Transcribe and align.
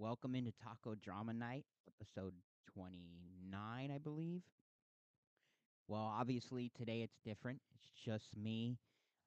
Welcome 0.00 0.34
into 0.34 0.50
Taco 0.64 0.94
Drama 0.94 1.34
Night, 1.34 1.66
episode 1.86 2.32
29, 2.72 3.90
I 3.94 3.98
believe. 3.98 4.40
Well, 5.88 6.00
obviously, 6.00 6.72
today 6.74 7.02
it's 7.02 7.18
different. 7.22 7.60
It's 7.74 7.90
just 8.02 8.34
me. 8.34 8.78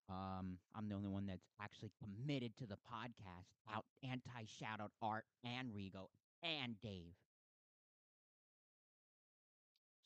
Um, 0.09 0.57
I'm 0.75 0.89
the 0.89 0.95
only 0.95 1.09
one 1.09 1.27
that's 1.27 1.45
actually 1.61 1.91
committed 2.01 2.57
to 2.57 2.65
the 2.65 2.77
podcast. 2.91 3.53
Out 3.71 3.85
anti 4.01 4.45
shout 4.47 4.81
out 4.81 4.89
Art 4.99 5.25
and 5.45 5.69
Rigo 5.69 6.07
and 6.41 6.73
Dave. 6.81 7.13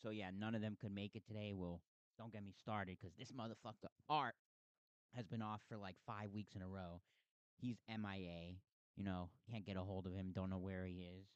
So 0.04 0.10
yeah, 0.10 0.32
none 0.38 0.54
of 0.54 0.60
them 0.60 0.76
could 0.82 0.94
make 0.94 1.16
it 1.16 1.26
today. 1.26 1.54
Well, 1.56 1.80
don't 2.18 2.34
get 2.34 2.44
me 2.44 2.52
started 2.52 2.98
because 3.00 3.16
this 3.18 3.32
motherfucker 3.32 3.88
Art 4.10 4.36
has 5.16 5.26
been 5.28 5.42
off 5.42 5.62
for 5.70 5.78
like 5.78 5.96
five 6.06 6.32
weeks 6.36 6.56
in 6.58 6.62
a 6.62 6.68
row. 6.68 7.00
He's 7.56 7.78
MIA. 7.88 8.58
You 8.98 9.04
know, 9.04 9.30
can't 9.50 9.66
get 9.66 9.78
a 9.78 9.82
hold 9.82 10.08
of 10.08 10.14
him. 10.14 10.32
Don't 10.34 10.50
know 10.50 10.58
where 10.58 10.86
he 10.86 11.08
is. 11.20 11.28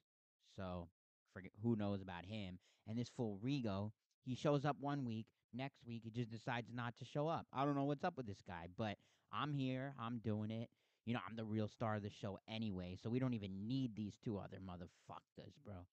So 0.58 0.90
forget 1.34 1.52
who 1.64 1.76
knows 1.76 2.02
about 2.02 2.26
him. 2.26 2.60
And 2.88 2.98
this 2.98 3.10
fool 3.16 3.40
Rigo, 3.44 3.92
he 4.26 4.36
shows 4.36 4.66
up 4.66 4.78
one 4.80 5.06
week. 5.06 5.28
Next 5.54 5.80
week, 5.86 6.02
he 6.04 6.10
just 6.10 6.32
decides 6.32 6.70
not 6.74 6.98
to 6.98 7.06
show 7.06 7.28
up. 7.28 7.46
I 7.54 7.66
don't 7.66 7.76
know 7.76 7.84
what's 7.84 8.04
up 8.04 8.18
with 8.18 8.26
this 8.26 8.42
guy, 8.46 8.68
but 8.78 8.96
I'm 9.32 9.54
here. 9.54 9.94
I'm 10.00 10.20
doing 10.20 10.50
it. 10.50 10.70
You 11.06 11.14
know, 11.14 11.20
I'm 11.28 11.36
the 11.36 11.44
real 11.44 11.68
star 11.68 11.96
of 11.96 12.04
the 12.04 12.10
show 12.10 12.38
anyway, 12.48 12.98
so 13.02 13.10
we 13.10 13.20
don't 13.20 13.34
even 13.34 13.68
need 13.68 13.96
these 13.96 14.18
two 14.24 14.38
other 14.38 14.58
motherfuckers, 14.58 15.54
bro. 15.66 15.86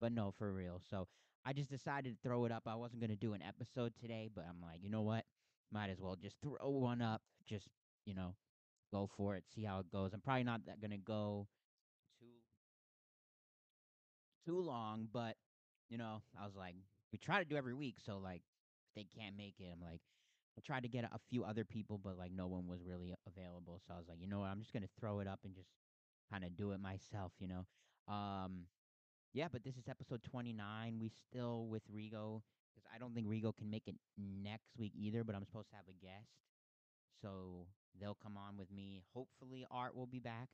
But 0.00 0.12
no, 0.12 0.32
for 0.36 0.52
real. 0.52 0.80
So 0.90 1.06
I 1.44 1.52
just 1.52 1.70
decided 1.70 2.16
to 2.16 2.28
throw 2.28 2.44
it 2.46 2.52
up. 2.52 2.64
I 2.66 2.74
wasn't 2.74 3.00
gonna 3.02 3.16
do 3.16 3.34
an 3.34 3.42
episode 3.42 3.92
today, 4.00 4.30
but 4.34 4.44
I'm 4.48 4.60
like, 4.62 4.82
you 4.82 4.90
know 4.90 5.02
what? 5.02 5.24
Might 5.70 5.90
as 5.90 6.00
well 6.00 6.16
just 6.16 6.36
throw 6.42 6.70
one 6.70 7.02
up. 7.02 7.22
Just 7.46 7.68
you 8.06 8.14
know, 8.14 8.34
go 8.92 9.08
for 9.16 9.36
it. 9.36 9.44
See 9.54 9.64
how 9.64 9.80
it 9.80 9.90
goes. 9.90 10.12
I'm 10.12 10.20
probably 10.20 10.44
not 10.44 10.66
that 10.66 10.80
gonna 10.80 10.98
go 10.98 11.48
too 12.18 12.26
too 14.44 14.60
long, 14.60 15.08
but 15.12 15.36
you 15.88 15.98
know, 15.98 16.22
I 16.40 16.44
was 16.46 16.56
like, 16.56 16.74
we 17.12 17.18
try 17.18 17.38
to 17.38 17.44
do 17.44 17.56
every 17.56 17.74
week, 17.74 17.96
so 18.04 18.18
like, 18.18 18.42
if 18.88 18.94
they 18.96 19.06
can't 19.18 19.36
make 19.36 19.54
it, 19.60 19.68
I'm 19.72 19.80
like, 19.80 20.00
I 20.56 20.60
tried 20.64 20.82
to 20.84 20.88
get 20.88 21.04
a 21.04 21.18
few 21.30 21.44
other 21.44 21.64
people, 21.64 21.98
but 22.02 22.16
like 22.18 22.32
no 22.32 22.46
one 22.46 22.66
was 22.66 22.80
really 22.84 23.14
available. 23.26 23.80
So 23.86 23.94
I 23.94 23.98
was 23.98 24.08
like, 24.08 24.20
you 24.20 24.28
know 24.28 24.40
what? 24.40 24.46
I'm 24.46 24.60
just 24.60 24.72
gonna 24.72 24.88
throw 24.98 25.20
it 25.20 25.28
up 25.28 25.40
and 25.44 25.54
just 25.54 25.68
kind 26.30 26.44
of 26.44 26.56
do 26.56 26.72
it 26.72 26.80
myself, 26.80 27.32
you 27.38 27.48
know. 27.48 27.66
Um, 28.12 28.66
yeah, 29.32 29.48
but 29.50 29.64
this 29.64 29.76
is 29.76 29.88
episode 29.88 30.22
29. 30.22 30.98
We 31.00 31.08
still 31.08 31.66
with 31.66 31.82
Rigo 31.92 32.42
because 32.74 32.88
I 32.94 32.98
don't 32.98 33.14
think 33.14 33.26
Rigo 33.26 33.56
can 33.56 33.68
make 33.70 33.88
it 33.88 33.96
next 34.16 34.76
week 34.78 34.92
either. 34.96 35.24
But 35.24 35.34
I'm 35.34 35.44
supposed 35.44 35.70
to 35.70 35.76
have 35.76 35.86
a 35.88 36.04
guest, 36.04 36.30
so 37.24 37.66
they'll 37.98 38.18
come 38.22 38.36
on 38.36 38.56
with 38.58 38.70
me. 38.70 39.02
Hopefully, 39.14 39.64
Art 39.70 39.96
will 39.96 40.06
be 40.06 40.18
back. 40.20 40.48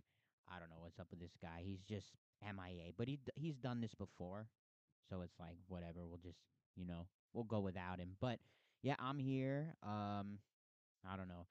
I 0.49 0.59
don't 0.59 0.71
know 0.71 0.77
what's 0.81 0.99
up 1.01 1.09
with 1.11 1.21
this 1.21 1.37
guy. 1.41 1.62
He's 1.65 1.83
just 1.83 2.15
MIA, 2.43 2.93
but 2.97 3.09
he 3.09 3.19
he's 3.35 3.57
done 3.57 3.81
this 3.81 3.95
before, 3.95 4.47
so 5.09 5.23
it's 5.23 5.39
like 5.41 5.57
whatever. 5.69 6.07
We'll 6.07 6.19
just 6.23 6.39
you 6.77 6.87
know 6.87 7.07
we'll 7.33 7.45
go 7.45 7.61
without 7.61 7.99
him. 7.99 8.11
But 8.21 8.39
yeah, 8.83 8.95
I'm 8.99 9.19
here. 9.19 9.75
Um, 9.83 10.39
I 11.09 11.17
don't 11.17 11.29
know. 11.29 11.47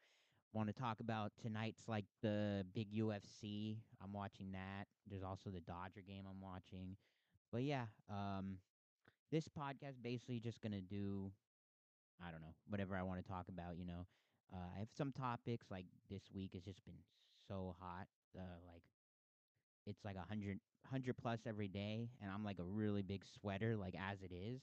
Want 0.54 0.68
to 0.68 0.74
talk 0.74 1.00
about 1.00 1.34
tonight's 1.42 1.84
like 1.88 2.06
the 2.24 2.66
big 2.74 2.92
UFC. 2.94 3.78
I'm 4.04 4.14
watching 4.14 4.54
that. 4.54 4.88
There's 5.08 5.24
also 5.24 5.50
the 5.50 5.60
Dodger 5.60 6.02
game 6.08 6.24
I'm 6.28 6.42
watching. 6.42 6.96
But 7.52 7.64
yeah, 7.64 7.86
um, 8.10 8.58
this 9.32 9.48
podcast 9.48 10.02
basically 10.02 10.40
just 10.40 10.62
gonna 10.62 10.82
do, 10.82 11.32
I 12.26 12.32
don't 12.32 12.42
know, 12.42 12.56
whatever 12.68 12.96
I 12.96 13.04
want 13.04 13.22
to 13.24 13.28
talk 13.30 13.46
about. 13.50 13.78
You 13.78 13.86
know, 13.86 14.08
uh, 14.54 14.70
I 14.76 14.80
have 14.80 14.90
some 14.98 15.12
topics 15.12 15.68
like 15.70 15.86
this 16.10 16.24
week 16.34 16.52
has 16.54 16.64
just 16.64 16.84
been 16.86 17.02
so 17.48 17.76
hot. 17.80 18.08
Uh, 18.38 18.60
like 18.68 18.84
it's 19.86 20.04
like 20.06 20.16
a 20.16 20.28
hundred 20.28 20.60
hundred 20.90 21.18
plus 21.18 21.40
every 21.48 21.68
day, 21.68 22.10
and 22.22 22.32
I'm 22.32 22.44
like 22.44 22.60
a 22.60 22.64
really 22.64 23.02
big 23.02 23.24
sweater, 23.40 23.76
like 23.76 23.96
as 23.96 24.22
it 24.22 24.34
is. 24.34 24.62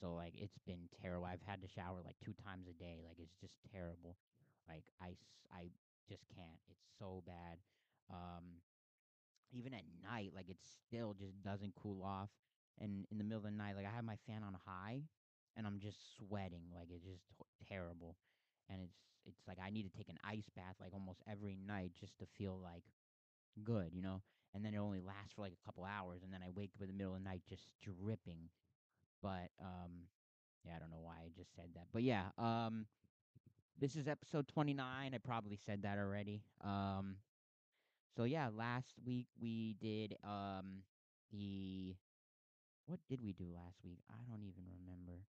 So 0.00 0.14
like 0.14 0.34
it's 0.36 0.58
been 0.66 0.88
terrible. 1.00 1.26
I've 1.26 1.42
had 1.46 1.62
to 1.62 1.68
shower 1.68 2.00
like 2.04 2.16
two 2.24 2.34
times 2.44 2.66
a 2.68 2.72
day. 2.72 3.00
Like 3.06 3.18
it's 3.18 3.36
just 3.40 3.54
terrible. 3.72 4.16
Like 4.68 4.84
I 5.00 5.16
I 5.52 5.68
just 6.08 6.24
can't. 6.34 6.58
It's 6.70 6.84
so 6.98 7.22
bad. 7.26 7.58
Um, 8.10 8.60
even 9.52 9.72
at 9.74 9.84
night, 10.02 10.32
like 10.34 10.48
it 10.48 10.58
still 10.62 11.14
just 11.14 11.42
doesn't 11.42 11.74
cool 11.74 12.02
off. 12.02 12.30
And 12.80 13.06
in 13.10 13.18
the 13.18 13.24
middle 13.24 13.38
of 13.38 13.44
the 13.44 13.50
night, 13.50 13.76
like 13.76 13.86
I 13.86 13.94
have 13.94 14.04
my 14.04 14.16
fan 14.26 14.42
on 14.42 14.56
high, 14.66 15.02
and 15.56 15.66
I'm 15.66 15.78
just 15.78 15.98
sweating. 16.16 16.66
Like 16.74 16.88
it's 16.90 17.04
just 17.04 17.22
terrible. 17.68 18.16
And 18.68 18.80
it's 18.80 18.96
it's 19.26 19.46
like 19.48 19.58
I 19.64 19.70
need 19.70 19.90
to 19.90 19.96
take 19.96 20.08
an 20.08 20.18
ice 20.24 20.48
bath 20.54 20.76
like 20.80 20.92
almost 20.94 21.22
every 21.30 21.56
night 21.56 21.92
just 21.98 22.18
to 22.18 22.26
feel 22.38 22.58
like 22.62 22.84
good, 23.62 23.90
you 23.92 24.02
know. 24.02 24.22
And 24.54 24.64
then 24.64 24.74
it 24.74 24.78
only 24.78 25.00
lasts 25.00 25.32
for 25.34 25.42
like 25.42 25.52
a 25.52 25.64
couple 25.66 25.84
hours, 25.84 26.22
and 26.22 26.32
then 26.32 26.40
I 26.44 26.50
wake 26.54 26.70
up 26.76 26.82
in 26.82 26.88
the 26.88 26.94
middle 26.94 27.14
of 27.14 27.22
the 27.22 27.28
night 27.28 27.42
just 27.48 27.64
dripping. 27.82 28.50
But 29.22 29.50
um, 29.60 30.06
yeah, 30.64 30.72
I 30.76 30.78
don't 30.78 30.90
know 30.90 31.02
why 31.02 31.16
I 31.24 31.30
just 31.36 31.54
said 31.56 31.70
that. 31.74 31.86
But 31.92 32.02
yeah, 32.02 32.26
um, 32.38 32.86
this 33.80 33.96
is 33.96 34.06
episode 34.06 34.46
29. 34.48 35.14
I 35.14 35.18
probably 35.18 35.58
said 35.66 35.82
that 35.82 35.98
already. 35.98 36.42
Um, 36.62 37.16
so 38.16 38.24
yeah, 38.24 38.48
last 38.54 38.94
week 39.04 39.26
we 39.40 39.76
did 39.80 40.16
um 40.22 40.82
the 41.32 41.94
what 42.86 43.00
did 43.08 43.20
we 43.22 43.32
do 43.32 43.46
last 43.54 43.78
week? 43.84 43.98
I 44.10 44.22
don't 44.30 44.42
even 44.44 44.64
remember. 44.70 45.24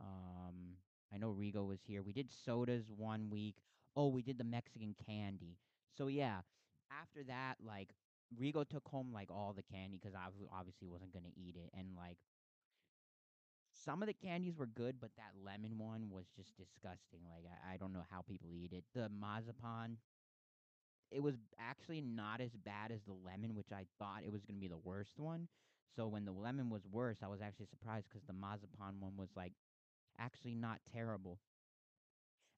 Um 0.00 0.76
I 1.12 1.18
know 1.18 1.32
Rigo 1.32 1.66
was 1.66 1.80
here. 1.86 2.02
We 2.02 2.12
did 2.12 2.30
sodas 2.30 2.84
one 2.90 3.30
week. 3.30 3.56
Oh, 3.96 4.08
we 4.08 4.22
did 4.22 4.38
the 4.38 4.44
Mexican 4.44 4.94
candy. 5.06 5.56
So 5.96 6.06
yeah, 6.06 6.40
after 6.90 7.22
that 7.24 7.56
like 7.64 7.90
Rigo 8.40 8.68
took 8.68 8.86
home 8.88 9.12
like 9.12 9.30
all 9.30 9.52
the 9.52 9.62
candy 9.62 9.98
cuz 9.98 10.14
I 10.14 10.26
obviously 10.52 10.86
wasn't 10.88 11.12
to 11.12 11.20
eat 11.36 11.56
it 11.56 11.70
and 11.74 11.96
like 11.96 12.18
some 13.72 14.02
of 14.02 14.06
the 14.08 14.14
candies 14.14 14.56
were 14.56 14.66
good, 14.66 15.00
but 15.00 15.10
that 15.16 15.32
lemon 15.42 15.78
one 15.78 16.10
was 16.10 16.26
just 16.36 16.56
disgusting. 16.56 17.20
Like 17.30 17.44
I, 17.46 17.74
I 17.74 17.76
don't 17.76 17.92
know 17.92 18.04
how 18.10 18.22
people 18.22 18.50
eat 18.54 18.72
it. 18.72 18.84
The 18.94 19.08
mazapan 19.10 19.96
it 21.10 21.22
was 21.22 21.34
actually 21.58 22.00
not 22.00 22.40
as 22.40 22.50
bad 22.64 22.92
as 22.92 23.00
the 23.02 23.12
lemon, 23.12 23.54
which 23.54 23.72
I 23.72 23.84
thought 23.98 24.22
it 24.24 24.30
was 24.32 24.42
to 24.44 24.52
be 24.52 24.68
the 24.68 24.78
worst 24.78 25.18
one. 25.18 25.48
So 25.96 26.06
when 26.06 26.24
the 26.24 26.32
lemon 26.32 26.70
was 26.70 26.86
worse, 26.90 27.18
I 27.22 27.26
was 27.26 27.40
actually 27.40 27.66
surprised 27.66 28.06
because 28.08 28.24
the 28.26 28.32
marzipan 28.32 29.00
one 29.00 29.16
was 29.16 29.28
like 29.34 29.52
actually 30.20 30.54
not 30.54 30.80
terrible. 30.92 31.38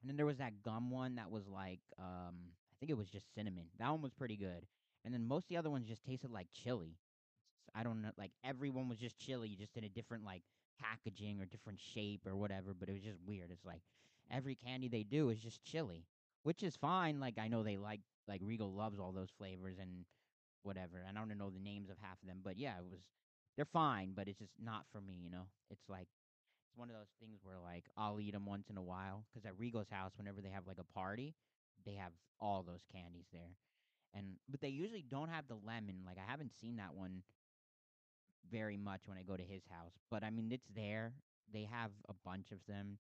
And 0.00 0.08
then 0.10 0.16
there 0.16 0.26
was 0.26 0.38
that 0.38 0.62
gum 0.62 0.90
one 0.90 1.14
that 1.16 1.30
was 1.30 1.46
like 1.48 1.80
um 1.98 2.34
I 2.72 2.74
think 2.80 2.90
it 2.90 2.96
was 2.98 3.08
just 3.08 3.32
cinnamon. 3.34 3.66
That 3.78 3.90
one 3.90 4.02
was 4.02 4.12
pretty 4.12 4.36
good. 4.36 4.66
And 5.04 5.14
then 5.14 5.26
most 5.26 5.44
of 5.44 5.48
the 5.48 5.56
other 5.56 5.70
ones 5.70 5.86
just 5.88 6.04
tasted 6.04 6.30
like 6.30 6.48
chili. 6.52 6.96
I 7.74 7.82
don't 7.84 8.02
know, 8.02 8.10
like 8.18 8.32
everyone 8.44 8.88
was 8.88 8.98
just 8.98 9.18
chili, 9.18 9.56
just 9.58 9.76
in 9.76 9.84
a 9.84 9.88
different 9.88 10.24
like 10.24 10.42
packaging 10.80 11.40
or 11.40 11.46
different 11.46 11.80
shape 11.80 12.26
or 12.26 12.36
whatever. 12.36 12.74
But 12.78 12.88
it 12.88 12.94
was 12.94 13.02
just 13.02 13.18
weird. 13.26 13.50
It's 13.52 13.64
like 13.64 13.82
every 14.30 14.56
candy 14.56 14.88
they 14.88 15.04
do 15.04 15.30
is 15.30 15.40
just 15.40 15.64
chili, 15.64 16.06
which 16.44 16.62
is 16.62 16.76
fine. 16.76 17.20
Like 17.20 17.38
I 17.38 17.48
know 17.48 17.62
they 17.62 17.78
like 17.78 18.00
like 18.28 18.42
Rigo 18.42 18.74
loves 18.74 18.98
all 19.00 19.12
those 19.12 19.30
flavors 19.38 19.78
and 19.80 20.06
whatever. 20.62 20.98
And 21.06 21.18
I 21.18 21.20
don't 21.20 21.38
know 21.38 21.50
the 21.50 21.60
names 21.60 21.90
of 21.90 21.98
half 22.00 22.20
of 22.22 22.28
them, 22.28 22.40
but 22.44 22.58
yeah, 22.58 22.78
it 22.78 22.84
was 22.90 23.00
they're 23.56 23.66
fine, 23.66 24.12
but 24.14 24.28
it's 24.28 24.38
just 24.38 24.54
not 24.62 24.86
for 24.92 25.00
me. 25.00 25.14
You 25.22 25.30
know, 25.30 25.46
it's 25.70 25.88
like 25.88 26.08
it's 26.72 26.78
one 26.78 26.88
of 26.88 26.96
those 26.96 27.12
things 27.20 27.40
where 27.42 27.58
like 27.62 27.84
I'll 27.96 28.20
eat 28.20 28.32
them 28.32 28.46
once 28.46 28.70
in 28.70 28.76
a 28.78 28.82
while 28.82 29.24
because 29.28 29.44
at 29.44 29.58
Rigo's 29.58 29.90
house, 29.90 30.12
whenever 30.16 30.40
they 30.40 30.48
have 30.48 30.66
like 30.66 30.78
a 30.80 30.94
party, 30.94 31.34
they 31.84 31.94
have 31.94 32.12
all 32.40 32.62
those 32.62 32.80
candies 32.90 33.26
there. 33.32 33.56
And 34.14 34.36
but 34.48 34.60
they 34.60 34.68
usually 34.68 35.04
don't 35.08 35.28
have 35.28 35.48
the 35.48 35.58
lemon. 35.66 36.00
Like 36.06 36.16
I 36.16 36.30
haven't 36.30 36.52
seen 36.60 36.76
that 36.76 36.94
one 36.94 37.22
very 38.50 38.76
much 38.76 39.02
when 39.06 39.18
I 39.18 39.22
go 39.22 39.36
to 39.36 39.42
his 39.42 39.62
house. 39.70 39.92
But 40.10 40.24
I 40.24 40.30
mean, 40.30 40.50
it's 40.50 40.68
there. 40.74 41.12
They 41.52 41.68
have 41.70 41.90
a 42.08 42.14
bunch 42.24 42.52
of 42.52 42.58
them. 42.66 42.98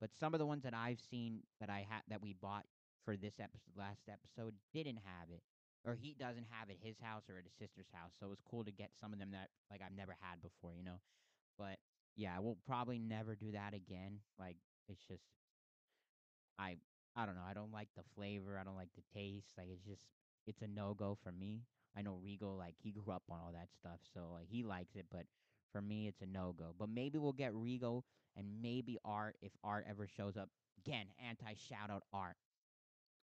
But 0.00 0.10
some 0.18 0.34
of 0.34 0.40
the 0.40 0.46
ones 0.46 0.64
that 0.64 0.74
I've 0.74 0.98
seen 0.98 1.42
that 1.60 1.70
I 1.70 1.86
had 1.88 2.02
that 2.08 2.22
we 2.22 2.34
bought 2.34 2.66
for 3.04 3.16
this 3.16 3.38
episode, 3.38 3.78
last 3.78 4.10
episode, 4.10 4.54
didn't 4.74 4.98
have 5.06 5.30
it, 5.30 5.42
or 5.86 5.94
he 5.94 6.14
doesn't 6.18 6.46
have 6.50 6.70
it 6.70 6.78
at 6.82 6.86
his 6.86 6.98
house 7.00 7.22
or 7.30 7.38
at 7.38 7.44
his 7.44 7.54
sister's 7.54 7.90
house. 7.94 8.10
So 8.18 8.26
it 8.26 8.30
was 8.30 8.42
cool 8.50 8.64
to 8.64 8.72
get 8.72 8.90
some 9.00 9.12
of 9.12 9.20
them 9.20 9.30
that 9.30 9.50
like 9.70 9.80
I've 9.80 9.94
never 9.94 10.16
had 10.18 10.42
before, 10.42 10.74
you 10.74 10.82
know. 10.82 10.98
But 11.58 11.78
yeah, 12.16 12.38
we'll 12.40 12.58
probably 12.66 12.98
never 12.98 13.34
do 13.34 13.52
that 13.52 13.74
again. 13.74 14.18
Like 14.38 14.56
it's 14.88 15.02
just 15.08 15.24
I 16.58 16.76
I 17.16 17.26
don't 17.26 17.34
know. 17.34 17.44
I 17.46 17.54
don't 17.54 17.72
like 17.72 17.88
the 17.96 18.02
flavor. 18.14 18.58
I 18.58 18.64
don't 18.64 18.76
like 18.76 18.92
the 18.96 19.02
taste. 19.18 19.48
Like 19.58 19.68
it's 19.70 19.84
just 19.84 20.06
it's 20.46 20.62
a 20.62 20.66
no 20.68 20.94
go 20.94 21.16
for 21.22 21.32
me. 21.32 21.62
I 21.96 22.02
know 22.02 22.18
Rigo 22.24 22.56
like 22.56 22.74
he 22.82 22.90
grew 22.90 23.12
up 23.12 23.22
on 23.30 23.38
all 23.40 23.52
that 23.52 23.68
stuff, 23.78 24.00
so 24.14 24.30
like 24.32 24.48
he 24.48 24.62
likes 24.62 24.96
it, 24.96 25.06
but 25.10 25.26
for 25.72 25.80
me 25.82 26.06
it's 26.08 26.22
a 26.22 26.26
no 26.26 26.54
go. 26.58 26.74
But 26.78 26.88
maybe 26.88 27.18
we'll 27.18 27.32
get 27.32 27.52
Rigo 27.52 28.02
and 28.36 28.46
maybe 28.62 28.98
Art 29.04 29.36
if 29.42 29.52
Art 29.62 29.86
ever 29.88 30.06
shows 30.06 30.36
up. 30.36 30.48
Again, 30.84 31.06
anti 31.26 31.54
shout 31.54 31.90
out 31.90 32.04
Art. 32.12 32.36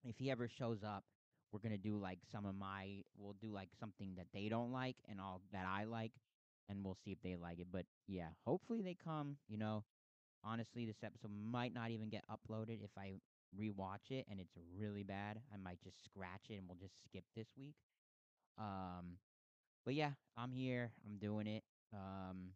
If 0.04 0.18
he 0.18 0.30
ever 0.30 0.48
shows 0.48 0.82
up, 0.84 1.04
we're 1.52 1.60
gonna 1.60 1.78
do 1.78 1.96
like 1.98 2.18
some 2.30 2.44
of 2.46 2.54
my 2.54 3.02
we'll 3.16 3.36
do 3.40 3.50
like 3.50 3.68
something 3.78 4.14
that 4.16 4.26
they 4.32 4.48
don't 4.48 4.72
like 4.72 4.96
and 5.08 5.20
all 5.20 5.40
that 5.52 5.66
I 5.66 5.84
like 5.84 6.12
and 6.68 6.84
we'll 6.84 6.96
see 7.04 7.12
if 7.12 7.22
they 7.22 7.36
like 7.36 7.58
it. 7.60 7.68
But 7.72 7.86
yeah, 8.06 8.28
hopefully 8.44 8.82
they 8.82 8.96
come, 9.02 9.36
you 9.48 9.58
know. 9.58 9.84
Honestly, 10.44 10.84
this 10.86 11.02
episode 11.02 11.30
might 11.32 11.74
not 11.74 11.90
even 11.90 12.10
get 12.10 12.24
uploaded 12.30 12.84
if 12.84 12.90
I 12.98 13.14
rewatch 13.58 14.10
it 14.10 14.26
and 14.30 14.38
it's 14.40 14.54
really 14.78 15.02
bad. 15.02 15.40
I 15.52 15.56
might 15.56 15.80
just 15.82 16.04
scratch 16.04 16.50
it 16.50 16.54
and 16.56 16.64
we'll 16.68 16.78
just 16.78 16.94
skip 17.04 17.24
this 17.34 17.48
week. 17.56 17.76
Um, 18.58 19.18
but 19.84 19.94
yeah, 19.94 20.12
I'm 20.36 20.52
here. 20.52 20.92
I'm 21.06 21.18
doing 21.18 21.46
it. 21.46 21.64
Um, 21.92 22.50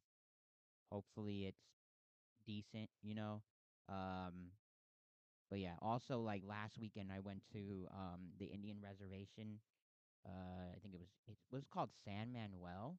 hopefully 0.90 1.46
it's 1.46 1.62
decent, 2.46 2.90
you 3.02 3.14
know. 3.14 3.42
Um, 3.88 4.52
but 5.50 5.60
yeah, 5.60 5.74
also 5.80 6.18
like 6.20 6.42
last 6.46 6.78
weekend 6.78 7.10
I 7.12 7.20
went 7.20 7.42
to 7.52 7.88
um 7.92 8.32
the 8.38 8.46
Indian 8.46 8.78
reservation. 8.82 9.60
Uh, 10.26 10.72
I 10.74 10.78
think 10.82 10.94
it 10.94 11.00
was 11.00 11.08
it 11.26 11.36
was 11.54 11.64
called 11.72 11.90
San 12.04 12.32
Manuel, 12.32 12.98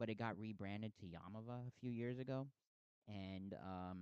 but 0.00 0.08
it 0.08 0.18
got 0.18 0.40
rebranded 0.40 0.92
to 0.98 1.06
Yamava 1.06 1.68
a 1.68 1.72
few 1.80 1.92
years 1.92 2.18
ago. 2.18 2.48
And 3.06 3.54
um, 3.62 3.98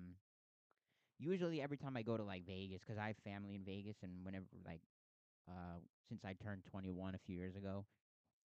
usually 1.19 1.61
every 1.61 1.77
time 1.77 1.97
I 1.97 2.03
go 2.03 2.17
to 2.17 2.23
like 2.23 2.47
Vegas, 2.47 2.81
because 2.81 2.99
I 2.99 3.09
have 3.09 3.17
family 3.25 3.57
in 3.57 3.65
Vegas, 3.65 3.97
and 4.03 4.25
whenever 4.25 4.47
like 4.65 4.81
uh 5.49 5.81
since 6.09 6.25
I 6.25 6.35
turned 6.43 6.63
21 6.71 7.15
a 7.15 7.19
few 7.27 7.37
years 7.37 7.57
ago, 7.57 7.85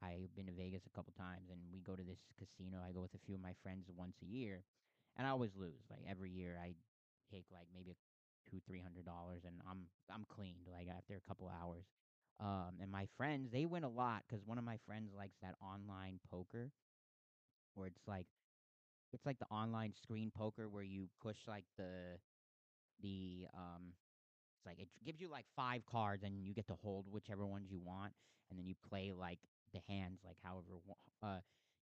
I've 0.02 0.36
been 0.36 0.48
to 0.48 0.52
Vegas 0.52 0.82
a 0.86 0.96
couple 0.96 1.14
times, 1.18 1.50
and 1.52 1.60
we 1.72 1.80
go 1.80 1.96
to 1.96 2.04
this 2.04 2.20
casino. 2.40 2.80
I 2.84 2.92
go 2.92 3.02
with 3.02 3.14
a 3.14 3.24
few 3.26 3.36
of 3.36 3.42
my 3.42 3.54
friends 3.62 3.88
once 3.96 4.18
a 4.24 4.26
year, 4.26 4.64
and 5.18 5.28
I 5.28 5.30
always 5.30 5.52
lose. 5.56 5.86
Like 5.90 6.02
every 6.10 6.32
year, 6.32 6.60
I 6.62 6.74
take 7.32 7.46
like 7.54 7.68
maybe 7.74 7.96
two, 8.50 8.60
three 8.68 8.82
hundred 8.82 9.06
dollars, 9.06 9.44
and 9.46 9.62
I'm 9.70 9.86
I'm 10.12 10.26
cleaned. 10.28 10.68
Like 10.72 10.88
after 10.90 11.16
a 11.16 11.28
couple 11.30 11.50
hours. 11.50 11.86
Um, 12.40 12.82
and 12.82 12.92
my 12.92 13.08
friends, 13.16 13.52
they 13.52 13.66
win 13.66 13.84
a 13.84 13.90
lot 13.90 14.24
because 14.28 14.44
one 14.44 14.58
of 14.58 14.64
my 14.66 14.78
friends 14.88 15.12
likes 15.16 15.38
that 15.44 15.56
online 15.62 16.20
poker, 16.32 16.72
where 17.76 17.88
it's 17.88 18.08
like 18.08 18.28
it's 19.14 19.26
like 19.26 19.40
the 19.40 19.48
online 19.48 19.94
screen 19.94 20.32
poker 20.36 20.70
where 20.70 20.84
you 20.84 21.08
push 21.22 21.38
like 21.48 21.66
the 21.78 22.18
the 23.02 23.46
um 23.56 23.94
it's 24.58 24.66
like 24.66 24.80
it 24.80 24.90
gives 25.06 25.20
you 25.22 25.30
like 25.30 25.46
five 25.56 25.86
cards 25.86 26.24
and 26.24 26.46
you 26.46 26.54
get 26.54 26.68
to 26.68 26.76
hold 26.76 27.06
whichever 27.12 27.46
ones 27.46 27.70
you 27.72 27.80
want 27.84 28.14
and 28.50 28.60
then 28.60 28.66
you 28.66 28.76
play 28.90 29.12
like 29.18 29.40
the 29.74 29.80
hands 29.90 30.20
like 30.26 30.38
however 30.44 30.82
uh 31.24 31.40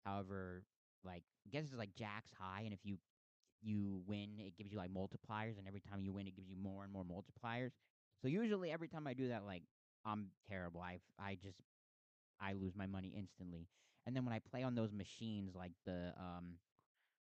however 0.06 0.64
like 1.04 1.24
I 1.46 1.50
guess 1.52 1.66
it's 1.66 1.76
like 1.76 1.96
jacks 1.96 2.32
high 2.40 2.62
and 2.64 2.74
if 2.74 2.80
you 2.84 2.98
you 3.62 4.02
win 4.08 4.30
it 4.40 4.58
gives 4.58 4.72
you 4.72 4.78
like 4.78 4.92
multipliers 4.92 5.58
and 5.58 5.68
every 5.68 5.82
time 5.82 6.02
you 6.02 6.14
win 6.14 6.28
it 6.28 6.36
gives 6.36 6.50
you 6.50 6.58
more 6.58 6.84
and 6.84 6.94
more 6.94 7.04
multipliers. 7.04 7.72
So 8.22 8.28
usually 8.28 8.72
every 8.72 8.88
time 8.88 9.08
I 9.08 9.14
do 9.14 9.30
that 9.30 9.46
like 9.46 9.64
I'm 10.06 10.28
terrible. 10.50 10.82
I 10.82 11.00
I 11.20 11.36
just 11.42 11.58
I 12.42 12.54
lose 12.54 12.76
my 12.76 12.88
money 12.88 13.14
instantly. 13.18 13.68
And 14.06 14.16
then 14.16 14.25
when 14.25 14.34
I 14.34 14.40
play 14.40 14.63
on 14.63 14.75
those 14.75 14.94
machines 14.94 15.56
like 15.56 15.72
the 15.86 16.13
um 16.18 16.57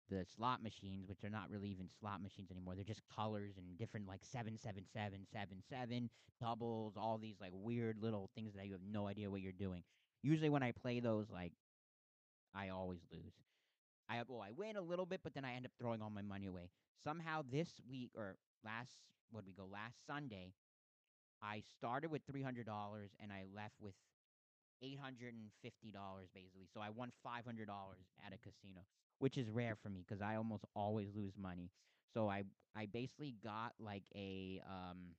the 0.10 0.26
slot 0.36 0.62
machines, 0.62 1.08
which 1.08 1.24
are 1.24 1.30
not 1.30 1.50
really 1.50 1.70
even 1.70 1.88
slot 2.00 2.22
machines 2.22 2.52
anymore. 2.52 2.76
They're 2.76 2.84
just 2.84 3.02
colors 3.16 3.54
and 3.58 3.78
different 3.78 4.08
like 4.08 4.22
seven 4.24 4.58
seven 4.58 4.84
seven 4.94 5.26
seven 5.32 5.62
seven 5.70 6.10
doubles, 6.40 6.94
all 6.98 7.18
these 7.18 7.36
like 7.40 7.52
weird 7.54 7.98
little 8.02 8.30
things 8.36 8.54
that 8.56 8.66
you 8.66 8.74
have 8.74 8.82
no 8.90 9.08
idea 9.08 9.30
what 9.30 9.42
you're 9.42 9.52
doing. 9.52 9.84
Usually 10.22 10.50
when 10.50 10.64
I 10.64 10.72
play 10.72 11.00
those, 11.00 11.30
like 11.30 11.54
I 12.54 12.70
always 12.70 13.00
lose. 13.12 13.34
I 14.10 14.22
well, 14.28 14.42
I 14.42 14.52
win 14.52 14.76
a 14.76 14.82
little 14.82 15.06
bit, 15.06 15.22
but 15.24 15.34
then 15.34 15.46
I 15.46 15.54
end 15.54 15.66
up 15.66 15.72
throwing 15.80 16.02
all 16.02 16.10
my 16.10 16.22
money 16.22 16.48
away. 16.48 16.70
Somehow 17.04 17.44
this 17.50 17.70
week 17.90 18.12
or 18.16 18.36
last 18.64 18.92
what 19.32 19.46
we 19.46 19.54
go 19.54 19.66
last 19.66 20.06
Sunday, 20.06 20.54
I 21.42 21.62
started 21.78 22.12
with 22.12 22.22
three 22.30 22.44
hundred 22.44 22.66
dollars 22.66 23.12
and 23.22 23.32
I 23.32 23.44
left 23.56 23.76
with 23.80 23.94
eight 24.82 25.00
hundred 25.00 25.34
and 25.34 25.52
fifty 25.62 25.92
dollars 25.92 26.30
basically. 26.34 26.68
So 26.74 26.82
I 26.82 26.90
won 26.90 27.12
five 27.24 27.46
hundred 27.46 27.68
dollars 27.68 28.06
at 28.26 28.34
a 28.34 28.38
casino, 28.38 28.82
which 29.20 29.38
is 29.38 29.50
rare 29.50 29.76
for 29.76 29.90
me 29.90 30.04
because 30.08 30.22
I 30.22 30.36
almost 30.36 30.66
always 30.76 31.10
lose 31.16 31.34
money. 31.38 31.72
So 32.14 32.30
I 32.30 32.44
I 32.76 32.88
basically 32.88 33.36
got 33.44 33.74
like 33.80 34.04
a 34.16 34.62
um 34.68 35.16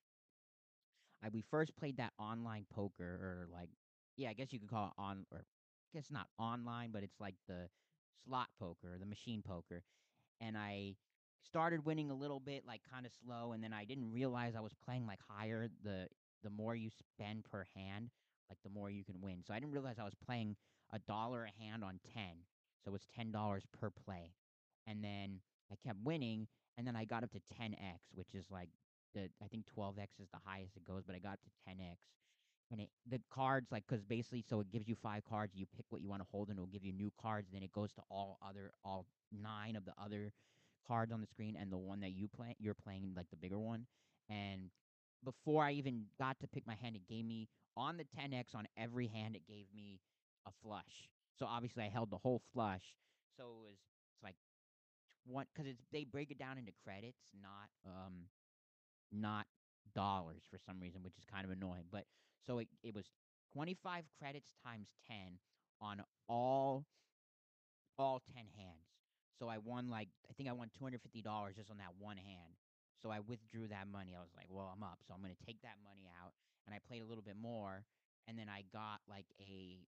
I 1.22 1.28
we 1.28 1.40
first 1.40 1.76
played 1.76 1.96
that 1.98 2.12
online 2.18 2.66
poker 2.72 3.04
or 3.04 3.48
like 3.52 3.70
yeah 4.16 4.30
I 4.30 4.34
guess 4.34 4.52
you 4.52 4.58
could 4.60 4.70
call 4.70 4.88
it 4.88 5.00
on 5.00 5.26
or 5.30 5.38
I 5.38 5.98
guess 5.98 6.10
not 6.10 6.28
online 6.38 6.90
but 6.92 7.02
it's 7.02 7.20
like 7.20 7.36
the 7.48 7.68
slot 8.24 8.48
poker 8.58 8.96
the 8.98 9.06
machine 9.06 9.42
poker 9.42 9.82
and 10.40 10.56
I 10.56 10.96
started 11.44 11.84
winning 11.84 12.10
a 12.10 12.14
little 12.14 12.40
bit, 12.40 12.64
like 12.66 12.82
kind 12.90 13.06
of 13.06 13.12
slow, 13.24 13.52
and 13.52 13.62
then 13.62 13.72
I 13.72 13.84
didn't 13.84 14.10
realize 14.12 14.54
I 14.56 14.60
was 14.60 14.74
playing 14.84 15.06
like 15.06 15.20
higher. 15.28 15.68
The 15.82 16.08
the 16.42 16.50
more 16.50 16.74
you 16.74 16.90
spend 16.90 17.44
per 17.44 17.66
hand, 17.74 18.10
like 18.48 18.58
the 18.64 18.70
more 18.70 18.90
you 18.90 19.04
can 19.04 19.20
win. 19.20 19.42
So 19.46 19.54
I 19.54 19.58
didn't 19.58 19.72
realize 19.72 19.96
I 19.98 20.04
was 20.04 20.14
playing 20.26 20.56
a 20.92 20.98
dollar 21.00 21.44
a 21.44 21.62
hand 21.62 21.84
on 21.84 22.00
ten, 22.14 22.44
so 22.84 22.94
it's 22.94 23.06
ten 23.14 23.30
dollars 23.30 23.64
per 23.78 23.90
play, 23.90 24.32
and 24.86 25.02
then 25.02 25.40
I 25.70 25.76
kept 25.86 25.98
winning, 26.04 26.46
and 26.76 26.86
then 26.86 26.96
I 26.96 27.04
got 27.04 27.24
up 27.24 27.32
to 27.32 27.40
ten 27.58 27.74
x, 27.74 28.00
which 28.14 28.34
is 28.34 28.46
like 28.50 28.68
the 29.14 29.28
I 29.42 29.48
think 29.48 29.66
twelve 29.66 29.98
x 29.98 30.12
is 30.20 30.28
the 30.32 30.40
highest 30.44 30.76
it 30.76 30.84
goes, 30.84 31.02
but 31.06 31.14
I 31.14 31.18
got 31.18 31.34
up 31.34 31.42
to 31.42 31.50
ten 31.66 31.76
x. 31.80 31.98
And 32.70 32.80
it, 32.80 32.88
the 33.08 33.20
cards, 33.30 33.70
like, 33.70 33.84
because 33.86 34.02
basically, 34.02 34.42
so 34.48 34.58
it 34.58 34.72
gives 34.72 34.88
you 34.88 34.96
five 34.96 35.22
cards. 35.28 35.52
You 35.54 35.66
pick 35.76 35.84
what 35.90 36.00
you 36.00 36.08
want 36.08 36.22
to 36.22 36.28
hold, 36.32 36.48
and 36.48 36.56
it'll 36.56 36.66
give 36.66 36.82
you 36.82 36.92
new 36.92 37.12
cards. 37.20 37.48
Then 37.52 37.62
it 37.62 37.70
goes 37.72 37.92
to 37.92 38.02
all 38.10 38.38
other, 38.42 38.72
all 38.82 39.06
nine 39.30 39.76
of 39.76 39.84
the 39.84 39.92
other 40.02 40.32
cards 40.86 41.12
on 41.12 41.20
the 41.20 41.26
screen 41.26 41.56
and 41.58 41.70
the 41.72 41.78
one 41.78 42.00
that 42.00 42.12
you 42.12 42.28
play 42.28 42.54
you're 42.58 42.74
playing 42.74 43.12
like 43.16 43.26
the 43.30 43.36
bigger 43.36 43.58
one 43.58 43.86
and 44.28 44.70
before 45.24 45.64
i 45.64 45.72
even 45.72 46.04
got 46.18 46.38
to 46.40 46.46
pick 46.46 46.66
my 46.66 46.74
hand 46.74 46.94
it 46.96 47.06
gave 47.08 47.24
me 47.24 47.48
on 47.76 47.96
the 47.96 48.04
10x 48.04 48.54
on 48.54 48.66
every 48.76 49.08
hand 49.08 49.36
it 49.36 49.46
gave 49.46 49.66
me 49.74 50.00
a 50.46 50.50
flush 50.62 51.08
so 51.38 51.46
obviously 51.46 51.82
i 51.82 51.88
held 51.88 52.10
the 52.10 52.18
whole 52.18 52.40
flush 52.52 52.84
so 53.36 53.44
it 53.44 53.60
was 53.62 53.78
it's 54.14 54.22
like 54.22 54.36
one 55.26 55.46
because 55.54 55.68
it's 55.70 55.82
they 55.92 56.04
break 56.04 56.30
it 56.30 56.38
down 56.38 56.58
into 56.58 56.72
credits 56.84 57.22
not 57.40 57.68
um 57.86 58.28
not 59.12 59.46
dollars 59.94 60.42
for 60.50 60.58
some 60.58 60.80
reason 60.80 61.02
which 61.02 61.16
is 61.18 61.24
kind 61.24 61.44
of 61.44 61.50
annoying 61.50 61.84
but 61.90 62.04
so 62.46 62.58
it, 62.58 62.68
it 62.82 62.94
was 62.94 63.06
25 63.52 64.04
credits 64.18 64.50
times 64.64 64.88
10 65.08 65.38
on 65.80 66.02
all 66.28 66.84
all 67.98 68.20
10 68.34 68.44
hands. 68.56 68.90
So 69.38 69.48
I 69.48 69.58
won 69.58 69.88
like 69.88 70.08
I 70.30 70.32
think 70.34 70.48
I 70.48 70.52
won 70.52 70.70
$250 70.80 71.56
just 71.56 71.70
on 71.70 71.78
that 71.78 71.94
one 71.98 72.16
hand. 72.16 72.54
So 73.04 73.12
I 73.12 73.20
withdrew 73.20 73.68
that 73.68 73.84
money. 73.92 74.16
I 74.16 74.24
was 74.24 74.32
like, 74.32 74.48
well, 74.48 74.72
I'm 74.72 74.80
up. 74.80 75.04
So 75.04 75.12
I'm 75.12 75.20
going 75.20 75.36
to 75.36 75.44
take 75.44 75.60
that 75.60 75.76
money 75.84 76.08
out 76.08 76.32
and 76.64 76.72
I 76.72 76.80
played 76.80 77.04
a 77.04 77.08
little 77.08 77.20
bit 77.20 77.36
more 77.36 77.84
and 78.24 78.40
then 78.40 78.48
I 78.48 78.64
got 78.72 79.04
like 79.04 79.28
a 79.36 79.84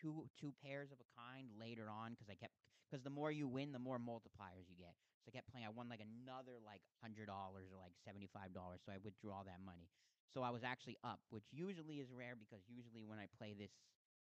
two 0.00 0.24
two 0.40 0.56
pairs 0.64 0.88
of 0.88 0.96
a 1.04 1.08
kind 1.12 1.52
later 1.60 1.92
on 1.92 2.16
cuz 2.16 2.32
I 2.32 2.36
kept 2.40 2.56
cuz 2.88 3.04
the 3.04 3.12
more 3.12 3.28
you 3.28 3.44
win, 3.44 3.76
the 3.76 3.84
more 3.84 4.00
multipliers 4.00 4.72
you 4.72 4.76
get. 4.80 4.96
So 5.20 5.28
I 5.28 5.36
kept 5.36 5.52
playing. 5.52 5.68
I 5.68 5.74
won 5.76 5.92
like 5.92 6.00
another 6.00 6.56
like 6.64 6.80
$100 7.04 7.68
or 7.68 7.76
like 7.76 7.92
$75. 8.08 8.80
So 8.88 8.92
I 8.92 8.96
withdrew 8.96 9.36
all 9.36 9.44
that 9.44 9.60
money. 9.60 9.92
So 10.32 10.40
I 10.40 10.48
was 10.48 10.64
actually 10.64 10.96
up, 11.04 11.20
which 11.28 11.52
usually 11.52 12.00
is 12.00 12.08
rare 12.10 12.36
because 12.40 12.64
usually 12.72 13.04
when 13.04 13.20
I 13.20 13.28
play 13.36 13.52
this 13.52 13.76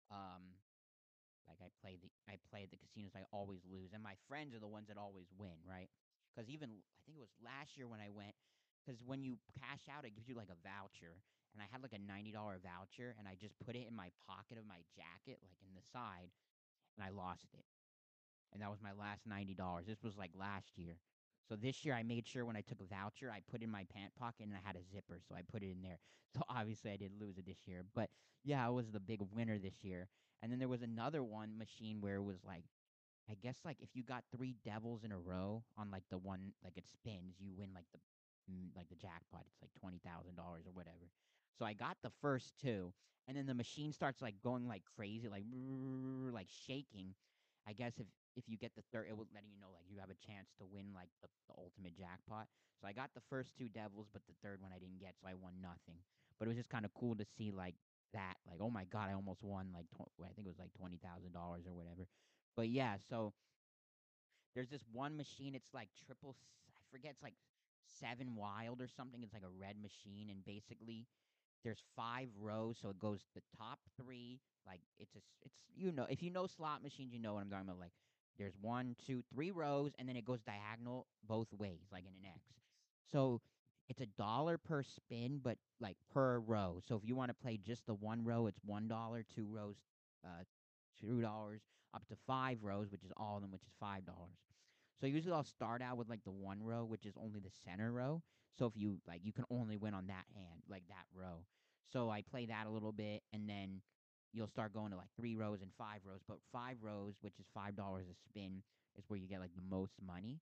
um 0.09 0.57
like 1.47 1.61
I 1.61 1.69
play 1.81 1.97
the 2.01 2.09
I 2.29 2.37
play 2.49 2.65
the 2.65 2.77
casinos, 2.77 3.13
I 3.15 3.25
always 3.31 3.61
lose, 3.65 3.93
and 3.93 4.03
my 4.03 4.15
friends 4.27 4.53
are 4.55 4.59
the 4.59 4.67
ones 4.67 4.87
that 4.87 4.97
always 4.97 5.27
win, 5.37 5.57
right? 5.65 5.89
Because 6.39 6.55
even 6.55 6.71
I 6.95 7.03
think 7.03 7.17
it 7.17 7.19
was 7.19 7.35
last 7.43 7.75
year 7.75 7.83
when 7.91 7.99
I 7.99 8.07
went, 8.07 8.31
because 8.79 9.03
when 9.03 9.27
you 9.27 9.35
cash 9.59 9.91
out, 9.91 10.07
it 10.07 10.15
gives 10.15 10.29
you 10.31 10.39
like 10.39 10.47
a 10.47 10.55
voucher, 10.63 11.19
and 11.51 11.59
I 11.59 11.67
had 11.67 11.83
like 11.83 11.91
a 11.91 11.99
ninety 11.99 12.31
dollar 12.31 12.55
voucher, 12.63 13.11
and 13.19 13.27
I 13.27 13.35
just 13.35 13.59
put 13.59 13.75
it 13.75 13.83
in 13.83 13.93
my 13.93 14.07
pocket 14.23 14.55
of 14.55 14.63
my 14.63 14.79
jacket, 14.95 15.43
like 15.43 15.59
in 15.67 15.75
the 15.75 15.83
side, 15.91 16.31
and 16.95 17.03
I 17.03 17.11
lost 17.11 17.51
it, 17.51 17.65
and 18.53 18.61
that 18.63 18.69
was 18.71 18.79
my 18.81 18.93
last 18.95 19.27
ninety 19.27 19.53
dollars. 19.53 19.85
This 19.87 20.03
was 20.03 20.15
like 20.17 20.31
last 20.33 20.77
year. 20.77 20.95
So 21.49 21.55
this 21.55 21.83
year 21.83 21.95
I 21.95 22.03
made 22.03 22.27
sure 22.27 22.45
when 22.45 22.55
I 22.55 22.61
took 22.61 22.79
a 22.79 22.85
voucher, 22.87 23.31
I 23.31 23.41
put 23.51 23.63
in 23.63 23.71
my 23.71 23.83
pant 23.93 24.15
pocket 24.15 24.47
and 24.47 24.53
I 24.55 24.61
had 24.63 24.77
a 24.77 24.83
zipper, 24.93 25.19
so 25.27 25.35
I 25.35 25.41
put 25.41 25.63
it 25.63 25.71
in 25.71 25.81
there. 25.81 25.99
So 26.35 26.43
obviously 26.47 26.91
I 26.91 26.97
didn't 26.97 27.19
lose 27.19 27.39
it 27.39 27.47
this 27.47 27.65
year, 27.65 27.83
but 27.95 28.11
yeah, 28.43 28.63
I 28.63 28.69
was 28.69 28.91
the 28.91 28.99
big 28.99 29.19
winner 29.33 29.57
this 29.57 29.83
year. 29.83 30.07
And 30.43 30.51
then 30.51 30.59
there 30.59 30.67
was 30.67 30.83
another 30.83 31.23
one 31.23 31.57
machine 31.57 32.01
where 32.01 32.17
it 32.17 32.23
was 32.23 32.43
like, 32.45 32.65
I 33.29 33.35
guess 33.35 33.59
like 33.63 33.77
if 33.81 33.89
you 33.93 34.03
got 34.03 34.23
three 34.35 34.55
devils 34.65 35.03
in 35.03 35.11
a 35.11 35.17
row 35.19 35.63
on 35.77 35.91
like 35.91 36.03
the 36.09 36.17
one 36.17 36.53
like 36.63 36.77
it 36.77 36.85
spins, 36.89 37.35
you 37.39 37.51
win 37.55 37.69
like 37.75 37.85
the 37.93 37.99
mm, 38.51 38.69
like 38.75 38.89
the 38.89 38.95
jackpot. 38.95 39.43
It's 39.45 39.61
like 39.61 39.71
twenty 39.79 39.99
thousand 40.03 40.35
dollars 40.35 40.65
or 40.65 40.71
whatever. 40.73 41.11
So 41.57 41.65
I 41.65 41.73
got 41.73 41.97
the 42.01 42.09
first 42.21 42.55
two, 42.59 42.93
and 43.27 43.37
then 43.37 43.45
the 43.45 43.53
machine 43.53 43.91
starts 43.93 44.21
like 44.21 44.41
going 44.41 44.67
like 44.67 44.83
crazy, 44.95 45.29
like 45.29 45.43
like 46.33 46.47
shaking. 46.49 47.13
I 47.67 47.73
guess 47.73 47.99
if 47.99 48.07
if 48.35 48.49
you 48.49 48.57
get 48.57 48.73
the 48.75 48.83
third, 48.91 49.07
it 49.09 49.17
will 49.17 49.27
letting 49.33 49.51
you 49.51 49.59
know 49.61 49.69
like 49.75 49.85
you 49.89 49.99
have 49.99 50.09
a 50.09 50.17
chance 50.25 50.49
to 50.57 50.65
win 50.65 50.89
like 50.95 51.09
the, 51.21 51.27
the 51.47 51.55
ultimate 51.57 51.93
jackpot. 51.97 52.47
So 52.81 52.87
I 52.87 52.93
got 52.93 53.11
the 53.13 53.21
first 53.29 53.53
two 53.57 53.69
devils, 53.69 54.07
but 54.11 54.23
the 54.25 54.33
third 54.41 54.61
one 54.61 54.71
I 54.73 54.79
didn't 54.79 54.99
get, 54.99 55.13
so 55.21 55.27
I 55.27 55.35
won 55.35 55.53
nothing. 55.61 55.99
But 56.39 56.47
it 56.47 56.55
was 56.55 56.57
just 56.57 56.69
kind 56.71 56.85
of 56.85 56.93
cool 56.95 57.15
to 57.15 57.25
see 57.37 57.51
like 57.51 57.75
that. 58.13 58.39
Like, 58.49 58.57
oh 58.61 58.69
my 58.71 58.85
god, 58.85 59.09
I 59.11 59.13
almost 59.13 59.43
won 59.43 59.69
like 59.73 59.85
tw- 59.93 60.09
I 60.23 60.31
think 60.33 60.47
it 60.47 60.53
was 60.55 60.57
like 60.61 60.73
twenty 60.73 60.97
thousand 60.97 61.33
dollars 61.33 61.67
or 61.67 61.75
whatever. 61.75 62.07
But 62.55 62.69
yeah, 62.69 62.97
so 63.09 63.33
there's 64.55 64.69
this 64.69 64.83
one 64.91 65.15
machine. 65.17 65.55
It's 65.55 65.73
like 65.73 65.89
triple. 66.05 66.31
s- 66.31 66.45
I 66.69 66.81
forget. 66.91 67.11
It's 67.11 67.23
like 67.23 67.35
seven 67.99 68.35
wild 68.35 68.81
or 68.81 68.87
something. 68.87 69.21
It's 69.23 69.33
like 69.33 69.43
a 69.43 69.59
red 69.61 69.75
machine, 69.81 70.29
and 70.29 70.43
basically 70.45 71.05
there's 71.63 71.83
five 71.95 72.29
rows. 72.39 72.77
So 72.81 72.89
it 72.89 72.99
goes 72.99 73.21
the 73.35 73.41
top 73.57 73.79
three. 74.01 74.39
Like 74.65 74.81
it's 74.99 75.15
a. 75.15 75.19
s- 75.19 75.37
It's 75.43 75.55
you 75.75 75.91
know 75.91 76.05
if 76.09 76.21
you 76.23 76.31
know 76.31 76.47
slot 76.47 76.83
machines, 76.83 77.13
you 77.13 77.19
know 77.19 77.35
what 77.35 77.41
I'm 77.41 77.49
talking 77.49 77.67
about. 77.69 77.79
Like 77.79 77.93
there's 78.37 78.53
one, 78.61 78.95
two, 79.05 79.23
three 79.33 79.51
rows, 79.51 79.91
and 79.99 80.07
then 80.09 80.15
it 80.15 80.25
goes 80.25 80.39
diagonal 80.41 81.07
both 81.27 81.47
ways, 81.53 81.87
like 81.91 82.03
in 82.05 82.13
an 82.13 82.25
X. 82.33 82.41
So 83.11 83.41
it's 83.89 84.01
a 84.01 84.05
dollar 84.05 84.57
per 84.57 84.83
spin, 84.83 85.39
but 85.43 85.57
like 85.79 85.97
per 86.13 86.39
row. 86.39 86.79
So 86.87 86.95
if 86.95 87.03
you 87.05 87.15
want 87.15 87.29
to 87.29 87.35
play 87.35 87.57
just 87.57 87.85
the 87.85 87.93
one 87.95 88.23
row, 88.23 88.47
it's 88.47 88.59
one 88.65 88.87
dollar. 88.87 89.23
Two 89.35 89.45
rows, 89.49 89.75
uh, 90.25 90.43
two 90.99 91.21
dollars, 91.21 91.61
up 91.93 92.07
to 92.07 92.15
five 92.27 92.59
rows, 92.63 92.91
which 92.91 93.03
is 93.03 93.11
all 93.17 93.35
of 93.37 93.41
them, 93.41 93.51
which 93.51 93.63
is 93.63 93.73
five 93.79 94.05
dollars. 94.05 94.37
So 94.99 95.07
usually 95.07 95.33
I'll 95.33 95.43
start 95.43 95.81
out 95.81 95.97
with 95.97 96.09
like 96.09 96.23
the 96.23 96.31
one 96.31 96.61
row, 96.61 96.83
which 96.83 97.05
is 97.05 97.15
only 97.17 97.39
the 97.39 97.51
center 97.65 97.91
row. 97.91 98.21
So 98.57 98.65
if 98.65 98.73
you 98.75 98.97
like, 99.07 99.21
you 99.23 99.31
can 99.31 99.45
only 99.49 99.77
win 99.77 99.93
on 99.93 100.07
that 100.07 100.25
hand, 100.35 100.61
like 100.69 100.83
that 100.89 101.05
row. 101.13 101.45
So 101.91 102.09
I 102.09 102.21
play 102.21 102.45
that 102.47 102.67
a 102.67 102.69
little 102.69 102.91
bit, 102.91 103.23
and 103.33 103.47
then 103.47 103.81
you'll 104.33 104.47
start 104.47 104.73
going 104.73 104.91
to 104.91 104.97
like 104.97 105.09
three 105.15 105.35
rows 105.35 105.61
and 105.61 105.71
five 105.77 106.01
rows. 106.05 106.21
But 106.27 106.37
five 106.51 106.77
rows, 106.81 107.15
which 107.21 107.39
is 107.39 107.45
five 107.53 107.75
dollars 107.75 108.07
a 108.11 108.15
spin, 108.29 108.61
is 108.97 109.05
where 109.07 109.19
you 109.19 109.27
get 109.27 109.39
like 109.39 109.55
the 109.55 109.75
most 109.75 109.93
money. 110.05 110.39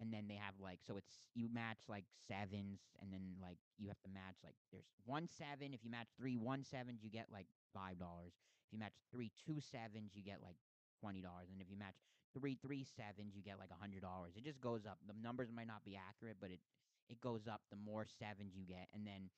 And 0.00 0.12
then 0.12 0.26
they 0.28 0.36
have 0.36 0.54
like 0.60 0.78
so 0.86 0.96
it's 0.96 1.18
you 1.34 1.48
match 1.52 1.78
like 1.88 2.04
sevens, 2.28 2.80
and 3.00 3.12
then 3.12 3.22
like 3.40 3.58
you 3.78 3.88
have 3.88 4.00
to 4.04 4.10
match 4.10 4.36
like 4.44 4.54
there's 4.70 4.86
one 5.04 5.26
seven. 5.26 5.74
If 5.74 5.82
you 5.82 5.90
match 5.90 6.08
three 6.16 6.36
one 6.36 6.62
sevens, 6.62 7.00
you 7.02 7.10
get 7.10 7.26
like 7.32 7.46
five 7.74 7.98
dollars. 7.98 8.34
If 8.66 8.72
you 8.72 8.78
match 8.78 8.94
three 9.10 9.32
two 9.46 9.60
sevens, 9.60 10.12
you 10.14 10.22
get 10.22 10.38
like 10.42 10.56
twenty 11.00 11.20
dollars. 11.22 11.48
And 11.52 11.60
if 11.60 11.70
you 11.70 11.76
match 11.76 11.96
three 12.34 12.58
three 12.60 12.84
sevens, 12.84 13.34
you 13.34 13.42
get 13.42 13.58
like 13.58 13.70
a 13.70 13.80
hundred 13.80 14.02
dollars. 14.02 14.32
It 14.36 14.44
just 14.44 14.60
goes 14.60 14.86
up. 14.86 14.98
The 15.06 15.14
numbers 15.20 15.48
might 15.54 15.66
not 15.66 15.84
be 15.84 15.96
accurate, 15.96 16.36
but 16.40 16.50
it 16.50 16.60
it 17.08 17.20
goes 17.20 17.46
up 17.48 17.62
the 17.70 17.76
more 17.76 18.06
sevens 18.06 18.54
you 18.54 18.64
get, 18.66 18.88
and 18.94 19.06
then 19.06 19.30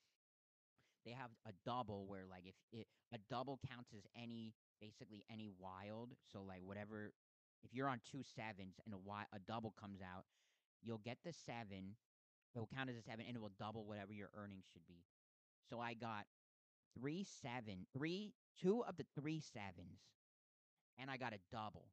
they 1.05 1.11
have 1.11 1.31
a 1.47 1.51
double 1.65 2.05
where 2.05 2.25
like 2.29 2.43
if 2.45 2.55
it 2.71 2.87
a 3.13 3.17
double 3.29 3.59
counts 3.67 3.91
as 3.95 4.03
any 4.15 4.53
basically 4.79 5.23
any 5.31 5.49
wild. 5.59 6.11
So 6.31 6.43
like 6.43 6.61
whatever 6.63 7.13
if 7.63 7.73
you're 7.73 7.87
on 7.87 8.01
two 8.11 8.23
sevens 8.23 8.75
and 8.85 8.93
a 8.93 8.97
wi- 8.97 9.29
a 9.33 9.39
double 9.39 9.73
comes 9.79 10.01
out, 10.01 10.25
you'll 10.81 11.01
get 11.03 11.17
the 11.23 11.33
seven. 11.33 11.95
It 12.55 12.59
will 12.59 12.69
count 12.73 12.89
as 12.89 12.97
a 12.97 13.01
seven 13.01 13.25
and 13.27 13.35
it 13.35 13.41
will 13.41 13.53
double 13.57 13.85
whatever 13.85 14.13
your 14.13 14.29
earnings 14.35 14.65
should 14.71 14.85
be. 14.87 15.03
So 15.69 15.79
I 15.79 15.93
got 15.93 16.25
three 16.97 17.23
seven 17.23 17.85
three 17.93 18.33
two 18.61 18.83
of 18.83 18.97
the 18.97 19.05
three 19.19 19.39
sevens 19.39 19.99
and 20.99 21.09
I 21.09 21.17
got 21.17 21.33
a 21.33 21.39
double. 21.51 21.85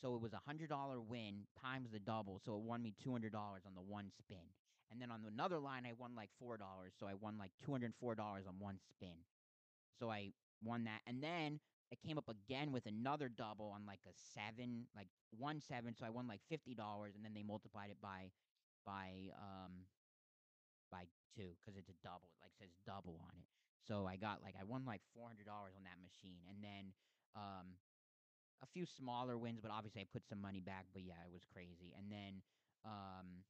So 0.00 0.14
it 0.14 0.20
was 0.20 0.32
a 0.32 0.40
hundred 0.46 0.70
dollar 0.70 1.00
win 1.00 1.46
times 1.60 1.90
the 1.92 1.98
double. 1.98 2.40
So 2.44 2.56
it 2.56 2.62
won 2.62 2.82
me 2.82 2.94
two 3.02 3.12
hundred 3.12 3.32
dollars 3.32 3.62
on 3.66 3.74
the 3.74 3.80
one 3.82 4.10
spin. 4.18 4.46
And 4.90 5.00
then 5.00 5.10
on 5.10 5.20
another 5.26 5.58
line, 5.58 5.84
I 5.86 5.92
won 5.96 6.14
like 6.16 6.30
four 6.38 6.56
dollars. 6.56 6.92
So 6.98 7.06
I 7.06 7.14
won 7.14 7.38
like 7.38 7.52
two 7.64 7.72
hundred 7.72 7.92
four 8.00 8.14
dollars 8.14 8.44
on 8.46 8.54
one 8.58 8.78
spin. 8.90 9.24
So 9.98 10.10
I 10.10 10.32
won 10.64 10.84
that, 10.84 11.00
and 11.06 11.22
then 11.22 11.60
I 11.92 11.96
came 12.06 12.18
up 12.18 12.28
again 12.28 12.72
with 12.72 12.86
another 12.86 13.28
double 13.28 13.70
on 13.74 13.84
like 13.86 14.00
a 14.06 14.14
seven, 14.34 14.86
like 14.96 15.08
one 15.30 15.60
seven. 15.60 15.94
So 15.94 16.06
I 16.06 16.10
won 16.10 16.26
like 16.26 16.40
fifty 16.48 16.74
dollars, 16.74 17.14
and 17.14 17.24
then 17.24 17.34
they 17.34 17.42
multiplied 17.42 17.90
it 17.90 17.98
by 18.02 18.30
by 18.84 19.30
um 19.38 19.86
by 20.90 21.04
two 21.36 21.56
because 21.60 21.78
it's 21.78 21.88
a 21.88 21.98
double. 22.02 22.28
It 22.40 22.44
like 22.44 22.52
says 22.58 22.72
double 22.86 23.20
on 23.22 23.36
it. 23.38 23.46
So 23.86 24.06
I 24.06 24.16
got 24.16 24.42
like 24.42 24.54
I 24.60 24.64
won 24.64 24.84
like 24.84 25.00
four 25.14 25.28
hundred 25.28 25.46
dollars 25.46 25.74
on 25.76 25.84
that 25.84 26.00
machine, 26.00 26.42
and 26.48 26.58
then 26.64 26.92
um 27.36 27.76
a 28.62 28.66
few 28.72 28.86
smaller 28.86 29.36
wins, 29.38 29.60
but 29.60 29.70
obviously 29.70 30.02
I 30.02 30.06
put 30.12 30.26
some 30.28 30.40
money 30.40 30.60
back. 30.60 30.86
But 30.92 31.02
yeah, 31.02 31.20
it 31.26 31.32
was 31.32 31.42
crazy. 31.52 31.92
And 31.98 32.10
then 32.10 32.42
um 32.84 33.44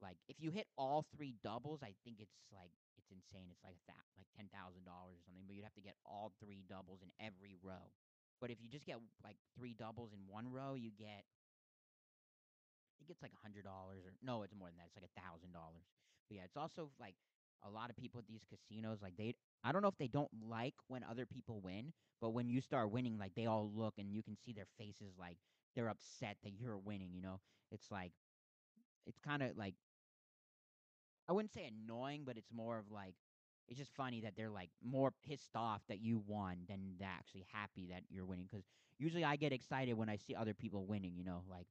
like 0.00 0.18
if 0.28 0.36
you 0.40 0.50
hit 0.50 0.66
all 0.76 1.06
three 1.14 1.34
doubles, 1.44 1.80
I 1.82 1.94
think 2.04 2.18
it's 2.18 2.34
like 2.50 2.72
it's 2.98 3.10
insane. 3.10 3.48
It's 3.50 3.62
like 3.62 3.78
that 3.86 4.02
like 4.18 4.26
ten 4.36 4.50
thousand 4.50 4.84
dollars 4.84 5.16
or 5.20 5.22
something. 5.24 5.44
But 5.46 5.54
you'd 5.54 5.64
have 5.68 5.78
to 5.78 5.84
get 5.84 5.94
all 6.04 6.32
three 6.42 6.64
doubles 6.68 7.00
in 7.02 7.10
every 7.22 7.54
row. 7.62 7.94
But 8.40 8.50
if 8.50 8.58
you 8.60 8.68
just 8.68 8.84
get 8.86 8.98
like 9.22 9.38
three 9.54 9.74
doubles 9.74 10.10
in 10.12 10.26
one 10.26 10.50
row, 10.50 10.74
you 10.74 10.90
get 10.90 11.22
I 11.22 12.92
think 12.98 13.10
it's 13.10 13.22
like 13.22 13.34
a 13.34 13.42
hundred 13.42 13.64
dollars 13.64 14.06
or 14.06 14.12
no, 14.22 14.42
it's 14.42 14.54
more 14.54 14.68
than 14.68 14.78
that. 14.78 14.90
It's 14.90 14.98
like 14.98 15.08
a 15.10 15.16
thousand 15.20 15.52
dollars. 15.52 15.86
But 16.28 16.38
yeah, 16.38 16.46
it's 16.46 16.56
also 16.56 16.90
like 17.00 17.14
a 17.62 17.70
lot 17.70 17.90
of 17.90 17.96
people 17.96 18.18
at 18.18 18.26
these 18.26 18.42
casinos, 18.46 19.02
like 19.02 19.16
they 19.16 19.34
I 19.64 19.72
don't 19.72 19.82
know 19.82 19.88
if 19.88 19.98
they 19.98 20.08
don't 20.08 20.30
like 20.48 20.74
when 20.88 21.04
other 21.04 21.26
people 21.26 21.60
win, 21.60 21.92
but 22.20 22.30
when 22.30 22.48
you 22.48 22.60
start 22.60 22.90
winning, 22.90 23.18
like 23.18 23.34
they 23.34 23.46
all 23.46 23.70
look 23.74 23.94
and 23.98 24.10
you 24.12 24.22
can 24.22 24.36
see 24.36 24.52
their 24.52 24.66
faces 24.78 25.14
like 25.18 25.38
they're 25.74 25.88
upset 25.88 26.36
that 26.42 26.52
you're 26.58 26.78
winning, 26.78 27.10
you 27.12 27.22
know? 27.22 27.40
It's 27.70 27.90
like 27.90 28.12
it's 29.06 29.18
kind 29.20 29.42
of 29.42 29.56
like 29.56 29.74
I 31.28 31.32
wouldn't 31.32 31.52
say 31.52 31.66
annoying, 31.66 32.22
but 32.24 32.36
it's 32.36 32.52
more 32.52 32.78
of 32.78 32.90
like 32.90 33.14
it's 33.68 33.78
just 33.78 33.94
funny 33.94 34.20
that 34.22 34.34
they're 34.36 34.50
like 34.50 34.70
more 34.84 35.12
pissed 35.26 35.54
off 35.54 35.82
that 35.88 36.00
you 36.00 36.22
won 36.26 36.58
than 36.68 36.96
they're 36.98 37.08
actually 37.08 37.46
happy 37.52 37.86
that 37.90 38.02
you're 38.10 38.24
winning. 38.26 38.46
Because 38.50 38.64
usually 38.98 39.24
I 39.24 39.36
get 39.36 39.52
excited 39.52 39.94
when 39.94 40.08
I 40.08 40.16
see 40.16 40.34
other 40.34 40.54
people 40.54 40.84
winning. 40.86 41.14
You 41.16 41.24
know, 41.24 41.42
like 41.48 41.66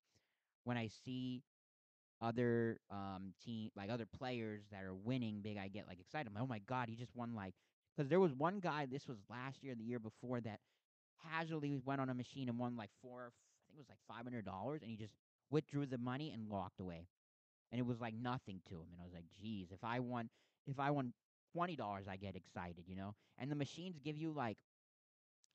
when 0.63 0.77
I 0.77 0.87
see 0.87 1.43
other 2.21 2.79
um 2.91 3.33
team 3.43 3.71
like 3.75 3.89
other 3.89 4.05
players 4.05 4.63
that 4.71 4.83
are 4.83 4.95
winning 4.95 5.41
big, 5.41 5.57
I 5.57 5.67
get 5.67 5.87
like 5.87 5.99
excited. 5.99 6.27
I'm 6.27 6.33
like, 6.35 6.43
oh 6.43 6.47
my 6.47 6.59
god, 6.59 6.89
he 6.89 6.95
just 6.95 7.15
won 7.15 7.35
like 7.35 7.53
because 7.95 8.09
there 8.09 8.19
was 8.19 8.33
one 8.33 8.59
guy. 8.59 8.87
This 8.89 9.07
was 9.07 9.17
last 9.29 9.63
year, 9.63 9.75
the 9.75 9.83
year 9.83 9.99
before 9.99 10.41
that 10.41 10.59
casually 11.31 11.77
went 11.85 12.01
on 12.01 12.09
a 12.09 12.13
machine 12.13 12.49
and 12.49 12.57
won 12.59 12.75
like 12.77 12.91
four. 13.01 13.31
I 13.31 13.61
think 13.67 13.77
it 13.79 13.81
was 13.81 13.89
like 13.89 13.99
five 14.07 14.25
hundred 14.25 14.45
dollars, 14.45 14.81
and 14.81 14.91
he 14.91 14.97
just 14.97 15.13
withdrew 15.49 15.85
the 15.85 15.97
money 15.97 16.31
and 16.31 16.49
walked 16.49 16.79
away 16.79 17.07
and 17.71 17.79
it 17.79 17.85
was 17.85 17.99
like 18.01 18.13
nothing 18.15 18.61
to 18.69 18.75
him. 18.75 18.87
And 18.91 19.01
I 19.01 19.05
was 19.05 19.13
like, 19.13 19.25
geez, 19.41 19.71
if 19.71 19.83
I 19.83 19.99
won, 19.99 20.29
if 20.67 20.79
I 20.79 20.91
won 20.91 21.13
twenty 21.53 21.75
dollars, 21.75 22.05
I 22.09 22.17
get 22.17 22.35
excited, 22.35 22.85
you 22.87 22.95
know. 22.95 23.15
And 23.37 23.51
the 23.51 23.55
machines 23.55 23.99
give 24.03 24.17
you 24.17 24.31
like, 24.31 24.57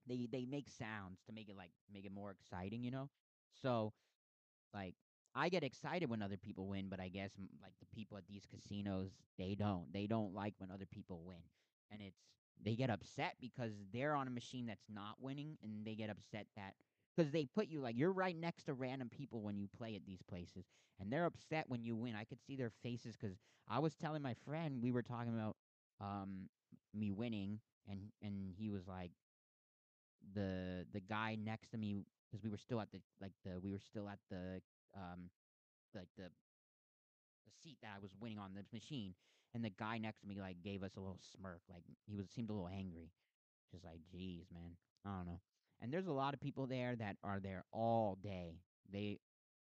they 0.06 0.28
they 0.30 0.44
make 0.44 0.68
sounds 0.70 1.20
to 1.26 1.32
make 1.32 1.48
it 1.48 1.56
like 1.56 1.70
make 1.92 2.04
it 2.04 2.12
more 2.12 2.30
exciting, 2.30 2.82
you 2.82 2.90
know. 2.90 3.08
So, 3.62 3.92
like, 4.74 4.94
I 5.34 5.48
get 5.48 5.64
excited 5.64 6.10
when 6.10 6.22
other 6.22 6.36
people 6.36 6.68
win, 6.68 6.88
but 6.88 7.00
I 7.00 7.08
guess 7.08 7.32
like 7.62 7.74
the 7.80 7.86
people 7.96 8.18
at 8.18 8.26
these 8.28 8.44
casinos, 8.46 9.10
they 9.38 9.54
don't. 9.54 9.92
They 9.92 10.06
don't 10.06 10.34
like 10.34 10.54
when 10.58 10.70
other 10.70 10.86
people 10.86 11.22
win, 11.24 11.42
and 11.90 12.00
it's 12.02 12.18
they 12.64 12.74
get 12.74 12.90
upset 12.90 13.34
because 13.40 13.72
they're 13.92 14.14
on 14.14 14.26
a 14.26 14.30
machine 14.30 14.66
that's 14.66 14.86
not 14.92 15.16
winning, 15.20 15.58
and 15.62 15.84
they 15.86 15.94
get 15.94 16.10
upset 16.10 16.46
that 16.56 16.74
because 17.16 17.30
they 17.32 17.44
put 17.44 17.68
you 17.68 17.80
like 17.80 17.96
you're 17.96 18.12
right 18.12 18.36
next 18.36 18.64
to 18.64 18.74
random 18.74 19.08
people 19.08 19.42
when 19.42 19.58
you 19.58 19.68
play 19.76 19.94
at 19.96 20.06
these 20.06 20.22
places, 20.22 20.64
and 21.00 21.12
they're 21.12 21.26
upset 21.26 21.68
when 21.68 21.82
you 21.82 21.94
win. 21.96 22.14
I 22.16 22.24
could 22.24 22.40
see 22.46 22.56
their 22.56 22.72
faces 22.82 23.16
because 23.20 23.36
I 23.68 23.78
was 23.78 23.94
telling 23.94 24.22
my 24.22 24.34
friend 24.44 24.82
we 24.82 24.92
were 24.92 25.02
talking 25.02 25.34
about 25.34 25.56
um 26.00 26.48
me 26.94 27.12
winning, 27.12 27.60
and 27.88 28.00
and 28.22 28.54
he 28.56 28.70
was 28.70 28.86
like 28.86 29.12
the 30.34 30.84
the 30.92 31.00
guy 31.00 31.36
next 31.40 31.70
to 31.70 31.78
me 31.78 31.96
because 32.26 32.42
we 32.42 32.50
were 32.50 32.56
still 32.56 32.80
at 32.80 32.90
the 32.92 33.00
like 33.20 33.32
the 33.44 33.58
we 33.60 33.70
were 33.72 33.78
still 33.80 34.08
at 34.08 34.18
the 34.30 34.60
um 34.96 35.30
like 35.94 36.08
the 36.18 36.24
the 37.44 37.52
seat 37.62 37.78
that 37.82 37.92
I 37.96 38.00
was 38.00 38.10
winning 38.20 38.38
on 38.38 38.54
the 38.54 38.64
machine, 38.72 39.14
and 39.56 39.64
the 39.64 39.70
guy 39.70 39.96
next 39.96 40.20
to 40.20 40.26
me 40.28 40.36
like 40.38 40.62
gave 40.62 40.82
us 40.82 40.96
a 40.96 41.00
little 41.00 41.18
smirk, 41.34 41.62
like 41.70 41.82
he 42.06 42.14
was 42.14 42.26
seemed 42.28 42.50
a 42.50 42.52
little 42.52 42.68
angry. 42.68 43.10
Just 43.72 43.84
like, 43.84 44.00
geez, 44.12 44.44
man, 44.52 44.76
I 45.04 45.16
don't 45.16 45.26
know. 45.26 45.40
And 45.80 45.92
there's 45.92 46.06
a 46.06 46.12
lot 46.12 46.34
of 46.34 46.40
people 46.40 46.66
there 46.66 46.94
that 46.96 47.16
are 47.24 47.40
there 47.40 47.64
all 47.72 48.18
day. 48.22 48.60
They, 48.92 49.18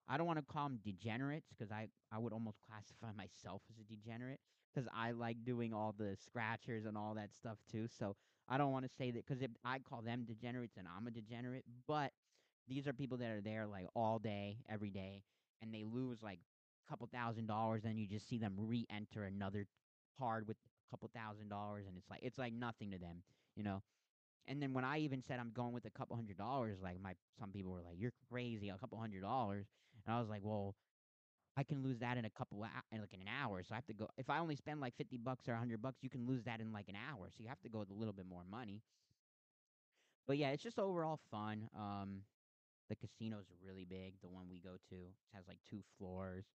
I 0.08 0.18
don't 0.18 0.28
want 0.28 0.40
to 0.40 0.46
call 0.46 0.70
them 0.70 0.80
degenerates 0.86 1.48
because 1.50 1.72
I 1.72 1.88
I 2.12 2.20
would 2.20 2.32
almost 2.32 2.60
classify 2.70 3.12
myself 3.18 3.64
as 3.72 3.80
a 3.80 3.84
degenerate 3.84 4.40
because 4.74 4.88
I 4.96 5.12
like 5.12 5.44
doing 5.44 5.74
all 5.74 5.96
the 5.98 6.16
scratchers 6.24 6.86
and 6.86 6.96
all 6.96 7.16
that 7.16 7.32
stuff 7.36 7.58
too. 7.72 7.88
So 7.88 8.16
I 8.48 8.58
don't 8.60 8.72
want 8.72 8.86
to 8.86 8.92
say 8.98 9.10
that 9.12 9.26
because 9.26 9.42
if 9.42 9.52
I 9.66 9.80
call 9.80 10.02
them 10.04 10.26
degenerates 10.28 10.78
and 10.78 10.88
I'm 10.88 11.08
a 11.08 11.12
degenerate, 11.12 11.66
but 11.88 12.12
these 12.68 12.88
are 12.88 12.94
people 12.94 13.18
that 13.18 13.32
are 13.32 13.42
there 13.42 13.66
like 13.66 13.88
all 13.96 14.20
day, 14.20 14.58
every 14.70 14.92
day, 14.92 15.24
and 15.62 15.74
they 15.74 15.84
lose 15.84 16.22
like 16.22 16.40
couple 16.92 17.08
thousand 17.12 17.48
dollars, 17.48 17.84
then 17.84 17.98
you 17.98 18.06
just 18.06 18.28
see 18.28 18.38
them 18.38 18.54
re-enter 18.58 19.24
another 19.24 19.66
card 20.20 20.48
with 20.48 20.58
a 20.58 20.92
couple 20.92 21.10
thousand 21.16 21.50
dollars, 21.50 21.86
and 21.88 21.98
it's 21.98 22.10
like 22.10 22.20
it's 22.22 22.38
like 22.38 22.54
nothing 22.54 22.92
to 22.92 22.98
them, 22.98 23.24
you 23.56 23.64
know. 23.64 23.82
And 24.48 24.62
then 24.62 24.74
when 24.74 24.84
I 24.84 25.00
even 25.00 25.22
said 25.22 25.40
I'm 25.40 25.52
going 25.54 25.72
with 25.72 25.86
a 25.86 25.90
couple 25.90 26.16
hundred 26.18 26.38
dollars, 26.38 26.80
like 26.84 27.02
my 27.02 27.14
some 27.40 27.52
people 27.52 27.72
were 27.72 27.82
like, 27.82 27.96
"You're 27.98 28.14
crazy, 28.30 28.70
a 28.70 28.78
couple 28.78 29.00
hundred 29.00 29.22
dollars," 29.22 29.66
and 30.06 30.14
I 30.14 30.20
was 30.20 30.30
like, 30.30 30.42
"Well." 30.44 30.76
I 31.58 31.64
can 31.64 31.84
lose 31.84 32.00
that 32.00 32.18
in 32.18 32.24
a 32.24 32.30
couple 32.30 32.64
hou- 32.64 32.96
in 32.96 33.02
like 33.02 33.14
in 33.14 33.20
an 33.20 33.28
hour. 33.28 33.62
So 33.62 33.74
I 33.74 33.76
have 33.76 33.86
to 33.88 33.94
go. 33.94 34.08
If 34.18 34.30
I 34.30 34.40
only 34.40 34.56
spend 34.56 34.80
like 34.80 34.96
fifty 34.96 35.18
bucks 35.18 35.50
or 35.50 35.56
hundred 35.56 35.82
bucks, 35.82 35.98
you 36.02 36.10
can 36.10 36.26
lose 36.26 36.46
that 36.46 36.62
in 36.62 36.72
like 36.72 36.88
an 36.88 36.96
hour. 36.96 37.28
So 37.30 37.44
you 37.44 37.50
have 37.50 37.60
to 37.64 37.70
go 37.70 37.80
with 37.80 37.90
a 37.90 37.94
little 37.94 38.14
bit 38.14 38.26
more 38.26 38.44
money. 38.50 38.82
But 40.28 40.38
yeah, 40.38 40.52
it's 40.52 40.64
just 40.64 40.80
overall 40.80 41.20
fun. 41.30 41.70
Um, 41.78 42.22
the 42.88 42.96
casino's 42.96 43.48
really 43.66 43.86
big. 43.86 44.14
The 44.22 44.30
one 44.30 44.46
we 44.50 44.60
go 44.60 44.78
to 44.90 44.96
it 44.96 45.14
has 45.34 45.44
like 45.48 45.60
two 45.70 45.82
floors. 45.98 46.46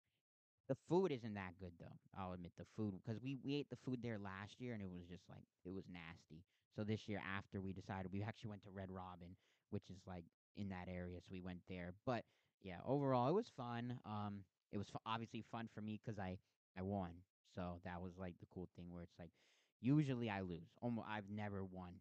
The 0.67 0.75
food 0.89 1.11
isn't 1.11 1.33
that 1.35 1.53
good 1.59 1.71
though. 1.79 1.97
I'll 2.17 2.33
admit 2.33 2.51
the 2.57 2.65
food 2.75 2.95
because 3.01 3.21
we 3.21 3.37
we 3.43 3.55
ate 3.55 3.69
the 3.69 3.77
food 3.85 4.01
there 4.01 4.19
last 4.19 4.59
year 4.59 4.73
and 4.73 4.81
it 4.83 4.89
was 4.89 5.07
just 5.09 5.23
like 5.29 5.45
it 5.65 5.71
was 5.71 5.85
nasty. 5.91 6.43
So 6.75 6.83
this 6.83 7.07
year 7.07 7.21
after 7.23 7.61
we 7.61 7.73
decided 7.73 8.11
we 8.11 8.21
actually 8.23 8.49
went 8.51 8.63
to 8.63 8.69
Red 8.71 8.91
Robin, 8.91 9.35
which 9.69 9.89
is 9.89 9.97
like 10.05 10.25
in 10.57 10.69
that 10.69 10.87
area, 10.89 11.19
so 11.21 11.29
we 11.31 11.39
went 11.41 11.59
there. 11.69 11.93
But 12.05 12.25
yeah, 12.63 12.79
overall 12.85 13.29
it 13.29 13.33
was 13.33 13.47
fun. 13.55 13.99
Um, 14.05 14.43
it 14.71 14.77
was 14.77 14.89
fu- 14.89 14.99
obviously 15.05 15.43
fun 15.51 15.69
for 15.73 15.81
me 15.81 15.99
because 16.03 16.19
I 16.19 16.37
I 16.77 16.81
won. 16.81 17.11
So 17.55 17.79
that 17.85 18.01
was 18.01 18.17
like 18.17 18.35
the 18.39 18.47
cool 18.53 18.67
thing 18.75 18.91
where 18.91 19.03
it's 19.03 19.17
like 19.17 19.31
usually 19.79 20.29
I 20.29 20.41
lose. 20.41 20.67
Almost 20.81 21.07
I've 21.09 21.29
never 21.29 21.63
won 21.63 21.93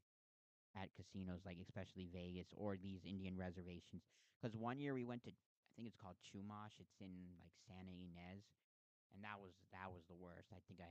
at 0.76 0.88
casinos 0.94 1.40
like 1.46 1.58
especially 1.62 2.08
Vegas 2.12 2.48
or 2.56 2.76
these 2.76 3.00
Indian 3.08 3.36
reservations. 3.36 4.02
Because 4.40 4.56
one 4.56 4.78
year 4.78 4.94
we 4.94 5.04
went 5.04 5.24
to 5.24 5.30
think 5.76 5.88
it's 5.88 6.00
called 6.00 6.16
Chumash. 6.24 6.80
It's 6.80 6.98
in 7.00 7.12
like 7.38 7.52
Santa 7.68 7.92
Ynez, 7.92 8.44
and 9.14 9.20
that 9.24 9.38
was 9.40 9.54
that 9.72 9.92
was 9.92 10.04
the 10.08 10.16
worst. 10.18 10.50
I 10.52 10.60
think 10.68 10.80
I 10.82 10.90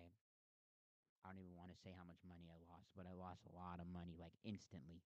I 1.26 1.30
don't 1.34 1.42
even 1.42 1.58
want 1.58 1.74
to 1.74 1.80
say 1.84 1.92
how 1.98 2.06
much 2.08 2.22
money 2.24 2.48
I 2.48 2.60
lost, 2.72 2.94
but 2.96 3.04
I 3.10 3.14
lost 3.18 3.44
a 3.50 3.54
lot 3.58 3.82
of 3.82 3.88
money 3.90 4.16
like 4.16 4.34
instantly. 4.46 5.02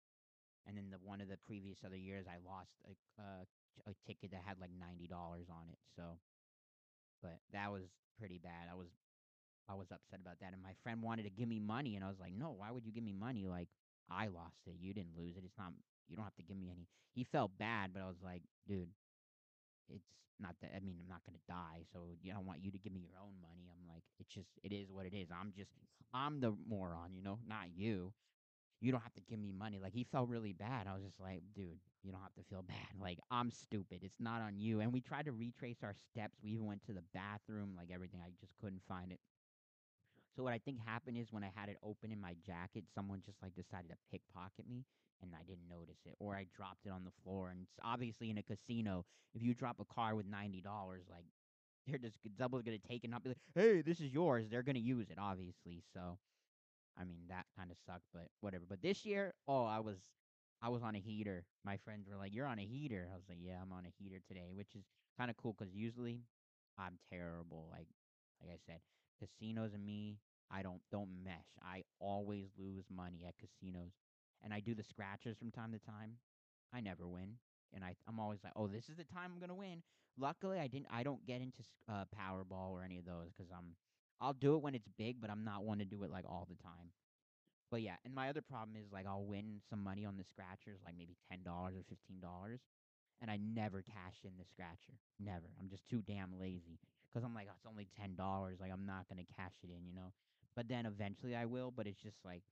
and 0.68 0.78
then 0.78 0.92
the 0.92 1.00
one 1.04 1.22
of 1.22 1.30
the 1.30 1.38
previous 1.48 1.80
other 1.86 1.98
years 1.98 2.28
I 2.28 2.38
lost 2.46 2.74
a 2.86 2.94
uh, 3.22 3.44
a 3.88 3.94
ticket 4.08 4.32
that 4.32 4.44
had 4.46 4.60
like 4.62 4.72
ninety 4.76 5.08
dollars 5.08 5.48
on 5.50 5.70
it. 5.72 5.80
So, 5.96 6.20
but 7.22 7.40
that 7.54 7.72
was 7.72 7.84
pretty 8.18 8.38
bad. 8.38 8.68
I 8.72 8.76
was 8.76 8.88
I 9.70 9.76
was 9.76 9.92
upset 9.92 10.20
about 10.22 10.40
that, 10.42 10.54
and 10.54 10.64
my 10.64 10.74
friend 10.84 11.02
wanted 11.04 11.24
to 11.24 11.30
give 11.30 11.48
me 11.48 11.60
money, 11.60 11.96
and 11.96 12.04
I 12.04 12.10
was 12.10 12.20
like, 12.20 12.34
no, 12.34 12.52
why 12.58 12.72
would 12.72 12.86
you 12.86 12.92
give 12.92 13.04
me 13.04 13.14
money? 13.14 13.48
Like 13.48 13.70
I 14.10 14.28
lost 14.28 14.62
it, 14.68 14.76
you 14.80 14.94
didn't 14.94 15.18
lose 15.18 15.38
it. 15.38 15.44
It's 15.46 15.58
not 15.58 15.74
you 16.10 16.16
don't 16.16 16.26
have 16.26 16.36
to 16.38 16.44
give 16.44 16.58
me 16.58 16.72
any. 16.72 16.88
He 17.14 17.24
felt 17.24 17.52
bad, 17.60 17.92
but 17.94 18.02
I 18.02 18.08
was 18.08 18.22
like, 18.24 18.42
dude, 18.68 18.90
it's 19.94 20.10
not 20.40 20.56
that. 20.62 20.72
I 20.76 20.80
mean, 20.80 20.98
I'm 21.02 21.10
not 21.10 21.22
gonna 21.26 21.44
die, 21.48 21.84
so 21.94 22.16
you 22.22 22.34
don't 22.34 22.46
want 22.46 22.64
you 22.64 22.72
to 22.72 22.78
give 22.80 22.94
me 22.94 23.02
your 23.02 23.20
own 23.22 23.34
money. 23.42 23.68
I'm 23.70 23.84
like, 23.88 24.04
it's 24.20 24.34
just 24.34 24.50
it 24.64 24.72
is 24.74 24.92
what 24.92 25.06
it 25.06 25.14
is. 25.16 25.30
I'm 25.32 25.54
just 25.56 25.72
I'm 26.14 26.40
the 26.40 26.54
moron, 26.68 27.14
you 27.14 27.22
know, 27.24 27.40
not 27.48 27.70
you 27.76 28.14
you 28.82 28.92
don't 28.92 29.02
have 29.02 29.14
to 29.16 29.22
give 29.30 29.40
me 29.40 29.52
money. 29.52 29.80
Like 29.82 29.94
he 29.94 30.06
felt 30.06 30.30
really 30.30 30.54
bad. 30.54 30.88
I 30.88 30.94
was 30.94 31.04
just 31.04 31.20
like, 31.20 31.42
dude, 31.56 31.80
you 32.04 32.12
don't 32.12 32.22
have 32.22 32.34
to 32.36 32.44
feel 32.50 32.64
bad. 32.68 32.96
Like 33.02 33.20
I'm 33.32 33.52
stupid. 33.52 34.00
It's 34.04 34.20
not 34.20 34.42
on 34.42 34.58
you. 34.60 34.80
And 34.82 34.94
we 34.94 35.02
tried 35.02 35.26
to 35.26 35.32
retrace 35.32 35.78
our 35.84 35.96
steps. 36.12 36.38
We 36.44 36.52
even 36.52 36.66
went 36.66 36.86
to 36.86 36.94
the 36.94 37.04
bathroom, 37.14 37.74
like 37.76 37.90
everything. 37.94 38.22
I 38.26 38.30
just 38.40 38.54
couldn't 38.62 38.82
find 38.88 39.12
it. 39.12 39.20
So 40.36 40.44
what 40.44 40.54
I 40.54 40.60
think 40.60 40.80
happened 40.86 41.18
is 41.18 41.32
when 41.32 41.44
I 41.44 41.52
had 41.54 41.70
it 41.70 41.78
open 41.84 42.12
in 42.12 42.22
my 42.22 42.36
jacket, 42.46 42.86
someone 42.94 43.22
just 43.26 43.42
like 43.42 43.56
decided 43.56 43.90
to 43.90 43.98
pickpocket 44.12 44.68
me 44.70 44.86
and 45.22 45.32
I 45.36 45.44
didn't 45.44 45.70
notice 45.70 46.00
it. 46.06 46.14
Or 46.20 46.36
I 46.36 46.46
dropped 46.56 46.86
it 46.86 46.92
on 46.92 47.04
the 47.04 47.12
floor. 47.24 47.50
And 47.50 47.62
it's 47.64 47.80
obviously 47.84 48.30
in 48.30 48.38
a 48.38 48.44
casino, 48.44 49.06
if 49.34 49.42
you 49.42 49.54
drop 49.54 49.80
a 49.80 49.86
car 49.94 50.16
with 50.16 50.26
ninety 50.26 50.62
dollars, 50.62 51.04
like 51.10 51.26
they're 51.88 52.00
just 52.00 52.18
double's 52.38 52.64
gonna 52.64 52.78
take 52.80 53.04
it 53.04 53.08
and 53.08 53.12
not 53.12 53.24
be 53.24 53.30
like, 53.30 53.38
hey, 53.56 53.82
this 53.82 54.00
is 54.00 54.12
yours. 54.14 54.46
They're 54.50 54.64
gonna 54.64 54.80
use 54.80 55.10
it, 55.10 55.18
obviously. 55.20 55.84
So 55.94 56.18
I 56.98 57.06
mean, 57.06 57.22
that 57.30 57.46
kind 57.58 57.72
of 57.72 57.78
sucked, 57.86 58.06
but 58.14 58.28
whatever. 58.42 58.66
But 58.68 58.82
this 58.82 59.06
year, 59.06 59.34
oh, 59.48 59.66
I 59.66 59.80
was 59.80 59.98
I 60.62 60.70
was 60.70 60.84
on 60.84 60.96
a 60.96 61.00
heater. 61.00 61.46
My 61.64 61.78
friends 61.78 62.08
were 62.10 62.18
like, 62.18 62.34
"You're 62.34 62.46
on 62.48 62.60
a 62.60 62.66
heater." 62.66 63.10
I 63.12 63.16
was 63.16 63.26
like, 63.30 63.38
"Yeah, 63.42 63.62
I'm 63.62 63.72
on 63.72 63.86
a 63.86 63.94
heater 63.98 64.20
today," 64.28 64.52
which 64.54 64.76
is 64.76 64.84
kind 65.18 65.30
of 65.32 65.38
cool 65.38 65.56
because 65.58 65.74
usually 65.74 66.24
I'm 66.78 67.00
terrible. 67.10 67.68
Like 67.72 67.88
like 68.42 68.52
I 68.52 68.60
said, 68.66 68.80
casinos 69.20 69.74
and 69.74 69.86
me, 69.86 70.20
I 70.52 70.62
don't 70.62 70.82
don't 70.92 71.24
mesh. 71.24 71.48
I 71.62 71.84
always 72.00 72.48
lose 72.58 72.86
money 72.90 73.26
at 73.28 73.36
casinos, 73.38 73.94
and 74.44 74.54
I 74.54 74.60
do 74.60 74.74
the 74.76 74.84
scratchers 74.84 75.38
from 75.38 75.52
time 75.52 75.72
to 75.72 75.80
time. 75.80 76.18
I 76.74 76.82
never 76.82 77.08
win, 77.08 77.38
and 77.74 77.84
I 77.84 77.96
I'm 78.08 78.20
always 78.20 78.40
like, 78.44 78.54
"Oh, 78.56 78.68
this 78.68 78.90
is 78.90 78.98
the 78.98 79.04
time 79.04 79.32
I'm 79.34 79.40
gonna 79.40 79.56
win." 79.56 79.84
Luckily, 80.18 80.60
I 80.60 80.68
didn't. 80.68 80.88
I 80.92 81.04
don't 81.04 81.26
get 81.26 81.42
into 81.42 81.64
uh, 81.88 82.06
Powerball 82.16 82.72
or 82.72 82.84
any 82.84 82.98
of 82.98 83.06
those 83.06 83.32
because 83.36 83.52
I'm 83.52 83.76
I'll 84.22 84.34
do 84.34 84.56
it 84.56 84.62
when 84.62 84.76
it's 84.76 84.88
big, 84.98 85.22
but 85.22 85.30
I'm 85.30 85.44
not 85.44 85.64
one 85.64 85.80
to 85.80 85.86
do 85.86 86.04
it 86.04 86.12
like 86.12 86.26
all 86.28 86.48
the 86.50 86.62
time. 86.62 86.92
But 87.72 87.82
yeah, 87.82 87.96
and 88.04 88.14
my 88.14 88.30
other 88.30 88.42
problem 88.42 88.76
is 88.76 88.92
like 88.92 89.06
I'll 89.06 89.24
win 89.26 89.62
some 89.70 89.84
money 89.84 90.06
on 90.06 90.18
the 90.18 90.24
scratchers, 90.24 90.80
like 90.84 90.96
maybe 90.98 91.16
ten 91.30 91.44
dollars 91.44 91.76
or 91.78 91.84
fifteen 91.88 92.20
dollars, 92.20 92.60
and 93.22 93.30
I 93.30 93.38
never 93.38 93.82
cash 93.82 94.18
in 94.24 94.32
the 94.38 94.46
scratcher. 94.46 94.98
Never. 95.20 95.46
I'm 95.60 95.70
just 95.70 95.88
too 95.88 96.02
damn 96.02 96.40
lazy 96.40 96.80
because 97.08 97.24
I'm 97.24 97.36
like, 97.36 97.48
oh, 97.50 97.56
it's 97.56 97.68
only 97.70 97.88
ten 98.00 98.16
dollars. 98.16 98.58
Like 98.60 98.72
I'm 98.72 98.86
not 98.86 99.08
gonna 99.08 99.28
cash 99.38 99.54
it 99.64 99.70
in, 99.70 99.86
you 99.86 99.94
know. 99.94 100.14
But 100.56 100.68
then 100.68 100.86
eventually 100.86 101.36
I 101.36 101.46
will. 101.46 101.72
But 101.72 101.88
it's 101.88 102.02
just 102.02 102.18
like 102.26 102.44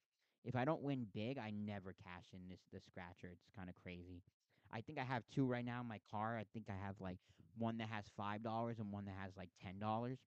if 0.48 0.56
I 0.56 0.64
don't 0.66 0.82
win 0.82 1.06
big, 1.14 1.38
I 1.38 1.52
never 1.52 1.94
cash 1.94 2.26
in 2.34 2.40
this 2.50 2.62
the 2.72 2.80
scratcher. 2.80 3.30
It's 3.34 3.50
kind 3.56 3.70
of 3.70 3.76
crazy. 3.76 4.24
I 4.72 4.82
think 4.82 4.98
I 4.98 5.04
have 5.04 5.24
two 5.34 5.46
right 5.46 5.66
now 5.66 5.82
in 5.82 5.88
my 5.88 6.00
car. 6.10 6.38
I 6.38 6.46
think 6.54 6.68
I 6.70 6.86
have 6.86 6.96
like 7.02 7.20
one 7.58 7.78
that 7.80 7.90
has 7.90 8.06
five 8.16 8.44
dollars 8.44 8.80
and 8.80 8.92
one 8.92 9.06
that 9.06 9.16
has 9.22 9.34
like 9.36 9.50
ten 9.62 9.78
dollars. 9.78 10.20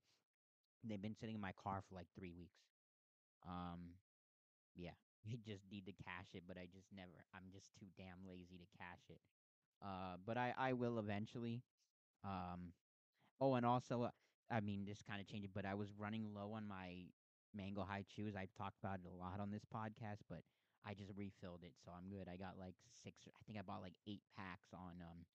They've 0.85 1.01
been 1.01 1.17
sitting 1.19 1.35
in 1.35 1.41
my 1.41 1.53
car 1.53 1.83
for 1.89 1.95
like 1.95 2.07
three 2.19 2.33
weeks. 2.33 2.61
Um, 3.49 3.97
yeah, 4.77 4.97
you 5.25 5.39
just 5.39 5.65
need 5.73 5.87
to 5.87 5.93
cash 6.05 6.29
it, 6.35 6.43
but 6.47 6.59
I 6.59 6.69
just 6.73 6.89
never. 6.95 7.25
I'm 7.35 7.51
just 7.53 7.67
too 7.79 7.87
damn 7.97 8.29
lazy 8.29 8.59
to 8.59 8.79
cash 8.79 9.03
it. 9.09 9.21
Uh, 9.83 10.17
but 10.27 10.37
I 10.37 10.53
I 10.59 10.75
will 10.75 10.99
eventually. 10.99 11.63
Um, 12.25 12.73
oh, 13.41 13.55
and 13.55 13.65
also, 13.65 14.03
uh, 14.05 14.11
I 14.51 14.61
mean, 14.61 14.85
this 14.85 15.03
kind 15.03 15.21
of 15.21 15.27
changed, 15.27 15.51
but 15.55 15.65
I 15.65 15.75
was 15.75 15.89
running 15.99 16.35
low 16.35 16.53
on 16.53 16.69
my 16.69 17.07
mango 17.55 17.85
Hi-Chews. 17.89 18.37
I've 18.37 18.55
talked 18.57 18.79
about 18.83 19.01
it 19.05 19.11
a 19.11 19.17
lot 19.17 19.41
on 19.41 19.51
this 19.51 19.65
podcast, 19.67 20.23
but 20.29 20.43
I 20.87 20.95
just 20.95 21.13
refilled 21.17 21.63
it, 21.63 21.75
so 21.85 21.93
I'm 21.93 22.09
good. 22.09 22.29
I 22.29 22.37
got 22.37 22.59
like 22.59 22.75
six. 23.03 23.29
I 23.29 23.43
think 23.47 23.59
I 23.59 23.63
bought 23.63 23.83
like 23.83 23.99
eight 24.07 24.23
packs 24.37 24.73
on 24.73 25.01
um 25.03 25.27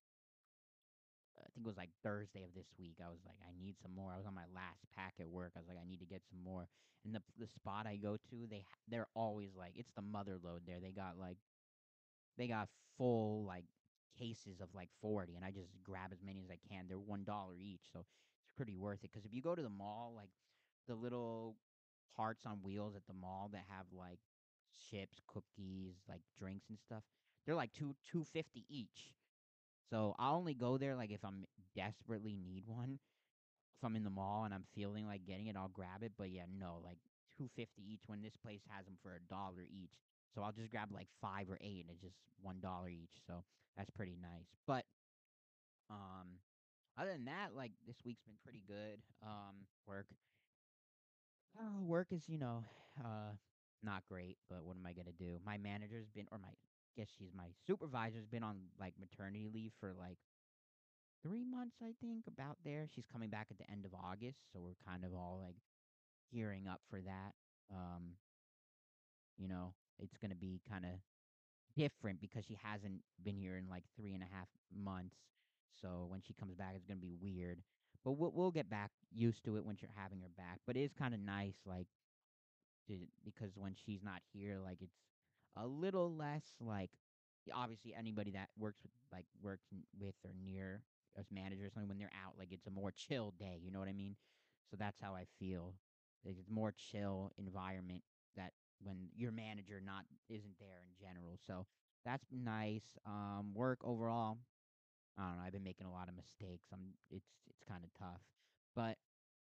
I 1.38 1.48
think 1.52 1.66
it 1.66 1.68
was 1.68 1.76
like 1.76 1.90
Thursday 2.02 2.42
of 2.44 2.54
this 2.54 2.72
week. 2.78 2.96
I 3.04 3.10
was 3.10 3.20
like, 3.26 3.36
I 3.44 3.52
need 3.60 3.76
some 3.82 3.94
more. 3.94 4.12
I 4.12 4.16
was 4.16 4.26
on 4.26 4.34
my 4.34 4.48
last 4.54 4.80
pack 4.94 5.14
at 5.20 5.28
work. 5.28 5.52
I 5.54 5.60
was 5.60 5.68
like, 5.68 5.78
I 5.80 5.86
need 5.88 6.00
to 6.00 6.06
get 6.08 6.22
some 6.28 6.42
more. 6.42 6.68
And 7.04 7.14
the 7.14 7.20
the 7.38 7.46
spot 7.46 7.86
I 7.86 7.96
go 7.96 8.16
to, 8.16 8.36
they 8.48 8.64
they're 8.88 9.08
always 9.14 9.50
like, 9.56 9.72
it's 9.76 9.92
the 9.94 10.02
mother 10.02 10.38
load 10.42 10.62
there. 10.66 10.80
They 10.80 10.92
got 10.92 11.18
like, 11.18 11.36
they 12.38 12.48
got 12.48 12.68
full 12.96 13.44
like 13.44 13.64
cases 14.18 14.60
of 14.60 14.68
like 14.74 14.88
forty, 15.00 15.36
and 15.36 15.44
I 15.44 15.50
just 15.50 15.68
grab 15.84 16.10
as 16.12 16.22
many 16.24 16.42
as 16.42 16.50
I 16.50 16.58
can. 16.68 16.86
They're 16.88 16.98
one 16.98 17.24
dollar 17.24 17.54
each, 17.60 17.84
so 17.92 18.00
it's 18.00 18.10
pretty 18.56 18.74
worth 18.74 19.04
it. 19.04 19.10
Because 19.12 19.26
if 19.26 19.34
you 19.34 19.42
go 19.42 19.54
to 19.54 19.62
the 19.62 19.68
mall, 19.68 20.14
like 20.16 20.30
the 20.88 20.94
little 20.94 21.56
carts 22.16 22.46
on 22.46 22.58
wheels 22.62 22.94
at 22.96 23.06
the 23.06 23.14
mall 23.14 23.48
that 23.52 23.64
have 23.68 23.86
like 23.92 24.20
chips, 24.90 25.20
cookies, 25.26 25.94
like 26.08 26.20
drinks 26.38 26.66
and 26.68 26.78
stuff, 26.78 27.02
they're 27.44 27.54
like 27.54 27.72
two 27.72 27.94
two 28.10 28.24
fifty 28.24 28.64
each. 28.68 29.12
So 29.90 30.14
I'll 30.18 30.36
only 30.36 30.54
go 30.54 30.78
there 30.78 30.94
like 30.96 31.10
if 31.12 31.24
I'm 31.24 31.44
desperately 31.74 32.36
need 32.36 32.64
one. 32.66 32.98
If 33.78 33.84
I'm 33.84 33.96
in 33.96 34.04
the 34.04 34.10
mall 34.10 34.44
and 34.44 34.54
I'm 34.54 34.64
feeling 34.74 35.06
like 35.06 35.26
getting 35.26 35.48
it, 35.48 35.56
I'll 35.56 35.68
grab 35.68 36.02
it. 36.02 36.12
But 36.16 36.30
yeah, 36.30 36.44
no, 36.58 36.80
like 36.82 36.98
two 37.36 37.48
fifty 37.54 37.82
each 37.86 38.02
when 38.06 38.22
this 38.22 38.36
place 38.36 38.62
has 38.70 38.86
them 38.86 38.96
for 39.02 39.14
a 39.14 39.20
dollar 39.28 39.62
each. 39.62 40.00
So 40.34 40.42
I'll 40.42 40.52
just 40.52 40.70
grab 40.70 40.90
like 40.92 41.08
five 41.20 41.50
or 41.50 41.58
eight 41.60 41.84
and 41.86 41.90
it's 41.90 42.02
just 42.02 42.16
one 42.42 42.60
dollar 42.60 42.88
each. 42.88 43.20
So 43.26 43.44
that's 43.76 43.90
pretty 43.90 44.16
nice. 44.20 44.48
But 44.66 44.84
um 45.90 46.40
other 46.98 47.12
than 47.12 47.26
that, 47.26 47.54
like 47.54 47.72
this 47.86 47.96
week's 48.04 48.22
been 48.22 48.40
pretty 48.42 48.62
good. 48.66 49.00
Um 49.22 49.66
work. 49.86 50.06
Uh, 51.54 51.80
work 51.82 52.08
is, 52.10 52.28
you 52.28 52.38
know, 52.38 52.64
uh 53.02 53.32
not 53.82 54.02
great, 54.08 54.36
but 54.48 54.64
what 54.64 54.76
am 54.76 54.86
I 54.86 54.92
gonna 54.92 55.12
do? 55.12 55.38
My 55.44 55.58
manager's 55.58 56.08
been 56.08 56.26
or 56.32 56.38
my 56.38 56.48
guess 56.96 57.08
she's 57.16 57.32
my 57.34 57.48
supervisor's 57.66 58.26
been 58.26 58.42
on 58.42 58.56
like 58.80 58.94
maternity 58.98 59.48
leave 59.52 59.72
for 59.78 59.92
like 59.98 60.18
three 61.22 61.44
months, 61.44 61.76
I 61.82 61.92
think, 62.00 62.26
about 62.26 62.56
there. 62.64 62.86
She's 62.94 63.06
coming 63.10 63.28
back 63.30 63.48
at 63.50 63.58
the 63.58 63.70
end 63.70 63.84
of 63.84 63.92
August, 63.94 64.38
so 64.52 64.60
we're 64.60 64.76
kind 64.86 65.04
of 65.04 65.12
all 65.14 65.40
like 65.42 65.56
gearing 66.32 66.66
up 66.68 66.80
for 66.90 67.00
that. 67.00 67.32
Um, 67.72 68.16
you 69.36 69.48
know, 69.48 69.74
it's 69.98 70.16
gonna 70.16 70.34
be 70.34 70.60
kind 70.68 70.84
of 70.84 70.92
different 71.76 72.20
because 72.20 72.44
she 72.46 72.58
hasn't 72.62 73.00
been 73.22 73.36
here 73.36 73.56
in 73.56 73.68
like 73.68 73.84
three 73.96 74.14
and 74.14 74.22
a 74.22 74.26
half 74.34 74.48
months. 74.74 75.16
So 75.80 76.06
when 76.08 76.22
she 76.22 76.34
comes 76.34 76.54
back, 76.54 76.74
it's 76.74 76.86
gonna 76.86 77.00
be 77.00 77.14
weird. 77.20 77.60
But 78.06 78.12
we'll 78.12 78.32
we'll 78.32 78.52
get 78.52 78.70
back 78.70 78.92
used 79.12 79.44
to 79.46 79.58
it 79.58 79.66
when 79.66 79.76
you're 79.82 79.90
having 79.96 80.20
her 80.20 80.30
back. 80.38 80.60
But 80.66 80.78
it 80.78 80.82
is 80.84 80.94
kind 80.94 81.14
of 81.14 81.20
nice, 81.20 81.56
like, 81.66 81.88
to, 82.88 82.94
because 83.24 83.52
when 83.56 83.74
she's 83.74 84.02
not 84.04 84.20
here, 84.32 84.58
like 84.64 84.78
it's 84.80 84.96
a 85.56 85.66
little 85.66 86.14
less 86.14 86.44
like 86.60 86.90
obviously 87.54 87.94
anybody 87.98 88.32
that 88.32 88.48
works 88.58 88.78
with 88.82 88.92
like 89.12 89.24
works 89.42 89.66
with 89.98 90.14
or 90.24 90.32
near 90.44 90.82
as 91.18 91.26
manager 91.32 91.66
or 91.66 91.70
something 91.70 91.88
when 91.88 91.98
they're 91.98 92.10
out 92.24 92.34
like 92.38 92.48
it's 92.52 92.66
a 92.66 92.70
more 92.70 92.92
chill 92.92 93.32
day 93.38 93.58
you 93.62 93.70
know 93.70 93.78
what 93.78 93.88
i 93.88 93.92
mean 93.92 94.16
so 94.70 94.76
that's 94.78 95.00
how 95.00 95.14
i 95.14 95.24
feel 95.38 95.74
like 96.24 96.36
it's 96.38 96.50
more 96.50 96.72
chill 96.72 97.32
environment 97.38 98.02
that 98.36 98.52
when 98.82 99.08
your 99.16 99.32
manager 99.32 99.80
not 99.84 100.04
isn't 100.28 100.58
there 100.60 100.82
in 100.84 100.90
general 101.00 101.38
so 101.46 101.66
that's 102.04 102.26
nice 102.32 102.98
um 103.06 103.54
work 103.54 103.78
overall 103.84 104.38
i 105.18 105.22
don't 105.22 105.36
know 105.36 105.44
i've 105.44 105.52
been 105.52 105.64
making 105.64 105.86
a 105.86 105.92
lot 105.92 106.08
of 106.08 106.14
mistakes 106.14 106.68
i'm 106.72 106.94
it's 107.10 107.32
it's 107.48 107.62
kind 107.68 107.84
of 107.84 107.90
tough 107.98 108.20
but 108.74 108.96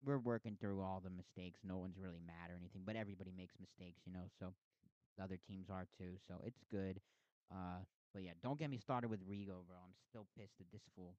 we're 0.05 0.19
working 0.19 0.57
through 0.59 0.81
all 0.81 1.01
the 1.05 1.11
mistakes 1.11 1.61
no 1.63 1.77
one's 1.77 1.99
really 1.99 2.21
mad 2.25 2.51
or 2.51 2.57
anything 2.57 2.83
but 2.85 2.97
everybody 2.97 3.33
makes 3.37 3.55
mistakes 3.61 4.01
you 4.07 4.13
know 4.13 4.25
so 4.39 4.53
the 5.21 5.25
other 5.25 5.37
teams 5.37 5.69
are 5.71 5.87
too, 5.99 6.17
so 6.27 6.41
it's 6.45 6.63
good. 6.71 7.01
Uh, 7.53 7.85
but 8.15 8.23
yeah, 8.23 8.33
don't 8.43 8.59
get 8.59 8.71
me 8.71 8.79
started 8.79 9.11
with 9.11 9.21
Rigo, 9.21 9.67
bro. 9.69 9.79
I'm 9.85 9.95
still 10.09 10.27
pissed 10.39 10.61
at 10.61 10.67
this 10.73 10.83
fool. 10.97 11.15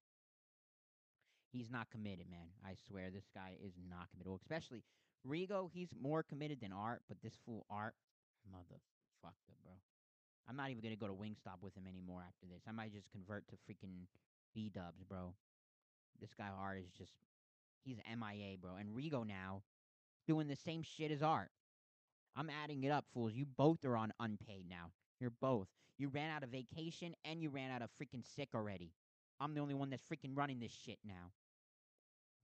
He's 1.52 1.70
not 1.70 1.92
committed, 1.92 2.26
man. 2.30 2.50
I 2.66 2.74
swear, 2.88 3.12
this 3.12 3.28
guy 3.36 3.54
is 3.64 3.74
not 3.78 4.10
committed. 4.12 4.28
Well, 4.28 4.40
especially 4.42 4.84
Rigo, 5.28 5.70
he's 5.72 5.94
more 5.94 6.24
committed 6.24 6.60
than 6.62 6.72
Art, 6.72 7.02
but 7.08 7.18
this 7.22 7.38
fool 7.46 7.66
Art, 7.70 7.94
motherfucker, 8.48 9.56
bro. 9.64 9.76
I'm 10.50 10.56
not 10.56 10.72
even 10.72 10.82
gonna 10.82 10.96
go 10.96 11.08
to 11.08 11.14
Wingstop 11.14 11.62
with 11.62 11.76
him 11.76 11.86
anymore 11.88 12.24
after 12.26 12.48
this. 12.50 12.64
I 12.68 12.72
might 12.72 12.92
just 12.92 13.12
convert 13.12 13.48
to 13.50 13.56
freaking 13.70 14.08
B 14.54 14.70
Dubs, 14.74 15.04
bro. 15.08 15.34
This 16.20 16.34
guy 16.38 16.50
Art 16.58 16.78
is 16.80 16.92
just 16.98 17.14
he's 17.84 17.98
MIA, 18.08 18.58
bro. 18.60 18.76
And 18.76 18.90
Rigo 18.96 19.26
now 19.28 19.64
doing 20.28 20.48
the 20.48 20.56
same 20.56 20.84
shit 20.84 21.12
as 21.12 21.22
Art. 21.24 21.50
I'm 22.36 22.50
adding 22.50 22.84
it 22.84 22.92
up, 22.92 23.06
fools. 23.14 23.34
You 23.34 23.46
both 23.46 23.84
are 23.86 23.98
on 23.98 24.14
unpaid 24.20 24.66
now. 24.70 24.92
You're 25.20 25.34
both. 25.42 25.68
You 25.98 26.10
ran 26.10 26.32
out 26.32 26.44
of 26.44 26.50
vacation 26.50 27.14
and 27.26 27.42
you 27.42 27.50
ran 27.50 27.72
out 27.72 27.82
of 27.82 27.90
freaking 28.02 28.24
sick 28.36 28.50
already. 28.56 28.92
I'm 29.40 29.54
the 29.54 29.62
only 29.62 29.74
one 29.76 29.90
that's 29.90 30.04
freaking 30.04 30.36
running 30.36 30.60
this 30.60 30.72
shit 30.72 31.00
now. 31.06 31.32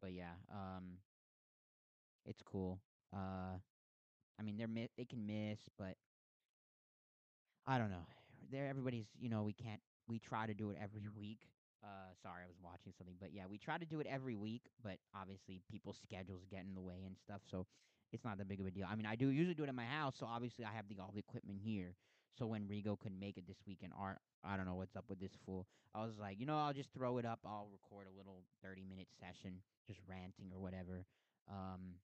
But 0.02 0.14
yeah, 0.14 0.34
um 0.52 0.98
it's 2.26 2.42
cool. 2.44 2.80
Uh 3.14 3.58
I 4.40 4.44
mean 4.44 4.58
they're 4.58 4.68
mi- 4.68 4.90
they 4.98 5.06
can 5.06 5.26
miss, 5.26 5.60
but 5.78 5.96
I 7.66 7.78
don't 7.78 7.90
know. 7.90 8.06
there 8.52 8.68
everybody's 8.68 9.08
you 9.20 9.30
know 9.30 9.44
we 9.44 9.54
can't 9.54 9.82
we 10.08 10.20
try 10.20 10.46
to 10.48 10.54
do 10.54 10.70
it 10.70 10.78
every 10.82 11.08
week 11.18 11.40
uh 11.84 12.12
sorry 12.22 12.44
i 12.44 12.48
was 12.48 12.58
watching 12.64 12.94
something 12.98 13.16
but 13.20 13.34
yeah 13.34 13.44
we 13.50 13.58
try 13.58 13.78
to 13.78 13.86
do 13.86 14.00
it 14.00 14.08
every 14.10 14.36
week 14.36 14.64
but 14.84 14.98
obviously 15.16 15.62
people's 15.70 16.00
schedules 16.02 16.42
get 16.50 16.64
in 16.66 16.74
the 16.74 16.82
way 16.82 17.04
and 17.06 17.16
stuff 17.18 17.42
so 17.50 17.66
it's 18.12 18.24
not 18.24 18.38
that 18.38 18.48
big 18.48 18.60
of 18.60 18.66
a 18.66 18.72
deal 18.72 18.88
i 18.90 18.96
mean 18.96 19.06
i 19.06 19.16
do 19.16 19.30
usually 19.30 19.54
do 19.54 19.64
it 19.64 19.70
at 19.70 19.76
my 19.76 19.86
house 19.86 20.16
so 20.20 20.26
obviously 20.26 20.66
i 20.66 20.72
have 20.72 20.88
the 20.90 20.98
all 21.00 21.12
the 21.14 21.20
equipment 21.20 21.60
here 21.64 21.94
so 22.38 22.46
when 22.46 22.64
rigo 22.68 22.98
couldn't 23.00 23.20
make 23.20 23.38
it 23.38 23.48
this 23.48 23.58
weekend 23.68 23.92
art 23.98 24.18
i 24.44 24.58
don't 24.58 24.66
know 24.66 24.76
what's 24.76 24.96
up 24.96 25.06
with 25.10 25.20
this 25.20 25.38
fool 25.46 25.68
i 25.94 26.04
was 26.04 26.18
like 26.20 26.40
you 26.40 26.46
know 26.46 26.58
i'll 26.58 26.74
just 26.74 26.92
throw 26.94 27.18
it 27.18 27.26
up 27.26 27.40
i'll 27.46 27.70
record 27.72 28.08
a 28.08 28.18
little 28.18 28.44
30 28.64 28.84
minute 28.84 29.08
session 29.20 29.62
just 29.86 30.00
ranting 30.08 30.52
or 30.54 30.60
whatever 30.60 31.06
um 31.50 31.96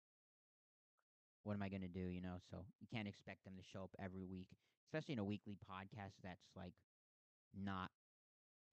what 1.44 1.54
am 1.54 1.64
I 1.64 1.70
gonna 1.70 1.88
do? 1.88 2.08
You 2.08 2.22
know, 2.22 2.40
so 2.50 2.58
you 2.80 2.88
can't 2.92 3.08
expect 3.08 3.44
them 3.44 3.54
to 3.58 3.64
show 3.64 3.84
up 3.84 3.92
every 4.00 4.24
week, 4.24 4.48
especially 4.88 5.14
in 5.14 5.20
a 5.20 5.24
weekly 5.24 5.58
podcast. 5.70 6.16
That's 6.24 6.48
like 6.56 6.74
not. 7.54 7.92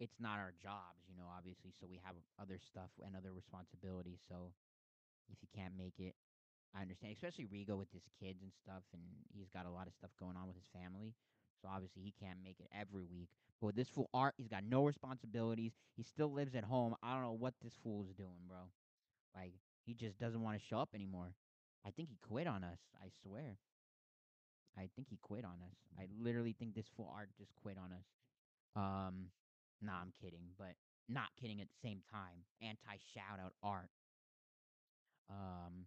It's 0.00 0.16
not 0.18 0.40
our 0.40 0.56
jobs, 0.56 1.04
you 1.06 1.14
know. 1.14 1.28
Obviously, 1.28 1.70
so 1.76 1.86
we 1.86 2.00
have 2.02 2.16
other 2.40 2.58
stuff 2.58 2.90
and 3.04 3.14
other 3.14 3.32
responsibilities. 3.32 4.18
So 4.26 4.56
if 5.28 5.38
you 5.44 5.48
can't 5.54 5.76
make 5.76 6.00
it, 6.00 6.16
I 6.74 6.82
understand. 6.82 7.12
Especially 7.12 7.44
Rigo 7.44 7.76
with 7.76 7.92
his 7.92 8.08
kids 8.18 8.40
and 8.42 8.50
stuff, 8.56 8.82
and 8.96 9.02
he's 9.36 9.52
got 9.52 9.66
a 9.66 9.70
lot 9.70 9.86
of 9.86 9.94
stuff 9.94 10.10
going 10.18 10.40
on 10.40 10.48
with 10.48 10.56
his 10.56 10.68
family. 10.72 11.14
So 11.60 11.68
obviously 11.68 12.02
he 12.02 12.14
can't 12.16 12.40
make 12.42 12.58
it 12.58 12.68
every 12.72 13.04
week. 13.04 13.28
But 13.60 13.66
with 13.68 13.76
this 13.76 13.88
fool 13.88 14.08
Art, 14.14 14.34
he's 14.38 14.48
got 14.48 14.64
no 14.64 14.84
responsibilities. 14.84 15.72
He 15.96 16.02
still 16.02 16.32
lives 16.32 16.54
at 16.54 16.64
home. 16.64 16.96
I 17.02 17.12
don't 17.12 17.22
know 17.22 17.36
what 17.36 17.54
this 17.62 17.74
fool 17.82 18.02
is 18.02 18.14
doing, 18.14 18.48
bro. 18.48 18.72
Like 19.36 19.52
he 19.84 19.94
just 19.94 20.18
doesn't 20.18 20.40
want 20.40 20.58
to 20.58 20.64
show 20.64 20.78
up 20.78 20.90
anymore. 20.94 21.34
I 21.86 21.90
think 21.90 22.08
he 22.08 22.16
quit 22.26 22.46
on 22.46 22.64
us. 22.64 22.78
I 23.02 23.08
swear. 23.22 23.58
I 24.78 24.88
think 24.94 25.08
he 25.10 25.18
quit 25.20 25.44
on 25.44 25.58
us. 25.68 25.76
I 25.98 26.06
literally 26.18 26.54
think 26.58 26.74
this 26.74 26.88
fool 26.96 27.12
art 27.14 27.28
just 27.38 27.54
quit 27.56 27.76
on 27.76 27.92
us. 27.92 28.06
Um, 28.76 29.26
nah, 29.80 30.00
I'm 30.00 30.12
kidding, 30.20 30.52
but 30.58 30.74
not 31.08 31.28
kidding 31.40 31.60
at 31.60 31.68
the 31.68 31.80
same 31.82 32.00
time. 32.10 32.44
Anti 32.62 32.96
shout 33.14 33.40
out 33.42 33.54
art. 33.62 33.90
Um, 35.30 35.86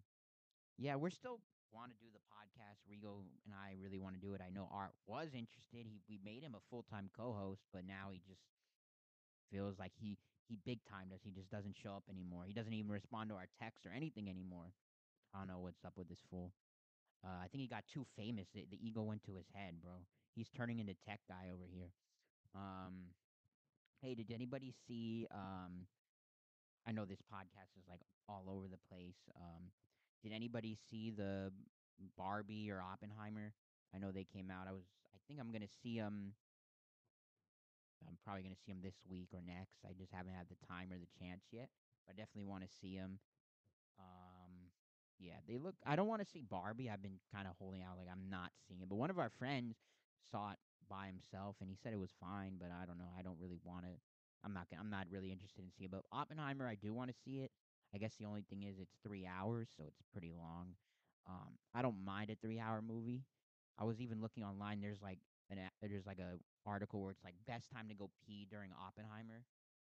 yeah, 0.78 0.96
we're 0.96 1.10
still 1.14 1.40
want 1.74 1.90
to 1.90 1.98
do 1.98 2.06
the 2.14 2.22
podcast. 2.30 2.78
Rigo 2.86 3.26
and 3.44 3.54
I 3.54 3.74
really 3.82 3.98
want 3.98 4.14
to 4.14 4.22
do 4.22 4.34
it. 4.34 4.40
I 4.40 4.50
know 4.50 4.70
Art 4.70 4.94
was 5.06 5.34
interested. 5.34 5.90
He 5.90 6.00
we 6.08 6.18
made 6.24 6.42
him 6.42 6.54
a 6.54 6.62
full 6.70 6.86
time 6.86 7.10
co-host, 7.16 7.66
but 7.74 7.82
now 7.86 8.14
he 8.14 8.22
just 8.22 8.46
feels 9.50 9.78
like 9.78 9.92
he 9.98 10.16
he 10.46 10.58
big 10.64 10.78
timed 10.86 11.12
us. 11.12 11.20
He 11.24 11.30
just 11.30 11.50
doesn't 11.50 11.76
show 11.76 11.98
up 11.98 12.04
anymore. 12.08 12.44
He 12.46 12.54
doesn't 12.54 12.72
even 12.72 12.90
respond 12.90 13.30
to 13.30 13.36
our 13.36 13.48
texts 13.58 13.86
or 13.86 13.92
anything 13.94 14.28
anymore. 14.28 14.70
I 15.34 15.38
don't 15.38 15.48
know 15.48 15.58
what's 15.58 15.84
up 15.84 15.94
with 15.96 16.08
this 16.08 16.22
fool. 16.30 16.52
Uh, 17.24 17.40
I 17.42 17.48
think 17.48 17.62
he 17.62 17.68
got 17.68 17.84
too 17.88 18.04
famous. 18.16 18.46
The, 18.54 18.66
the 18.70 18.78
ego 18.78 19.02
went 19.02 19.24
to 19.24 19.34
his 19.34 19.46
head, 19.54 19.80
bro. 19.82 20.04
He's 20.36 20.50
turning 20.50 20.78
into 20.78 20.94
tech 21.08 21.20
guy 21.26 21.48
over 21.48 21.64
here. 21.66 21.90
Um, 22.54 23.10
hey, 24.00 24.14
did 24.14 24.30
anybody 24.32 24.72
see? 24.86 25.26
Um, 25.32 25.86
I 26.86 26.92
know 26.92 27.04
this 27.04 27.22
podcast 27.32 27.76
is 27.78 27.84
like 27.88 28.00
all 28.28 28.44
over 28.48 28.66
the 28.68 28.80
place. 28.90 29.18
Um, 29.36 29.70
did 30.22 30.32
anybody 30.32 30.76
see 30.90 31.10
the 31.10 31.52
Barbie 32.16 32.70
or 32.70 32.80
Oppenheimer? 32.80 33.52
I 33.94 33.98
know 33.98 34.10
they 34.10 34.24
came 34.24 34.50
out. 34.50 34.66
I 34.68 34.72
was. 34.72 34.84
I 35.14 35.18
think 35.26 35.40
I'm 35.40 35.52
gonna 35.52 35.70
see 35.82 35.98
them. 35.98 36.34
I'm 38.06 38.18
probably 38.24 38.42
gonna 38.42 38.60
see 38.66 38.72
them 38.72 38.82
this 38.82 39.00
week 39.08 39.28
or 39.32 39.40
next. 39.40 39.80
I 39.88 39.92
just 39.96 40.12
haven't 40.12 40.34
had 40.34 40.46
the 40.48 40.66
time 40.66 40.92
or 40.92 40.98
the 40.98 41.08
chance 41.18 41.44
yet. 41.52 41.68
But 42.06 42.12
I 42.12 42.20
definitely 42.20 42.50
want 42.50 42.62
to 42.64 42.70
see 42.80 42.96
them. 42.96 43.18
Um, 43.98 44.68
yeah, 45.18 45.40
they 45.48 45.56
look. 45.56 45.74
I 45.86 45.96
don't 45.96 46.08
want 46.08 46.20
to 46.20 46.28
see 46.28 46.42
Barbie. 46.42 46.90
I've 46.90 47.02
been 47.02 47.20
kind 47.32 47.46
of 47.46 47.54
holding 47.58 47.82
out, 47.82 47.96
like 47.96 48.08
I'm 48.10 48.28
not 48.28 48.50
seeing 48.66 48.80
it. 48.82 48.88
But 48.88 48.96
one 48.96 49.10
of 49.10 49.18
our 49.18 49.30
friends 49.30 49.76
saw 50.30 50.52
it 50.52 50.58
by 50.88 51.06
himself, 51.06 51.56
and 51.60 51.68
he 51.70 51.76
said 51.76 51.92
it 51.92 51.98
was 52.00 52.14
fine. 52.20 52.56
But 52.58 52.70
I 52.70 52.86
don't 52.86 52.98
know. 52.98 53.10
I 53.18 53.22
don't 53.22 53.38
really 53.40 53.58
want 53.64 53.84
to. 53.84 53.92
I'm 54.44 54.52
not. 54.52 54.66
I'm 54.78 54.90
not 54.90 55.06
really 55.10 55.32
interested 55.32 55.64
in 55.64 55.70
seeing. 55.76 55.88
it. 55.88 55.92
But 55.92 56.04
Oppenheimer, 56.12 56.68
I 56.68 56.74
do 56.74 56.92
want 56.92 57.10
to 57.10 57.16
see 57.24 57.40
it. 57.40 57.50
I 57.94 57.98
guess 57.98 58.14
the 58.18 58.26
only 58.26 58.42
thing 58.50 58.64
is 58.64 58.78
it's 58.78 58.96
three 59.06 59.26
hours, 59.26 59.68
so 59.76 59.84
it's 59.86 60.02
pretty 60.12 60.32
long. 60.32 60.74
Um, 61.28 61.56
I 61.74 61.80
don't 61.80 62.04
mind 62.04 62.30
a 62.30 62.34
three-hour 62.34 62.82
movie. 62.82 63.22
I 63.78 63.84
was 63.84 64.00
even 64.00 64.20
looking 64.20 64.44
online. 64.44 64.80
There's 64.80 65.00
like 65.02 65.18
an 65.50 65.58
there's 65.82 66.06
like 66.06 66.18
a 66.18 66.38
article 66.66 67.00
where 67.02 67.12
it's 67.12 67.24
like 67.24 67.34
best 67.46 67.70
time 67.70 67.88
to 67.88 67.94
go 67.94 68.10
pee 68.26 68.46
during 68.50 68.70
Oppenheimer, 68.72 69.44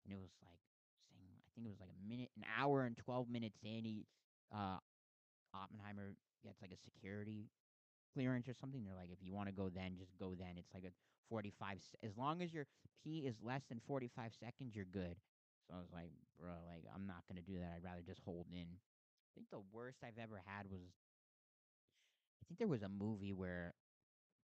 and 0.03 0.13
it 0.13 0.19
was 0.19 0.31
like 0.43 0.59
saying 1.13 1.31
I 1.37 1.49
think 1.55 1.67
it 1.67 1.69
was 1.69 1.79
like 1.79 1.89
a 1.93 2.09
minute, 2.09 2.29
an 2.35 2.43
hour 2.59 2.83
and 2.85 2.97
twelve 2.97 3.29
minutes 3.29 3.59
in. 3.63 3.85
He, 3.85 4.05
uh, 4.53 4.77
Oppenheimer 5.53 6.15
gets 6.43 6.61
like 6.61 6.71
a 6.71 6.77
security 6.77 7.49
clearance 8.13 8.47
or 8.47 8.53
something. 8.53 8.83
They're 8.83 8.95
like, 8.95 9.11
if 9.11 9.19
you 9.21 9.33
want 9.33 9.47
to 9.47 9.53
go 9.55 9.69
then, 9.69 9.95
just 9.97 10.17
go 10.17 10.33
then. 10.37 10.57
It's 10.57 10.73
like 10.73 10.83
a 10.83 10.93
45, 11.29 11.77
s- 11.77 11.95
as 12.03 12.17
long 12.17 12.41
as 12.41 12.53
your 12.53 12.65
pee 13.03 13.25
is 13.27 13.35
less 13.41 13.63
than 13.69 13.79
45 13.87 14.33
seconds, 14.39 14.75
you're 14.75 14.85
good. 14.85 15.15
So 15.67 15.75
I 15.75 15.79
was 15.79 15.89
like, 15.93 16.11
bro, 16.39 16.51
like, 16.67 16.83
I'm 16.93 17.07
not 17.07 17.23
going 17.27 17.41
to 17.43 17.47
do 17.51 17.59
that. 17.59 17.73
I'd 17.75 17.83
rather 17.83 18.01
just 18.05 18.21
hold 18.25 18.47
in. 18.51 18.67
I 18.67 19.29
think 19.35 19.47
the 19.49 19.61
worst 19.71 19.99
I've 20.03 20.19
ever 20.21 20.41
had 20.45 20.69
was, 20.69 20.81
I 22.41 22.43
think 22.47 22.59
there 22.59 22.67
was 22.67 22.81
a 22.83 22.89
movie 22.89 23.33
where 23.33 23.73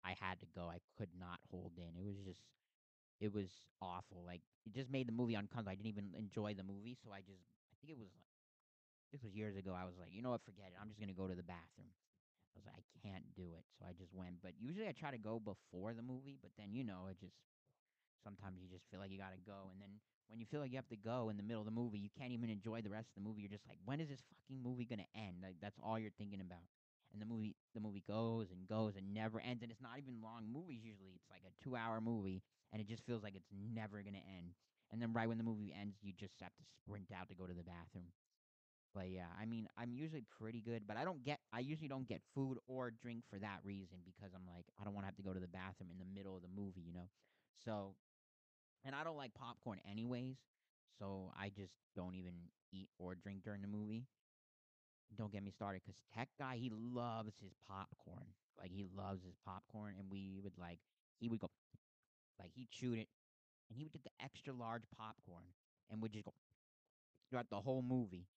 I 0.05 0.15
had 0.19 0.39
to 0.41 0.47
go. 0.55 0.69
I 0.69 0.79
could 0.97 1.09
not 1.19 1.39
hold 1.51 1.73
in. 1.77 1.97
It 1.97 2.05
was 2.05 2.17
just, 2.25 2.41
it 3.21 3.33
was 3.33 3.49
awful. 3.81 4.23
Like, 4.25 4.41
it 4.65 4.73
just 4.73 4.91
made 4.91 5.07
the 5.07 5.13
movie 5.13 5.35
uncomfortable. 5.35 5.71
I 5.71 5.75
didn't 5.75 5.87
even 5.89 6.13
enjoy 6.17 6.53
the 6.53 6.63
movie. 6.63 6.97
So 7.03 7.11
I 7.11 7.19
just, 7.21 7.43
I 7.71 7.75
think 7.81 7.91
it 7.91 7.99
was 7.99 8.09
like, 8.15 8.25
this 9.11 9.23
was 9.23 9.33
years 9.33 9.55
ago. 9.55 9.73
I 9.77 9.85
was 9.85 9.95
like, 9.99 10.09
you 10.11 10.21
know 10.21 10.31
what, 10.31 10.43
forget 10.45 10.67
it. 10.67 10.77
I'm 10.81 10.89
just 10.89 10.99
gonna 10.99 11.13
go 11.13 11.27
to 11.27 11.35
the 11.35 11.43
bathroom. 11.43 11.89
I 12.55 12.63
was 12.63 12.65
like, 12.65 12.79
I 12.79 12.85
can't 13.03 13.27
do 13.35 13.51
it. 13.59 13.67
So 13.75 13.83
I 13.83 13.91
just 13.91 14.15
went. 14.15 14.39
But 14.41 14.55
usually 14.57 14.87
I 14.87 14.95
try 14.95 15.11
to 15.11 15.19
go 15.19 15.43
before 15.43 15.91
the 15.93 16.01
movie, 16.01 16.39
but 16.39 16.55
then 16.57 16.71
you 16.71 16.83
know, 16.87 17.11
it 17.11 17.19
just 17.19 17.35
sometimes 18.23 18.63
you 18.63 18.71
just 18.71 18.87
feel 18.89 18.99
like 19.03 19.11
you 19.11 19.19
gotta 19.19 19.41
go. 19.43 19.69
And 19.75 19.81
then 19.83 19.99
when 20.31 20.39
you 20.39 20.47
feel 20.47 20.63
like 20.63 20.71
you 20.71 20.79
have 20.79 20.89
to 20.89 20.97
go 20.97 21.27
in 21.29 21.37
the 21.37 21.43
middle 21.43 21.61
of 21.61 21.67
the 21.67 21.75
movie, 21.75 21.99
you 21.99 22.09
can't 22.15 22.31
even 22.31 22.49
enjoy 22.49 22.81
the 22.81 22.89
rest 22.89 23.11
of 23.11 23.21
the 23.21 23.27
movie. 23.27 23.43
You're 23.43 23.53
just 23.53 23.67
like, 23.67 23.77
when 23.83 23.99
is 23.99 24.07
this 24.09 24.23
fucking 24.31 24.63
movie 24.63 24.87
gonna 24.87 25.09
end? 25.13 25.43
Like 25.43 25.59
that's 25.61 25.77
all 25.83 25.99
you're 25.99 26.15
thinking 26.17 26.39
about. 26.39 26.65
And 27.11 27.21
the 27.21 27.27
movie 27.27 27.55
the 27.75 27.83
movie 27.83 28.03
goes 28.07 28.49
and 28.51 28.67
goes 28.67 28.95
and 28.95 29.13
never 29.13 29.43
ends. 29.43 29.61
And 29.61 29.71
it's 29.71 29.83
not 29.83 29.99
even 29.99 30.23
long 30.23 30.47
movies 30.47 30.81
usually. 30.87 31.11
It's 31.19 31.29
like 31.29 31.43
a 31.43 31.53
two 31.59 31.75
hour 31.75 31.99
movie 31.99 32.41
and 32.71 32.81
it 32.81 32.87
just 32.87 33.05
feels 33.05 33.21
like 33.23 33.35
it's 33.35 33.51
never 33.51 33.99
gonna 34.01 34.23
end. 34.23 34.55
And 34.91 35.01
then 35.01 35.13
right 35.13 35.27
when 35.27 35.37
the 35.37 35.43
movie 35.43 35.75
ends, 35.75 35.97
you 36.01 36.13
just 36.15 36.39
have 36.41 36.55
to 36.55 36.63
sprint 36.63 37.11
out 37.11 37.27
to 37.29 37.35
go 37.35 37.45
to 37.45 37.53
the 37.53 37.67
bathroom. 37.67 38.15
But 38.95 39.11
yeah, 39.11 39.27
I 39.39 39.45
mean, 39.45 39.67
I'm 39.77 39.91
usually 39.93 40.23
pretty 40.39 40.61
good, 40.61 40.83
but 40.87 40.97
I 40.97 41.03
don't 41.03 41.23
get 41.23 41.39
I 41.53 41.59
usually 41.59 41.89
don't 41.89 42.07
get 42.07 42.21
food 42.33 42.57
or 42.67 42.91
drink 42.91 43.23
for 43.29 43.37
that 43.39 43.59
reason 43.65 43.99
because 44.05 44.31
I'm 44.33 44.47
like 44.47 44.65
I 44.79 44.85
don't 44.85 44.93
want 44.93 45.03
to 45.03 45.07
have 45.07 45.17
to 45.17 45.23
go 45.23 45.33
to 45.33 45.39
the 45.39 45.49
bathroom 45.51 45.89
in 45.91 45.99
the 45.99 46.05
middle 46.15 46.35
of 46.35 46.41
the 46.41 46.47
movie, 46.55 46.81
you 46.81 46.93
know. 46.93 47.09
So, 47.65 47.95
and 48.85 48.95
I 48.95 49.03
don't 49.03 49.17
like 49.17 49.33
popcorn 49.33 49.79
anyways, 49.89 50.37
so 50.99 51.31
I 51.37 51.49
just 51.49 51.73
don't 51.95 52.15
even 52.15 52.33
eat 52.71 52.89
or 52.99 53.15
drink 53.15 53.43
during 53.43 53.61
the 53.61 53.67
movie. 53.67 54.05
Don't 55.17 55.31
get 55.31 55.43
me 55.43 55.51
started 55.51 55.81
cuz 55.85 56.01
Tech 56.13 56.29
Guy, 56.37 56.57
he 56.57 56.69
loves 56.69 57.37
his 57.39 57.53
popcorn. 57.67 58.33
Like 58.57 58.71
he 58.71 58.85
loves 58.95 59.23
his 59.23 59.35
popcorn 59.45 59.95
and 59.99 60.09
we 60.09 60.39
would 60.41 60.57
like 60.57 60.79
he 61.19 61.29
would 61.29 61.39
go 61.39 61.49
like 62.39 62.51
he 62.53 62.67
chewed 62.71 62.99
it 62.99 63.09
and 63.69 63.77
he 63.77 63.83
would 63.83 63.93
get 63.93 64.03
the 64.03 64.11
extra 64.23 64.53
large 64.53 64.83
popcorn 64.97 65.45
and 65.89 66.01
would 66.01 66.13
just 66.13 66.25
go 66.25 66.33
throughout 67.29 67.49
the 67.49 67.61
whole 67.61 67.81
movie. 67.81 68.27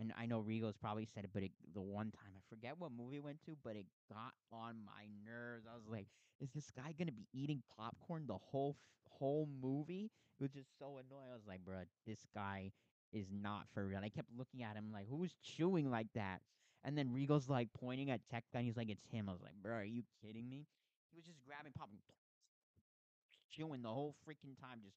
And 0.00 0.12
I 0.18 0.26
know 0.26 0.40
Rigo's 0.40 0.78
probably 0.78 1.06
said 1.14 1.24
it, 1.24 1.30
but 1.34 1.42
it, 1.44 1.52
the 1.74 1.82
one 1.82 2.10
time 2.10 2.32
I 2.36 2.40
forget 2.48 2.74
what 2.78 2.90
movie 2.92 3.16
it 3.18 3.24
went 3.24 3.42
to, 3.44 3.56
but 3.62 3.76
it 3.76 3.86
got 4.10 4.32
on 4.52 4.76
my 4.86 5.06
nerves. 5.26 5.66
I 5.70 5.76
was 5.76 5.86
like, 5.88 6.08
"Is 6.40 6.50
this 6.52 6.70
guy 6.70 6.92
gonna 6.98 7.12
be 7.12 7.28
eating 7.34 7.62
popcorn 7.76 8.26
the 8.26 8.38
whole 8.38 8.78
whole 9.04 9.46
movie?" 9.62 10.10
It 10.38 10.42
was 10.42 10.52
just 10.52 10.78
so 10.78 10.98
annoying. 10.98 11.30
I 11.30 11.34
was 11.36 11.46
like, 11.46 11.64
"Bruh, 11.66 11.84
this 12.06 12.26
guy 12.34 12.72
is 13.12 13.30
not 13.30 13.68
for 13.74 13.86
real." 13.86 13.98
And 13.98 14.06
I 14.06 14.10
kept 14.10 14.32
looking 14.36 14.62
at 14.62 14.76
him 14.76 14.90
like, 14.92 15.06
"Who's 15.08 15.34
chewing 15.42 15.90
like 15.90 16.12
that?" 16.14 16.40
And 16.82 16.96
then 16.96 17.12
Rigo's 17.12 17.48
like 17.50 17.72
pointing 17.74 18.10
at 18.10 18.26
Tech 18.30 18.44
Guy. 18.52 18.60
And 18.60 18.66
he's 18.66 18.78
like, 18.78 18.88
"It's 18.90 19.04
him." 19.12 19.28
I 19.28 19.32
was 19.32 19.42
like, 19.42 19.54
"Bro, 19.62 19.74
are 19.76 19.84
you 19.84 20.04
kidding 20.22 20.48
me?" 20.48 20.66
He 21.10 21.16
was 21.16 21.26
just 21.26 21.42
grabbing 21.44 21.72
popcorn, 21.74 22.00
chewing 23.50 23.82
the 23.82 23.88
whole 23.92 24.14
freaking 24.26 24.58
time, 24.58 24.80
just 24.82 24.96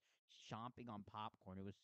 chomping 0.49 0.89
on 0.89 1.03
popcorn. 1.11 1.57
It 1.59 1.65
was 1.65 1.75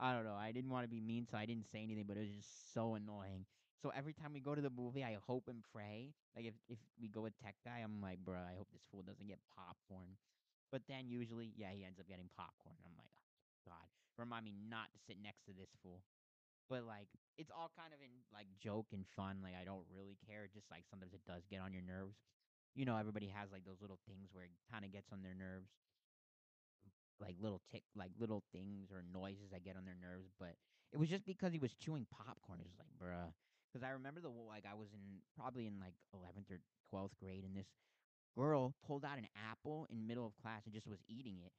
I 0.00 0.14
don't 0.14 0.24
know. 0.24 0.34
I 0.38 0.52
didn't 0.52 0.70
want 0.70 0.84
to 0.84 0.88
be 0.88 1.00
mean, 1.00 1.26
so 1.26 1.36
I 1.36 1.46
didn't 1.46 1.66
say 1.70 1.82
anything, 1.82 2.04
but 2.06 2.16
it 2.16 2.20
was 2.20 2.30
just 2.30 2.72
so 2.72 2.94
annoying. 2.94 3.46
So 3.82 3.90
every 3.94 4.12
time 4.12 4.32
we 4.32 4.40
go 4.40 4.54
to 4.54 4.62
the 4.62 4.70
movie, 4.70 5.02
I 5.04 5.18
hope 5.26 5.46
and 5.48 5.62
pray. 5.74 6.14
Like 6.34 6.46
if 6.46 6.54
if 6.68 6.78
we 7.00 7.08
go 7.08 7.22
with 7.22 7.34
Tech 7.38 7.54
Guy, 7.64 7.82
I'm 7.82 8.00
like, 8.02 8.18
bro, 8.22 8.38
I 8.38 8.54
hope 8.58 8.70
this 8.70 8.86
fool 8.90 9.02
doesn't 9.02 9.26
get 9.26 9.38
popcorn. 9.54 10.18
But 10.70 10.82
then 10.86 11.08
usually, 11.08 11.50
yeah, 11.56 11.72
he 11.74 11.84
ends 11.84 11.98
up 11.98 12.06
getting 12.06 12.28
popcorn. 12.36 12.76
I'm 12.84 12.94
like, 12.98 13.10
oh, 13.16 13.26
God, 13.66 13.88
remind 14.18 14.44
me 14.44 14.52
not 14.54 14.92
to 14.92 14.98
sit 15.06 15.16
next 15.22 15.46
to 15.46 15.52
this 15.54 15.70
fool. 15.82 16.02
But 16.68 16.84
like, 16.84 17.08
it's 17.38 17.50
all 17.50 17.72
kind 17.74 17.94
of 17.94 18.00
in 18.04 18.12
like 18.34 18.46
joke 18.60 18.92
and 18.92 19.06
fun. 19.16 19.40
Like 19.42 19.54
I 19.58 19.64
don't 19.64 19.86
really 19.94 20.18
care. 20.26 20.46
Just 20.52 20.70
like 20.70 20.84
sometimes 20.90 21.14
it 21.14 21.24
does 21.26 21.42
get 21.50 21.62
on 21.62 21.72
your 21.72 21.86
nerves. 21.86 22.18
You 22.74 22.84
know, 22.84 22.96
everybody 22.98 23.30
has 23.34 23.50
like 23.50 23.64
those 23.64 23.80
little 23.80 23.98
things 24.06 24.30
where 24.30 24.44
it 24.44 24.54
kind 24.70 24.84
of 24.84 24.92
gets 24.92 25.10
on 25.10 25.22
their 25.22 25.34
nerves 25.34 25.70
like 27.20 27.36
little 27.40 27.60
tick 27.70 27.82
like 27.96 28.10
little 28.18 28.42
things 28.52 28.90
or 28.92 29.02
noises 29.12 29.50
that 29.52 29.64
get 29.64 29.76
on 29.76 29.84
their 29.84 29.98
nerves, 30.00 30.30
but 30.38 30.54
it 30.92 30.98
was 30.98 31.08
just 31.08 31.26
because 31.26 31.52
he 31.52 31.58
was 31.58 31.74
chewing 31.74 32.06
popcorn. 32.10 32.60
It 32.60 32.66
was 32.66 32.78
like, 32.78 32.88
bruh. 32.96 33.32
Because 33.68 33.84
I 33.86 33.90
remember 33.90 34.20
the 34.20 34.28
like 34.30 34.64
I 34.70 34.74
was 34.74 34.88
in 34.92 35.20
probably 35.36 35.66
in 35.66 35.78
like 35.80 35.94
eleventh 36.14 36.50
or 36.50 36.60
twelfth 36.90 37.14
grade, 37.20 37.44
and 37.44 37.56
this 37.56 37.68
girl 38.36 38.74
pulled 38.86 39.04
out 39.04 39.18
an 39.18 39.28
apple 39.50 39.86
in 39.90 40.06
middle 40.06 40.26
of 40.26 40.32
class 40.40 40.62
and 40.64 40.72
just 40.72 40.86
was 40.86 41.00
eating 41.08 41.38
it. 41.44 41.52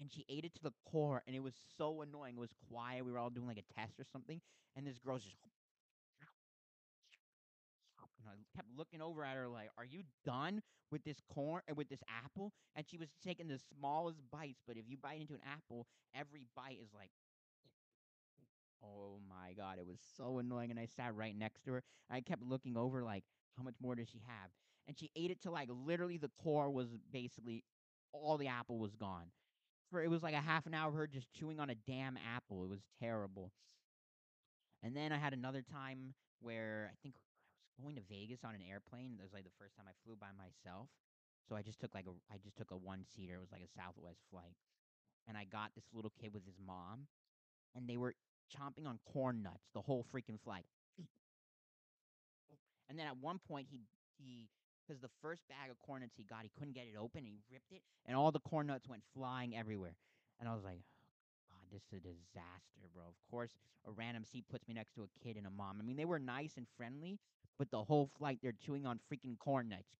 And 0.00 0.10
she 0.10 0.26
ate 0.28 0.44
it 0.44 0.54
to 0.56 0.62
the 0.62 0.72
core, 0.90 1.22
and 1.26 1.36
it 1.36 1.40
was 1.40 1.54
so 1.78 2.02
annoying. 2.02 2.34
It 2.36 2.40
was 2.40 2.54
quiet. 2.68 3.04
We 3.04 3.12
were 3.12 3.18
all 3.18 3.30
doing 3.30 3.46
like 3.46 3.62
a 3.62 3.80
test 3.80 4.00
or 4.00 4.04
something, 4.12 4.40
and 4.76 4.86
this 4.86 4.98
girl's 4.98 5.22
just. 5.22 5.36
And 8.30 8.40
I 8.40 8.56
kept 8.56 8.68
looking 8.76 9.00
over 9.02 9.24
at 9.24 9.36
her 9.36 9.48
like, 9.48 9.70
"Are 9.78 9.84
you 9.84 10.02
done 10.24 10.62
with 10.90 11.04
this 11.04 11.20
corn 11.32 11.62
and 11.68 11.76
with 11.76 11.88
this 11.88 12.02
apple?" 12.08 12.52
And 12.74 12.86
she 12.88 12.96
was 12.96 13.08
taking 13.22 13.48
the 13.48 13.58
smallest 13.58 14.20
bites, 14.30 14.62
but 14.66 14.76
if 14.76 14.88
you 14.88 14.96
bite 14.96 15.20
into 15.20 15.34
an 15.34 15.40
apple, 15.46 15.86
every 16.14 16.46
bite 16.54 16.78
is 16.82 16.92
like 16.94 17.10
Oh 18.82 19.18
my 19.28 19.52
god, 19.54 19.78
it 19.78 19.86
was 19.86 19.98
so 20.16 20.38
annoying. 20.38 20.70
And 20.70 20.78
I 20.78 20.86
sat 20.86 21.14
right 21.14 21.36
next 21.36 21.62
to 21.64 21.72
her. 21.72 21.82
I 22.10 22.20
kept 22.20 22.42
looking 22.42 22.76
over, 22.76 23.02
like, 23.02 23.24
how 23.56 23.62
much 23.62 23.74
more 23.80 23.94
does 23.94 24.08
she 24.08 24.20
have? 24.26 24.50
And 24.86 24.98
she 24.98 25.10
ate 25.16 25.30
it 25.30 25.40
till 25.40 25.52
like 25.52 25.68
literally 25.70 26.18
the 26.18 26.30
core 26.42 26.70
was 26.70 26.88
basically 27.10 27.64
all 28.12 28.36
the 28.36 28.48
apple 28.48 28.78
was 28.78 28.94
gone. 28.94 29.26
For 29.90 30.02
it 30.02 30.10
was 30.10 30.22
like 30.22 30.34
a 30.34 30.40
half 30.40 30.66
an 30.66 30.74
hour 30.74 30.88
of 30.88 30.94
her 30.94 31.06
just 31.06 31.32
chewing 31.32 31.60
on 31.60 31.70
a 31.70 31.74
damn 31.74 32.18
apple. 32.36 32.64
It 32.64 32.70
was 32.70 32.80
terrible. 33.00 33.52
And 34.82 34.96
then 34.96 35.12
I 35.12 35.18
had 35.18 35.32
another 35.32 35.62
time 35.62 36.14
where 36.40 36.90
I 36.92 36.96
think 37.02 37.14
going 37.80 37.96
to 37.96 38.04
Vegas 38.08 38.44
on 38.44 38.54
an 38.54 38.62
airplane. 38.62 39.16
That 39.16 39.24
was 39.24 39.32
like 39.32 39.44
the 39.44 39.58
first 39.58 39.76
time 39.76 39.86
I 39.88 39.94
flew 40.04 40.16
by 40.16 40.32
myself. 40.34 40.88
So 41.48 41.56
I 41.56 41.62
just 41.62 41.80
took 41.80 41.94
like 41.94 42.06
a 42.06 42.14
I 42.32 42.38
just 42.38 42.56
took 42.56 42.70
a 42.70 42.76
one 42.76 43.04
seater. 43.04 43.36
It 43.36 43.44
was 43.44 43.52
like 43.52 43.64
a 43.64 43.72
Southwest 43.76 44.24
flight. 44.30 44.56
And 45.28 45.36
I 45.36 45.44
got 45.44 45.72
this 45.74 45.84
little 45.92 46.12
kid 46.20 46.32
with 46.32 46.44
his 46.44 46.60
mom 46.60 47.08
and 47.74 47.88
they 47.88 47.96
were 47.96 48.14
chomping 48.52 48.86
on 48.86 48.98
corn 49.12 49.42
nuts 49.42 49.68
the 49.74 49.80
whole 49.80 50.04
freaking 50.14 50.40
flight. 50.40 50.66
And 52.90 52.98
then 52.98 53.06
at 53.06 53.16
one 53.16 53.40
point 53.40 53.66
he 53.70 53.80
he 54.18 54.48
because 54.86 55.00
the 55.00 55.08
first 55.22 55.42
bag 55.48 55.70
of 55.70 55.80
corn 55.80 56.02
nuts 56.02 56.14
he 56.16 56.24
got, 56.24 56.42
he 56.42 56.50
couldn't 56.58 56.74
get 56.74 56.84
it 56.84 56.96
open, 56.98 57.24
and 57.24 57.28
he 57.28 57.40
ripped 57.50 57.72
it, 57.72 57.80
and 58.06 58.16
all 58.16 58.30
the 58.30 58.40
corn 58.40 58.66
nuts 58.66 58.86
went 58.86 59.02
flying 59.14 59.56
everywhere. 59.56 59.96
And 60.38 60.48
I 60.48 60.54
was 60.54 60.62
like, 60.62 60.80
oh, 60.84 61.08
God, 61.48 61.64
this 61.72 61.82
is 61.88 61.92
a 61.94 62.00
disaster, 62.00 62.84
bro. 62.92 63.04
Of 63.04 63.16
course, 63.30 63.56
a 63.86 63.90
random 63.90 64.24
seat 64.24 64.44
puts 64.50 64.68
me 64.68 64.74
next 64.74 64.94
to 64.94 65.02
a 65.02 65.24
kid 65.24 65.36
and 65.36 65.46
a 65.46 65.50
mom. 65.50 65.78
I 65.80 65.82
mean, 65.82 65.96
they 65.96 66.04
were 66.04 66.18
nice 66.18 66.56
and 66.56 66.66
friendly, 66.76 67.18
but 67.58 67.70
the 67.70 67.84
whole 67.84 68.10
flight 68.18 68.38
they're 68.42 68.52
chewing 68.52 68.86
on 68.86 69.00
freaking 69.10 69.38
corn 69.38 69.68
nuts. 69.68 69.96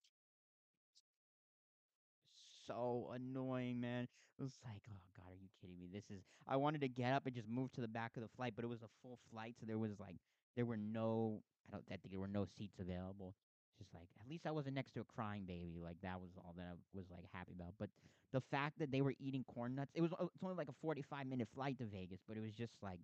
So 2.66 3.10
annoying, 3.14 3.80
man. 3.80 4.08
It 4.38 4.42
was 4.42 4.58
like, 4.64 4.82
oh 4.90 5.00
God, 5.16 5.30
are 5.32 5.36
you 5.40 5.48
kidding 5.60 5.78
me? 5.78 5.88
This 5.92 6.04
is. 6.10 6.22
I 6.48 6.56
wanted 6.56 6.80
to 6.80 6.88
get 6.88 7.12
up 7.12 7.26
and 7.26 7.34
just 7.34 7.48
move 7.48 7.72
to 7.72 7.80
the 7.80 7.88
back 7.88 8.16
of 8.16 8.22
the 8.22 8.28
flight, 8.36 8.54
but 8.56 8.64
it 8.64 8.68
was 8.68 8.82
a 8.82 8.88
full 9.02 9.18
flight, 9.30 9.54
so 9.60 9.66
there 9.66 9.78
was 9.78 9.92
like, 10.00 10.16
there 10.56 10.64
were 10.64 10.76
no. 10.76 11.42
I 11.68 11.72
don't. 11.72 11.84
I 11.90 11.96
think 11.96 12.10
there 12.10 12.20
were 12.20 12.28
no 12.28 12.44
seats 12.44 12.78
available. 12.80 13.34
Just 13.78 13.92
like, 13.92 14.08
at 14.20 14.28
least 14.28 14.46
I 14.46 14.50
wasn't 14.52 14.76
next 14.76 14.92
to 14.92 15.00
a 15.00 15.04
crying 15.04 15.44
baby. 15.46 15.80
Like 15.82 15.96
that 16.02 16.20
was 16.20 16.30
all 16.38 16.54
that 16.56 16.66
I 16.66 16.74
was 16.94 17.06
like 17.10 17.24
happy 17.32 17.52
about. 17.58 17.74
But 17.78 17.90
the 18.32 18.40
fact 18.50 18.78
that 18.78 18.90
they 18.90 19.02
were 19.02 19.14
eating 19.20 19.44
corn 19.44 19.74
nuts, 19.76 19.92
it 19.94 20.00
was. 20.00 20.12
uh, 20.12 20.24
It's 20.34 20.42
only 20.42 20.56
like 20.56 20.68
a 20.68 20.74
forty-five 20.80 21.26
minute 21.26 21.48
flight 21.54 21.78
to 21.78 21.84
Vegas, 21.84 22.20
but 22.26 22.36
it 22.36 22.40
was 22.40 22.52
just 22.54 22.74
like 22.82 22.98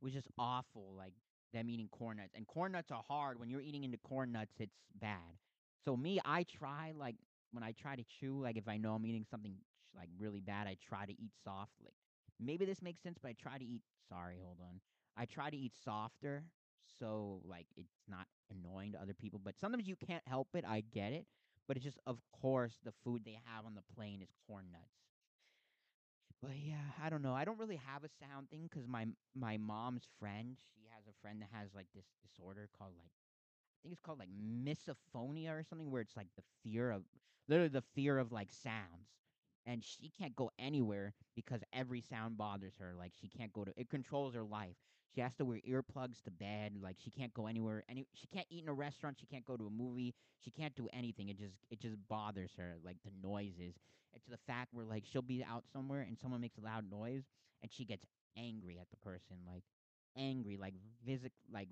it 0.00 0.04
was 0.04 0.12
just 0.12 0.28
awful, 0.38 0.94
like 0.96 1.14
them 1.52 1.70
eating 1.70 1.88
corn 1.90 2.18
nuts. 2.18 2.32
And 2.34 2.46
corn 2.46 2.72
nuts 2.72 2.90
are 2.90 3.02
hard. 3.06 3.38
When 3.38 3.50
you're 3.50 3.60
eating 3.60 3.84
into 3.84 3.98
corn 3.98 4.32
nuts, 4.32 4.54
it's 4.58 4.76
bad. 5.00 5.38
So 5.84 5.96
me, 5.96 6.20
I 6.24 6.44
try 6.44 6.92
like 6.96 7.16
when 7.52 7.62
I 7.62 7.72
try 7.72 7.96
to 7.96 8.04
chew, 8.20 8.40
like 8.40 8.56
if 8.56 8.68
I 8.68 8.76
know 8.76 8.94
I'm 8.94 9.06
eating 9.06 9.26
something 9.30 9.54
like 9.96 10.08
really 10.18 10.40
bad, 10.40 10.66
I 10.66 10.76
try 10.86 11.04
to 11.06 11.12
eat 11.12 11.32
soft. 11.44 11.72
Like 11.82 11.94
maybe 12.40 12.64
this 12.64 12.82
makes 12.82 13.02
sense, 13.02 13.18
but 13.20 13.28
I 13.28 13.34
try 13.34 13.58
to 13.58 13.64
eat. 13.64 13.82
Sorry, 14.08 14.36
hold 14.42 14.58
on. 14.60 14.80
I 15.16 15.26
try 15.26 15.50
to 15.50 15.56
eat 15.56 15.72
softer, 15.84 16.44
so 16.98 17.40
like 17.44 17.66
it's 17.76 17.92
not 18.08 18.26
annoying 18.50 18.92
to 18.92 19.00
other 19.00 19.14
people. 19.14 19.40
But 19.42 19.58
sometimes 19.60 19.86
you 19.86 19.96
can't 19.96 20.22
help 20.26 20.48
it. 20.54 20.64
I 20.66 20.82
get 20.92 21.12
it, 21.12 21.26
but 21.68 21.76
it's 21.76 21.84
just 21.84 21.98
of 22.06 22.18
course 22.40 22.78
the 22.84 22.92
food 23.04 23.22
they 23.24 23.38
have 23.44 23.66
on 23.66 23.74
the 23.74 23.82
plane 23.94 24.22
is 24.22 24.28
corn 24.46 24.66
nuts. 24.72 25.11
But 26.42 26.56
yeah, 26.60 26.90
I 27.02 27.08
don't 27.08 27.22
know. 27.22 27.34
I 27.34 27.44
don't 27.44 27.58
really 27.58 27.80
have 27.86 28.02
a 28.04 28.08
sound 28.20 28.50
thing 28.50 28.68
because 28.70 28.86
my 28.88 29.06
my 29.34 29.56
mom's 29.58 30.06
friend, 30.18 30.56
she 30.74 30.82
has 30.94 31.04
a 31.06 31.14
friend 31.22 31.40
that 31.40 31.50
has 31.52 31.68
like 31.74 31.86
this 31.94 32.06
disorder 32.20 32.68
called 32.76 32.92
like 32.98 33.10
I 33.10 33.78
think 33.82 33.92
it's 33.94 34.02
called 34.02 34.18
like 34.20 34.30
misophonia 34.30 35.50
or 35.52 35.64
something, 35.68 35.90
where 35.90 36.02
it's 36.02 36.16
like 36.16 36.28
the 36.36 36.42
fear 36.64 36.90
of 36.90 37.02
literally 37.48 37.68
the 37.70 37.84
fear 37.94 38.18
of 38.18 38.32
like 38.32 38.52
sounds, 38.52 39.08
and 39.66 39.84
she 39.84 40.10
can't 40.10 40.36
go 40.36 40.50
anywhere 40.58 41.14
because 41.36 41.62
every 41.72 42.00
sound 42.02 42.38
bothers 42.38 42.74
her. 42.80 42.94
Like 42.98 43.12
she 43.20 43.28
can't 43.28 43.52
go 43.52 43.64
to 43.64 43.72
it 43.76 43.90
controls 43.90 44.34
her 44.34 44.44
life. 44.44 44.76
She 45.14 45.20
has 45.20 45.34
to 45.36 45.44
wear 45.44 45.60
earplugs 45.68 46.22
to 46.24 46.30
bed. 46.30 46.72
Like 46.82 46.96
she 46.98 47.10
can't 47.10 47.32
go 47.34 47.46
anywhere. 47.46 47.84
Any 47.88 48.06
she 48.14 48.26
can't 48.26 48.46
eat 48.50 48.62
in 48.62 48.68
a 48.68 48.74
restaurant. 48.74 49.18
She 49.20 49.26
can't 49.26 49.44
go 49.44 49.56
to 49.56 49.66
a 49.66 49.70
movie. 49.70 50.14
She 50.40 50.50
can't 50.50 50.74
do 50.74 50.88
anything. 50.92 51.28
It 51.28 51.38
just 51.38 51.54
it 51.70 51.80
just 51.80 51.96
bothers 52.08 52.52
her. 52.56 52.76
Like 52.84 52.96
the 53.04 53.12
noises 53.26 53.74
It's 54.14 54.26
the 54.26 54.38
fact 54.46 54.72
where 54.72 54.84
like 54.86 55.04
she'll 55.10 55.22
be 55.22 55.44
out 55.44 55.64
somewhere 55.72 56.02
and 56.02 56.18
someone 56.18 56.40
makes 56.40 56.58
a 56.58 56.62
loud 56.64 56.90
noise 56.90 57.24
and 57.62 57.70
she 57.72 57.84
gets 57.84 58.04
angry 58.36 58.78
at 58.80 58.88
the 58.90 58.96
person 58.96 59.36
like 59.46 59.62
angry 60.16 60.56
like 60.56 60.74
physic 61.04 61.32
like 61.52 61.68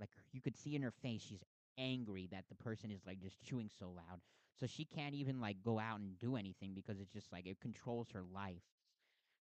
like 0.00 0.10
you 0.32 0.40
could 0.40 0.56
see 0.56 0.74
in 0.74 0.82
her 0.82 0.92
face 1.02 1.22
she's 1.28 1.42
angry 1.78 2.28
that 2.30 2.44
the 2.48 2.54
person 2.54 2.90
is 2.90 3.00
like 3.06 3.20
just 3.20 3.40
chewing 3.42 3.70
so 3.78 3.86
loud 3.86 4.20
so 4.58 4.66
she 4.66 4.84
can't 4.84 5.14
even 5.14 5.40
like 5.40 5.56
go 5.62 5.78
out 5.78 5.98
and 6.00 6.18
do 6.18 6.36
anything 6.36 6.72
because 6.74 7.00
it's 7.00 7.12
just 7.12 7.30
like 7.32 7.46
it 7.46 7.60
controls 7.60 8.08
her 8.12 8.22
life 8.34 8.62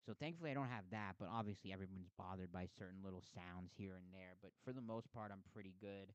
so 0.06 0.14
thankfully 0.20 0.52
i 0.52 0.54
don't 0.54 0.70
have 0.70 0.86
that 0.92 1.16
but 1.20 1.28
obviously 1.32 1.72
everyone's 1.74 2.10
bothered 2.18 2.52
by 2.52 2.66
certain 2.78 3.00
little 3.04 3.24
sounds 3.34 3.72
here 3.78 3.96
and 3.96 4.08
there 4.14 4.36
but 4.42 4.52
for 4.64 4.74
the 4.74 4.82
most 4.82 5.12
part 5.14 5.32
i'm 5.32 5.44
pretty 5.54 5.74
good 5.82 6.12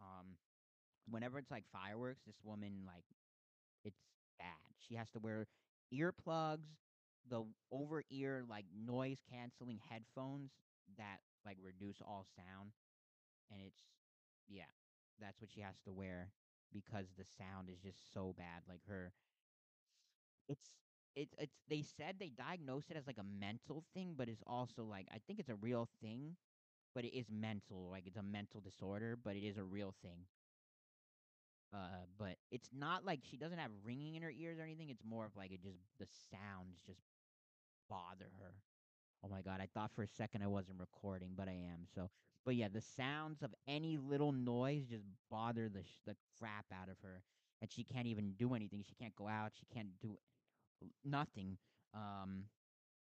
um 0.00 0.36
whenever 1.08 1.38
it's 1.38 1.50
like 1.50 1.64
fireworks 1.72 2.22
this 2.26 2.36
woman 2.44 2.82
like 2.86 3.04
it's 3.84 4.00
bad. 4.38 4.74
She 4.78 4.94
has 4.96 5.08
to 5.10 5.18
wear 5.18 5.46
earplugs, 5.94 6.68
the 7.28 7.44
over 7.72 8.02
ear 8.10 8.44
like 8.48 8.66
noise 8.86 9.18
canceling 9.30 9.80
headphones 9.90 10.50
that 10.98 11.18
like 11.44 11.58
reduce 11.62 12.00
all 12.00 12.26
sound 12.36 12.70
and 13.50 13.60
it's 13.66 13.82
yeah, 14.48 14.70
that's 15.20 15.40
what 15.40 15.50
she 15.50 15.60
has 15.60 15.76
to 15.84 15.92
wear 15.92 16.30
because 16.72 17.06
the 17.18 17.24
sound 17.24 17.68
is 17.70 17.78
just 17.80 18.12
so 18.14 18.34
bad. 18.36 18.62
Like 18.68 18.80
her 18.88 19.12
it's 20.48 20.70
it's 21.16 21.34
it's 21.38 21.56
they 21.68 21.82
said 21.82 22.16
they 22.20 22.30
diagnosed 22.30 22.90
it 22.90 22.96
as 22.96 23.06
like 23.06 23.18
a 23.18 23.24
mental 23.24 23.84
thing, 23.94 24.14
but 24.16 24.28
it's 24.28 24.42
also 24.46 24.84
like 24.84 25.08
I 25.12 25.18
think 25.26 25.40
it's 25.40 25.48
a 25.50 25.56
real 25.56 25.88
thing, 26.02 26.36
but 26.94 27.04
it 27.04 27.16
is 27.16 27.30
mental, 27.30 27.90
like 27.90 28.06
it's 28.06 28.16
a 28.18 28.22
mental 28.22 28.60
disorder, 28.60 29.16
but 29.16 29.36
it 29.36 29.44
is 29.46 29.58
a 29.58 29.64
real 29.64 29.94
thing. 30.02 30.26
Uh, 31.72 32.06
but 32.18 32.36
it's 32.50 32.70
not 32.72 33.04
like 33.04 33.20
she 33.24 33.36
doesn't 33.36 33.58
have 33.58 33.70
ringing 33.84 34.14
in 34.14 34.22
her 34.22 34.30
ears 34.30 34.58
or 34.58 34.62
anything. 34.62 34.88
It's 34.90 35.04
more 35.04 35.26
of 35.26 35.36
like 35.36 35.52
it 35.52 35.62
just 35.62 35.78
the 35.98 36.06
sounds 36.30 36.80
just 36.86 37.00
bother 37.88 38.30
her. 38.40 38.54
Oh 39.24 39.28
my 39.28 39.42
god, 39.42 39.60
I 39.60 39.66
thought 39.74 39.92
for 39.94 40.02
a 40.02 40.08
second 40.08 40.42
I 40.42 40.46
wasn't 40.48 40.78
recording, 40.80 41.34
but 41.36 41.48
I 41.48 41.52
am. 41.52 41.86
So, 41.94 42.10
but 42.44 42.56
yeah, 42.56 42.68
the 42.68 42.80
sounds 42.82 43.42
of 43.42 43.54
any 43.66 43.98
little 43.98 44.32
noise 44.32 44.86
just 44.88 45.04
bother 45.30 45.68
the 45.68 45.82
sh- 45.84 46.02
the 46.06 46.16
crap 46.38 46.66
out 46.72 46.88
of 46.88 46.98
her, 47.02 47.22
and 47.60 47.70
she 47.72 47.84
can't 47.84 48.06
even 48.06 48.34
do 48.34 48.54
anything. 48.54 48.84
She 48.88 48.94
can't 48.94 49.16
go 49.16 49.28
out. 49.28 49.52
She 49.54 49.66
can't 49.66 49.98
do 50.00 50.18
nothing. 51.04 51.58
Um, 51.94 52.44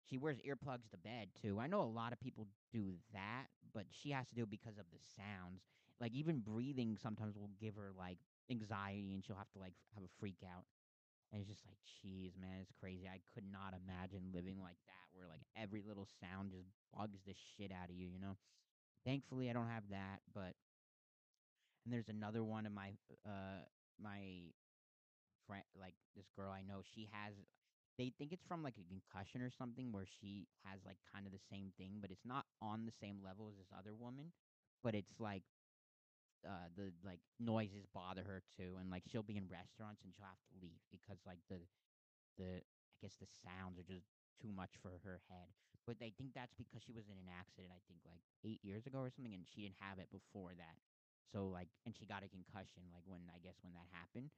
she 0.09 0.19
wears 0.19 0.39
earplugs 0.39 0.91
to 0.91 0.97
bed 0.99 1.29
too. 1.41 1.59
I 1.61 1.67
know 1.67 1.83
a 1.83 1.85
lot 1.85 2.13
of 2.13 2.21
people 2.21 2.47
do 2.73 2.95
that, 3.13 3.47
but 3.75 3.85
she 3.91 4.11
has 4.11 4.27
to 4.29 4.35
do 4.35 4.43
it 4.43 4.51
because 4.51 4.79
of 4.79 4.87
the 4.93 4.99
sounds. 5.17 5.63
Like 6.01 6.13
even 6.15 6.41
breathing 6.41 6.97
sometimes 7.01 7.37
will 7.37 7.51
give 7.61 7.77
her 7.77 7.91
like 7.97 8.19
anxiety 8.51 9.15
and 9.15 9.25
she'll 9.25 9.37
have 9.37 9.51
to 9.53 9.59
like 9.59 9.75
have 9.95 10.05
a 10.05 10.13
freak 10.19 10.43
out. 10.45 10.65
And 11.33 11.41
it's 11.41 11.49
just 11.49 11.65
like, 11.65 11.79
geez, 12.03 12.33
man, 12.41 12.59
it's 12.61 12.73
crazy. 12.81 13.07
I 13.07 13.21
could 13.35 13.45
not 13.53 13.75
imagine 13.75 14.35
living 14.35 14.57
like 14.61 14.79
that 14.87 15.07
where 15.13 15.29
like 15.29 15.43
every 15.57 15.83
little 15.87 16.09
sound 16.19 16.51
just 16.51 16.67
bugs 16.97 17.21
the 17.27 17.35
shit 17.35 17.71
out 17.71 17.91
of 17.91 17.95
you, 17.95 18.09
you 18.09 18.19
know? 18.19 18.37
Thankfully 19.05 19.49
I 19.49 19.53
don't 19.53 19.69
have 19.69 19.85
that, 19.91 20.21
but 20.35 20.55
and 21.85 21.93
there's 21.95 22.09
another 22.09 22.43
one 22.43 22.67
of 22.67 22.73
my 22.73 22.93
uh 23.25 23.63
my 24.03 24.51
friend 25.51 25.67
like 25.75 25.99
this 26.15 26.31
girl 26.39 26.55
I 26.55 26.63
know, 26.63 26.87
she 26.87 27.11
has 27.11 27.35
they 27.99 28.15
think 28.17 28.33
it's 28.33 28.47
from 28.47 28.63
like 28.63 28.79
a 28.79 28.87
concussion 28.87 29.43
or 29.43 29.51
something 29.51 29.93
where 29.93 30.07
she 30.07 30.47
has 30.65 30.81
like 30.87 30.97
kind 31.13 31.27
of 31.27 31.33
the 31.35 31.43
same 31.51 31.75
thing, 31.77 31.99
but 32.01 32.11
it's 32.11 32.25
not 32.25 32.47
on 32.63 32.87
the 32.87 32.95
same 33.03 33.19
level 33.21 33.51
as 33.51 33.59
this 33.59 33.75
other 33.75 33.93
woman. 33.95 34.33
But 34.83 34.95
it's 34.95 35.19
like 35.21 35.43
uh 36.47 36.73
the 36.77 36.89
like 37.05 37.21
noises 37.37 37.85
bother 37.93 38.25
her 38.25 38.41
too 38.57 38.81
and 38.81 38.89
like 38.89 39.05
she'll 39.05 39.27
be 39.27 39.37
in 39.37 39.45
restaurants 39.53 40.01
and 40.01 40.13
she'll 40.17 40.25
have 40.31 40.41
to 40.49 40.57
leave 40.65 40.81
because 40.89 41.21
like 41.29 41.43
the 41.53 41.61
the 42.41 42.65
I 42.65 42.97
guess 43.03 43.17
the 43.21 43.29
sounds 43.45 43.77
are 43.81 43.89
just 43.89 44.09
too 44.41 44.53
much 44.53 44.77
for 44.81 45.01
her 45.05 45.21
head. 45.29 45.53
But 45.89 45.99
they 46.01 46.13
think 46.17 46.33
that's 46.37 46.55
because 46.57 46.85
she 46.85 46.93
was 46.93 47.09
in 47.09 47.17
an 47.19 47.33
accident, 47.33 47.73
I 47.75 47.83
think 47.89 48.05
like 48.05 48.23
eight 48.45 48.61
years 48.65 48.85
ago 48.87 49.01
or 49.05 49.11
something, 49.13 49.33
and 49.35 49.49
she 49.49 49.65
didn't 49.65 49.81
have 49.81 49.99
it 50.01 50.13
before 50.13 50.53
that. 50.57 50.79
So 51.33 51.49
like, 51.49 51.69
and 51.89 51.97
she 51.97 52.05
got 52.09 52.25
a 52.25 52.31
concussion 52.31 52.89
like 52.93 53.05
when 53.09 53.25
I 53.33 53.41
guess 53.41 53.57
when 53.65 53.75
that 53.77 53.89
happened. 53.93 54.31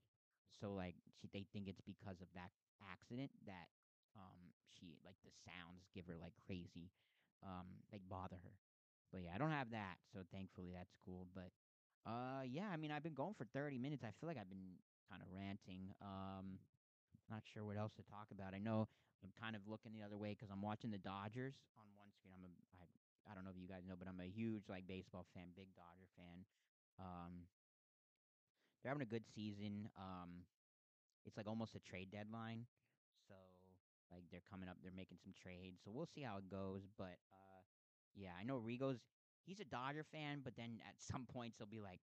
So 0.60 0.72
like, 0.72 0.94
she 1.20 1.28
they 1.32 1.44
think 1.52 1.68
it's 1.68 1.80
because 1.82 2.20
of 2.20 2.28
that 2.34 2.50
accident 2.82 3.30
that 3.46 3.68
um 4.16 4.52
she 4.68 4.98
like 5.04 5.16
the 5.24 5.32
sounds 5.46 5.88
give 5.94 6.06
her 6.06 6.16
like 6.20 6.34
crazy, 6.46 6.90
um 7.42 7.82
like 7.92 8.02
bother 8.08 8.38
her. 8.42 8.54
But 9.12 9.22
yeah, 9.28 9.32
I 9.34 9.38
don't 9.38 9.52
have 9.52 9.70
that, 9.76 10.00
so 10.12 10.24
thankfully 10.32 10.72
that's 10.72 10.96
cool. 11.04 11.28
But 11.34 11.52
uh, 12.02 12.42
yeah, 12.48 12.66
I 12.72 12.76
mean, 12.76 12.90
I've 12.90 13.04
been 13.04 13.14
going 13.14 13.34
for 13.36 13.44
30 13.54 13.78
minutes. 13.78 14.02
I 14.02 14.10
feel 14.18 14.26
like 14.26 14.40
I've 14.40 14.50
been 14.50 14.80
kind 15.06 15.22
of 15.22 15.28
ranting. 15.30 15.92
Um, 16.02 16.58
not 17.30 17.44
sure 17.46 17.64
what 17.64 17.76
else 17.76 17.92
to 17.96 18.04
talk 18.08 18.28
about. 18.32 18.52
I 18.56 18.58
know 18.58 18.88
I'm 19.22 19.30
kind 19.38 19.54
of 19.54 19.62
looking 19.68 19.92
the 19.94 20.02
other 20.02 20.18
way 20.18 20.34
because 20.34 20.50
I'm 20.50 20.60
watching 20.60 20.90
the 20.90 20.98
Dodgers 20.98 21.54
on 21.78 21.86
one 21.94 22.10
screen. 22.16 22.34
I'm 22.34 22.42
a 22.44 22.52
I, 22.76 22.84
I 23.30 23.34
don't 23.36 23.44
know 23.46 23.54
if 23.54 23.60
you 23.60 23.70
guys 23.70 23.86
know, 23.86 23.94
but 23.94 24.08
I'm 24.10 24.18
a 24.18 24.28
huge 24.28 24.66
like 24.66 24.88
baseball 24.88 25.28
fan, 25.32 25.54
big 25.54 25.70
Dodger 25.78 26.08
fan. 26.18 26.42
Um, 26.98 27.46
they're 28.82 28.90
having 28.90 29.06
a 29.06 29.10
good 29.10 29.24
season. 29.34 29.88
Um, 29.96 30.44
it's 31.24 31.36
like 31.36 31.46
almost 31.48 31.74
a 31.74 31.80
trade 31.80 32.10
deadline, 32.10 32.66
so 33.28 33.34
like 34.12 34.24
they're 34.30 34.44
coming 34.50 34.68
up, 34.68 34.76
they're 34.82 34.92
making 34.96 35.18
some 35.22 35.32
trades. 35.32 35.80
So 35.84 35.90
we'll 35.92 36.08
see 36.14 36.22
how 36.22 36.38
it 36.38 36.50
goes. 36.50 36.82
But 36.98 37.18
uh, 37.32 37.62
yeah, 38.14 38.34
I 38.38 38.44
know 38.44 38.58
Rigo's 38.58 38.98
he's 39.46 39.60
a 39.60 39.64
Dodger 39.64 40.04
fan, 40.12 40.40
but 40.44 40.54
then 40.56 40.80
at 40.86 40.94
some 40.98 41.26
points 41.32 41.58
he'll 41.58 41.66
be 41.66 41.80
like, 41.80 42.00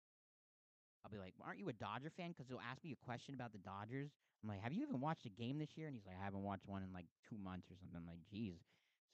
I'll 1.05 1.11
be 1.11 1.19
like, 1.19 1.35
"Aren't 1.45 1.59
you 1.59 1.69
a 1.69 1.73
Dodger 1.73 2.11
fan?" 2.11 2.31
Because 2.31 2.49
he'll 2.49 2.63
ask 2.63 2.83
me 2.85 2.93
a 2.93 3.05
question 3.05 3.35
about 3.35 3.53
the 3.53 3.59
Dodgers. 3.59 4.11
I'm 4.43 4.49
like, 4.49 4.61
"Have 4.63 4.73
you 4.73 4.83
even 4.83 5.01
watched 5.01 5.27
a 5.27 5.31
game 5.31 5.59
this 5.59 5.77
year?" 5.77 5.87
And 5.87 5.95
he's 5.97 6.07
like, 6.07 6.17
"I 6.21 6.25
haven't 6.25 6.43
watched 6.43 6.67
one 6.67 6.83
in 6.83 6.93
like 6.93 7.07
two 7.29 7.39
months 7.39 7.71
or 7.71 7.77
something." 7.81 7.97
I'm 7.97 8.07
like, 8.07 8.23
"Geez." 8.31 8.61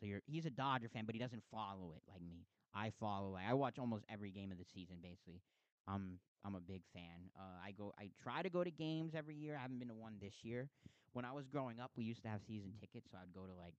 So 0.00 0.06
you're 0.06 0.22
he's 0.26 0.46
a 0.46 0.50
Dodger 0.50 0.88
fan, 0.88 1.04
but 1.06 1.14
he 1.14 1.20
doesn't 1.20 1.42
follow 1.50 1.92
it 1.96 2.02
like 2.08 2.22
me. 2.22 2.46
I 2.74 2.90
follow. 2.98 3.30
Like, 3.30 3.46
I 3.48 3.54
watch 3.54 3.78
almost 3.78 4.04
every 4.10 4.30
game 4.30 4.50
of 4.50 4.58
the 4.58 4.64
season, 4.64 4.96
basically. 5.02 5.40
I'm 5.86 6.18
I'm 6.44 6.54
a 6.54 6.60
big 6.60 6.82
fan. 6.92 7.30
Uh, 7.38 7.58
I 7.64 7.72
go. 7.72 7.92
I 7.98 8.10
try 8.22 8.42
to 8.42 8.50
go 8.50 8.64
to 8.64 8.70
games 8.70 9.14
every 9.14 9.34
year. 9.34 9.56
I 9.56 9.62
haven't 9.62 9.78
been 9.78 9.88
to 9.88 9.94
one 9.94 10.16
this 10.20 10.34
year. 10.42 10.68
When 11.12 11.24
I 11.24 11.32
was 11.32 11.46
growing 11.46 11.80
up, 11.80 11.92
we 11.96 12.04
used 12.04 12.22
to 12.22 12.28
have 12.28 12.40
season 12.46 12.72
tickets, 12.78 13.08
so 13.10 13.18
I'd 13.22 13.32
go 13.32 13.46
to 13.46 13.54
like 13.54 13.74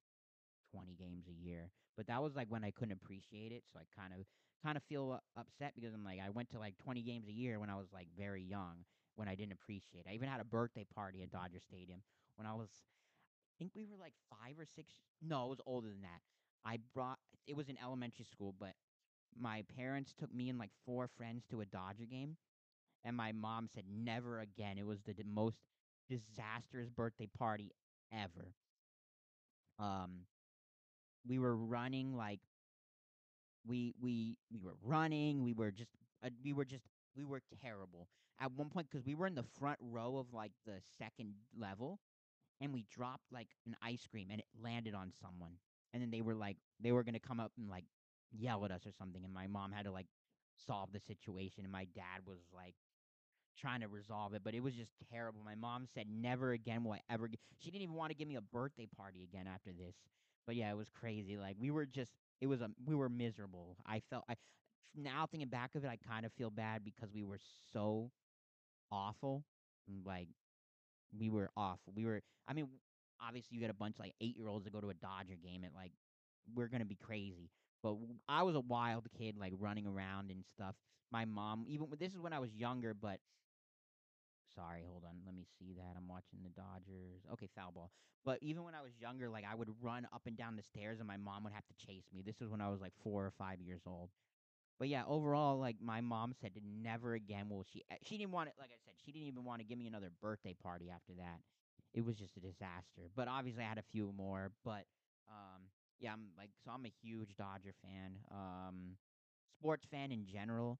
20 0.71 0.95
games 0.95 1.25
a 1.27 1.33
year. 1.33 1.71
But 1.97 2.07
that 2.07 2.21
was 2.21 2.35
like 2.35 2.47
when 2.49 2.63
I 2.63 2.71
couldn't 2.71 2.93
appreciate 2.93 3.51
it, 3.51 3.63
so 3.71 3.79
I 3.79 3.83
kind 3.99 4.13
of 4.13 4.25
kind 4.63 4.77
of 4.77 4.83
feel 4.83 5.11
uh, 5.21 5.39
upset 5.39 5.73
because 5.75 5.93
I'm 5.93 6.03
like 6.03 6.19
I 6.25 6.29
went 6.29 6.49
to 6.51 6.59
like 6.59 6.77
20 6.77 7.01
games 7.01 7.27
a 7.27 7.31
year 7.33 7.59
when 7.59 7.69
I 7.69 7.75
was 7.75 7.87
like 7.93 8.07
very 8.17 8.41
young 8.43 8.85
when 9.15 9.27
I 9.27 9.35
didn't 9.35 9.53
appreciate. 9.53 10.05
it. 10.05 10.09
I 10.09 10.13
even 10.13 10.27
had 10.29 10.41
a 10.41 10.45
birthday 10.45 10.85
party 10.85 11.21
at 11.23 11.29
Dodger 11.31 11.59
Stadium 11.59 12.01
when 12.35 12.47
I 12.47 12.53
was 12.53 12.69
I 13.49 13.53
think 13.59 13.71
we 13.75 13.85
were 13.85 13.97
like 13.97 14.13
5 14.29 14.59
or 14.59 14.65
6 14.65 14.93
no, 15.21 15.45
it 15.45 15.49
was 15.49 15.61
older 15.65 15.89
than 15.89 16.01
that. 16.01 16.21
I 16.65 16.79
brought 16.93 17.19
it 17.47 17.55
was 17.55 17.69
in 17.69 17.77
elementary 17.81 18.25
school, 18.25 18.53
but 18.57 18.73
my 19.39 19.63
parents 19.77 20.13
took 20.17 20.33
me 20.33 20.49
and 20.49 20.59
like 20.59 20.71
four 20.85 21.07
friends 21.17 21.43
to 21.51 21.61
a 21.61 21.65
Dodger 21.65 22.05
game 22.09 22.37
and 23.03 23.15
my 23.15 23.31
mom 23.31 23.67
said 23.73 23.83
never 23.89 24.39
again. 24.39 24.77
It 24.77 24.85
was 24.85 24.99
the 25.05 25.13
most 25.25 25.57
disastrous 26.09 26.89
birthday 26.89 27.27
party 27.37 27.71
ever. 28.13 28.53
Um 29.79 30.21
we 31.27 31.39
were 31.39 31.55
running 31.55 32.15
like 32.15 32.39
we 33.67 33.93
we 33.99 34.37
we 34.51 34.59
were 34.59 34.75
running 34.83 35.43
we 35.43 35.53
were 35.53 35.71
just 35.71 35.89
uh, 36.23 36.29
we 36.43 36.53
were 36.53 36.65
just 36.65 36.85
we 37.15 37.23
were 37.23 37.41
terrible 37.61 38.07
at 38.39 38.51
one 38.53 38.69
point 38.69 38.87
because 38.89 39.05
we 39.05 39.15
were 39.15 39.27
in 39.27 39.35
the 39.35 39.45
front 39.59 39.79
row 39.81 40.17
of 40.17 40.33
like 40.33 40.51
the 40.65 40.75
second 40.97 41.33
level 41.57 41.99
and 42.61 42.73
we 42.73 42.85
dropped 42.91 43.23
like 43.31 43.47
an 43.65 43.75
ice 43.81 44.05
cream 44.09 44.27
and 44.31 44.39
it 44.39 44.45
landed 44.61 44.93
on 44.93 45.11
someone 45.21 45.53
and 45.93 46.01
then 46.01 46.11
they 46.11 46.21
were 46.21 46.35
like 46.35 46.57
they 46.79 46.91
were 46.91 47.03
gonna 47.03 47.19
come 47.19 47.39
up 47.39 47.51
and 47.57 47.69
like 47.69 47.85
yell 48.31 48.65
at 48.65 48.71
us 48.71 48.85
or 48.85 48.91
something 48.97 49.23
and 49.23 49.33
my 49.33 49.47
mom 49.47 49.71
had 49.71 49.85
to 49.85 49.91
like 49.91 50.07
solve 50.67 50.89
the 50.93 50.99
situation 50.99 51.63
and 51.63 51.71
my 51.71 51.85
dad 51.95 52.21
was 52.25 52.39
like 52.53 52.75
trying 53.59 53.81
to 53.81 53.87
resolve 53.87 54.33
it 54.33 54.41
but 54.43 54.53
it 54.53 54.61
was 54.61 54.73
just 54.73 54.91
terrible 55.11 55.41
my 55.43 55.55
mom 55.55 55.85
said 55.93 56.05
never 56.09 56.51
again 56.51 56.83
will 56.83 56.93
i 56.93 56.99
ever 57.09 57.27
g-. 57.27 57.37
she 57.59 57.71
didn't 57.71 57.83
even 57.83 57.95
want 57.95 58.09
to 58.09 58.15
give 58.15 58.27
me 58.27 58.35
a 58.35 58.41
birthday 58.41 58.87
party 58.97 59.23
again 59.23 59.47
after 59.53 59.71
this 59.71 59.95
but 60.45 60.55
yeah 60.55 60.69
it 60.69 60.75
was 60.77 60.89
crazy 60.89 61.37
like 61.37 61.55
we 61.59 61.71
were 61.71 61.85
just 61.85 62.11
it 62.41 62.47
was 62.47 62.61
a 62.61 62.69
we 62.85 62.95
were 62.95 63.09
miserable 63.09 63.77
i 63.85 64.01
felt 64.09 64.23
i 64.29 64.35
now 64.95 65.25
thinking 65.29 65.49
back 65.49 65.75
of 65.75 65.83
it 65.83 65.87
i 65.87 65.97
kind 66.07 66.25
of 66.25 66.31
feel 66.33 66.49
bad 66.49 66.83
because 66.83 67.09
we 67.13 67.23
were 67.23 67.39
so 67.73 68.11
awful 68.91 69.43
like 70.05 70.27
we 71.17 71.29
were 71.29 71.49
awful 71.55 71.93
we 71.95 72.05
were 72.05 72.21
i 72.47 72.53
mean 72.53 72.67
obviously 73.25 73.55
you 73.55 73.61
get 73.61 73.69
a 73.69 73.73
bunch 73.73 73.97
like 73.99 74.13
eight 74.21 74.35
year 74.37 74.47
olds 74.47 74.65
to 74.65 74.71
go 74.71 74.81
to 74.81 74.89
a 74.89 74.93
dodger 74.95 75.35
game 75.41 75.63
and 75.63 75.73
like 75.75 75.91
we're 76.53 76.67
gonna 76.67 76.85
be 76.85 76.95
crazy 76.95 77.49
but 77.83 77.95
i 78.27 78.43
was 78.43 78.55
a 78.55 78.59
wild 78.59 79.07
kid 79.17 79.35
like 79.37 79.53
running 79.59 79.87
around 79.87 80.31
and 80.31 80.43
stuff 80.53 80.75
my 81.11 81.25
mom 81.25 81.65
even 81.67 81.87
this 81.99 82.13
is 82.13 82.19
when 82.19 82.33
i 82.33 82.39
was 82.39 82.53
younger 82.55 82.93
but 82.93 83.19
Sorry, 84.55 84.83
hold 84.87 85.03
on. 85.03 85.17
Let 85.25 85.35
me 85.35 85.45
see 85.59 85.73
that. 85.75 85.95
I'm 85.97 86.07
watching 86.07 86.39
the 86.43 86.49
Dodgers. 86.49 87.21
Okay, 87.33 87.49
foul 87.55 87.71
ball. 87.71 87.91
But 88.23 88.39
even 88.41 88.63
when 88.63 88.73
I 88.73 88.81
was 88.81 88.91
younger, 88.99 89.29
like 89.29 89.43
I 89.49 89.53
would 89.55 89.69
run 89.81 90.07
up 90.13 90.21
and 90.25 90.37
down 90.37 90.55
the 90.55 90.63
stairs 90.63 90.99
and 90.99 91.07
my 91.07 91.17
mom 91.17 91.43
would 91.43 91.53
have 91.53 91.65
to 91.67 91.85
chase 91.85 92.05
me. 92.13 92.21
This 92.25 92.39
was 92.39 92.49
when 92.49 92.61
I 92.61 92.69
was 92.69 92.79
like 92.79 92.93
four 93.03 93.25
or 93.25 93.31
five 93.37 93.59
years 93.59 93.81
old. 93.85 94.09
But 94.79 94.89
yeah, 94.89 95.03
overall, 95.07 95.59
like 95.59 95.77
my 95.81 96.01
mom 96.01 96.33
said, 96.41 96.51
never 96.63 97.13
again 97.15 97.49
will 97.49 97.63
she. 97.71 97.83
eh, 97.91 97.97
She 98.03 98.17
didn't 98.17 98.31
want 98.31 98.49
it. 98.49 98.55
Like 98.59 98.71
I 98.71 98.79
said, 98.85 98.95
she 99.05 99.11
didn't 99.11 99.27
even 99.27 99.43
want 99.45 99.61
to 99.61 99.65
give 99.65 99.77
me 99.77 99.87
another 99.87 100.11
birthday 100.21 100.55
party 100.61 100.89
after 100.89 101.13
that. 101.19 101.39
It 101.93 102.05
was 102.05 102.17
just 102.17 102.37
a 102.37 102.41
disaster. 102.41 103.09
But 103.15 103.27
obviously, 103.27 103.63
I 103.63 103.69
had 103.69 103.77
a 103.79 103.83
few 103.91 104.13
more. 104.17 104.51
But 104.65 104.85
um, 105.29 105.63
yeah, 105.99 106.13
I'm 106.13 106.27
like 106.37 106.49
so. 106.63 106.71
I'm 106.71 106.85
a 106.85 106.93
huge 107.03 107.35
Dodger 107.37 107.73
fan. 107.83 108.17
Um, 108.31 108.97
sports 109.59 109.85
fan 109.89 110.11
in 110.11 110.25
general. 110.25 110.79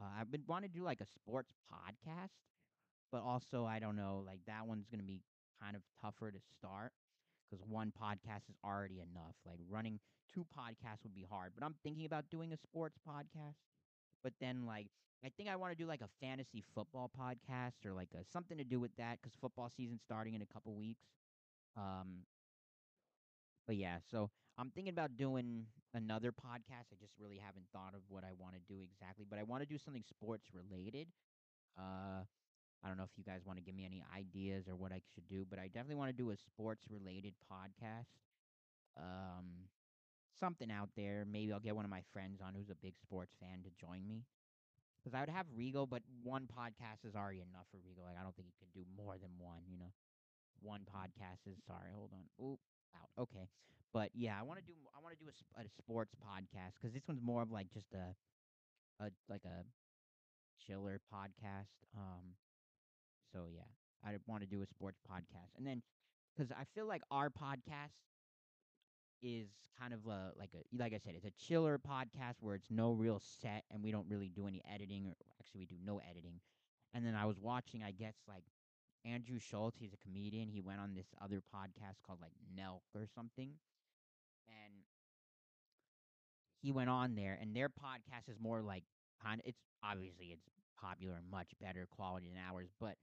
Uh, 0.00 0.06
I've 0.20 0.30
been 0.30 0.44
wanting 0.46 0.70
to 0.70 0.76
do 0.78 0.84
like 0.84 1.00
a 1.00 1.06
sports 1.06 1.52
podcast 1.72 2.30
but 3.12 3.22
also 3.22 3.64
I 3.64 3.78
don't 3.78 3.96
know, 3.96 4.22
like 4.26 4.40
that 4.46 4.66
one's 4.66 4.86
gonna 4.90 5.02
be 5.02 5.22
kind 5.62 5.76
of 5.76 5.82
tougher 6.00 6.30
to 6.30 6.38
start 6.58 6.92
because 7.50 7.64
one 7.66 7.92
podcast 7.92 8.48
is 8.48 8.56
already 8.64 8.96
enough. 9.00 9.34
Like 9.46 9.58
running 9.68 10.00
two 10.32 10.46
podcasts 10.56 11.02
would 11.04 11.14
be 11.14 11.26
hard. 11.28 11.52
But 11.58 11.64
I'm 11.64 11.74
thinking 11.82 12.04
about 12.06 12.30
doing 12.30 12.52
a 12.52 12.56
sports 12.56 12.98
podcast. 13.08 13.56
But 14.22 14.34
then 14.40 14.66
like 14.66 14.88
I 15.24 15.30
think 15.36 15.48
I 15.48 15.56
want 15.56 15.72
to 15.72 15.78
do 15.78 15.86
like 15.86 16.00
a 16.00 16.08
fantasy 16.20 16.64
football 16.74 17.10
podcast 17.18 17.84
or 17.84 17.92
like 17.92 18.08
a, 18.14 18.24
something 18.32 18.56
to 18.58 18.64
do 18.64 18.80
with 18.80 18.94
that 18.96 19.18
because 19.20 19.36
football 19.40 19.70
season's 19.74 20.02
starting 20.04 20.34
in 20.34 20.42
a 20.42 20.46
couple 20.46 20.74
weeks. 20.74 21.04
Um, 21.76 22.24
but 23.70 23.76
yeah, 23.78 23.98
so 24.10 24.30
I'm 24.58 24.70
thinking 24.74 24.92
about 24.92 25.16
doing 25.16 25.66
another 25.94 26.32
podcast. 26.32 26.90
I 26.90 26.98
just 26.98 27.14
really 27.22 27.38
haven't 27.38 27.66
thought 27.72 27.94
of 27.94 28.02
what 28.10 28.24
I 28.24 28.34
want 28.34 28.54
to 28.58 28.62
do 28.66 28.82
exactly, 28.82 29.24
but 29.30 29.38
I 29.38 29.44
want 29.44 29.62
to 29.62 29.68
do 29.68 29.78
something 29.78 30.02
sports 30.10 30.50
related. 30.50 31.06
Uh, 31.78 32.26
I 32.84 32.88
don't 32.88 32.98
know 32.98 33.04
if 33.04 33.16
you 33.16 33.24
guys 33.24 33.42
want 33.46 33.58
to 33.58 33.64
give 33.64 33.74
me 33.76 33.86
any 33.86 34.04
ideas 34.16 34.68
or 34.68 34.76
what 34.76 34.92
I 34.92 35.00
should 35.14 35.28
do, 35.28 35.46
but 35.48 35.58
I 35.58 35.66
definitely 35.68 35.96
want 35.96 36.10
to 36.10 36.18
do 36.18 36.30
a 36.32 36.36
sports 36.36 36.84
related 36.90 37.34
podcast. 37.50 38.10
Um, 38.98 39.68
something 40.38 40.70
out 40.70 40.90
there. 40.96 41.24
Maybe 41.30 41.52
I'll 41.52 41.60
get 41.60 41.76
one 41.76 41.84
of 41.86 41.92
my 41.92 42.02
friends 42.12 42.40
on 42.44 42.54
who's 42.54 42.70
a 42.70 42.76
big 42.82 42.94
sports 43.02 43.34
fan 43.40 43.62
to 43.64 43.70
join 43.80 44.08
me. 44.08 44.24
Because 45.02 45.16
I 45.16 45.20
would 45.20 45.30
have 45.30 45.46
Rigo, 45.56 45.88
but 45.88 46.02
one 46.22 46.48
podcast 46.48 47.08
is 47.08 47.16
already 47.16 47.40
enough 47.40 47.66
for 47.72 47.78
Rigo. 47.78 48.04
Like 48.04 48.18
I 48.20 48.24
don't 48.24 48.36
think 48.36 48.48
he 48.48 48.54
could 48.60 48.72
do 48.74 48.84
more 48.96 49.16
than 49.18 49.32
one. 49.38 49.62
You 49.70 49.78
know, 49.78 49.92
one 50.62 50.82
podcast 50.84 51.46
is 51.50 51.58
sorry. 51.66 51.90
Hold 51.94 52.12
on. 52.12 52.26
Oop, 52.44 52.60
out. 52.96 53.10
Okay, 53.20 53.48
but 53.92 54.10
yeah, 54.14 54.36
I 54.38 54.42
want 54.42 54.58
to 54.58 54.64
do. 54.64 54.74
I 54.96 55.02
want 55.02 55.18
to 55.18 55.24
do 55.24 55.30
a, 55.30 55.60
a 55.60 55.64
sports 55.78 56.14
podcast 56.14 56.74
because 56.80 56.94
this 56.94 57.06
one's 57.08 57.22
more 57.22 57.42
of 57.42 57.50
like 57.50 57.72
just 57.72 57.92
a, 57.94 58.14
a 59.04 59.10
like 59.28 59.44
a 59.44 59.64
chiller 60.64 61.00
podcast. 61.12 61.74
Um, 61.96 62.36
so 63.32 63.46
yeah, 63.52 63.68
I 64.04 64.16
want 64.26 64.42
to 64.42 64.48
do 64.48 64.62
a 64.62 64.66
sports 64.66 64.98
podcast, 65.10 65.56
and 65.56 65.66
then 65.66 65.82
because 66.36 66.50
I 66.52 66.64
feel 66.74 66.86
like 66.86 67.02
our 67.10 67.30
podcast 67.30 67.96
is 69.22 69.48
kind 69.78 69.92
of 69.92 70.06
a 70.06 70.32
like 70.38 70.50
a 70.54 70.76
like 70.76 70.92
I 70.92 70.98
said, 70.98 71.14
it's 71.16 71.24
a 71.24 71.46
chiller 71.46 71.78
podcast 71.78 72.36
where 72.40 72.54
it's 72.54 72.70
no 72.70 72.92
real 72.92 73.20
set, 73.42 73.64
and 73.70 73.82
we 73.82 73.90
don't 73.90 74.06
really 74.08 74.28
do 74.28 74.46
any 74.46 74.62
editing, 74.72 75.06
or 75.06 75.14
actually 75.40 75.60
we 75.60 75.66
do 75.66 75.76
no 75.84 76.00
editing. 76.10 76.40
And 76.92 77.06
then 77.06 77.14
I 77.14 77.24
was 77.26 77.38
watching, 77.38 77.82
I 77.84 77.92
guess 77.92 78.14
like 78.26 78.42
Andrew 79.04 79.38
Schulz, 79.38 79.76
he's 79.78 79.92
a 79.92 79.96
comedian. 79.98 80.48
He 80.48 80.60
went 80.60 80.80
on 80.80 80.94
this 80.94 81.08
other 81.22 81.42
podcast 81.54 82.02
called 82.06 82.20
like 82.20 82.32
Nelk 82.56 82.82
or 82.94 83.06
something, 83.14 83.52
and 84.48 84.84
he 86.62 86.72
went 86.72 86.90
on 86.90 87.14
there, 87.14 87.38
and 87.40 87.54
their 87.54 87.68
podcast 87.68 88.28
is 88.28 88.36
more 88.40 88.60
like. 88.62 88.84
It's 89.44 89.60
obviously 89.84 90.28
it's 90.32 90.48
popular 90.80 91.14
and 91.16 91.30
much 91.30 91.50
better 91.60 91.86
quality 91.90 92.28
than 92.32 92.38
ours, 92.42 92.70
but 92.80 92.94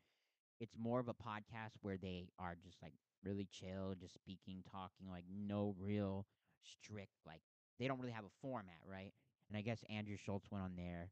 it's 0.60 0.76
more 0.80 1.00
of 1.00 1.08
a 1.10 1.14
podcast 1.14 1.74
where 1.82 1.98
they 1.98 2.30
are 2.40 2.56
just 2.64 2.78
like 2.82 2.94
really 3.24 3.48
chill, 3.52 3.96
just 4.00 4.16
speaking, 4.16 4.64
talking, 4.72 5.10
like 5.12 5.26
no 5.30 5.76
real 5.80 6.26
strict 6.64 7.14
like 7.26 7.42
they 7.80 7.88
don't 7.88 8.00
really 8.00 8.12
have 8.14 8.26
a 8.26 8.34
format, 8.42 8.80
right? 8.86 9.14
And 9.50 9.58
I 9.58 9.62
guess 9.62 9.84
Andrew 9.90 10.18
Schulz 10.18 10.46
went 10.52 10.64
on 10.64 10.74
there 10.78 11.10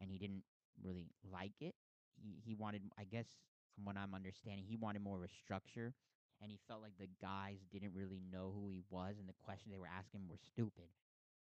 and 0.00 0.10
he 0.10 0.18
didn't 0.18 0.44
really 0.82 1.06
like 1.32 1.52
it. 1.60 1.74
He 2.16 2.36
he 2.44 2.54
wanted 2.54 2.82
I 2.98 3.04
guess 3.04 3.26
from 3.74 3.84
what 3.84 3.96
I'm 3.96 4.14
understanding, 4.14 4.64
he 4.68 4.76
wanted 4.76 5.02
more 5.02 5.16
of 5.18 5.24
a 5.24 5.28
structure 5.44 5.94
and 6.40 6.50
he 6.50 6.58
felt 6.68 6.82
like 6.82 6.98
the 6.98 7.08
guys 7.20 7.58
didn't 7.72 7.92
really 7.94 8.20
know 8.32 8.52
who 8.54 8.68
he 8.68 8.82
was 8.90 9.16
and 9.18 9.28
the 9.28 9.34
questions 9.44 9.72
they 9.72 9.78
were 9.78 9.86
asking 9.90 10.28
were 10.28 10.38
stupid. 10.38 10.88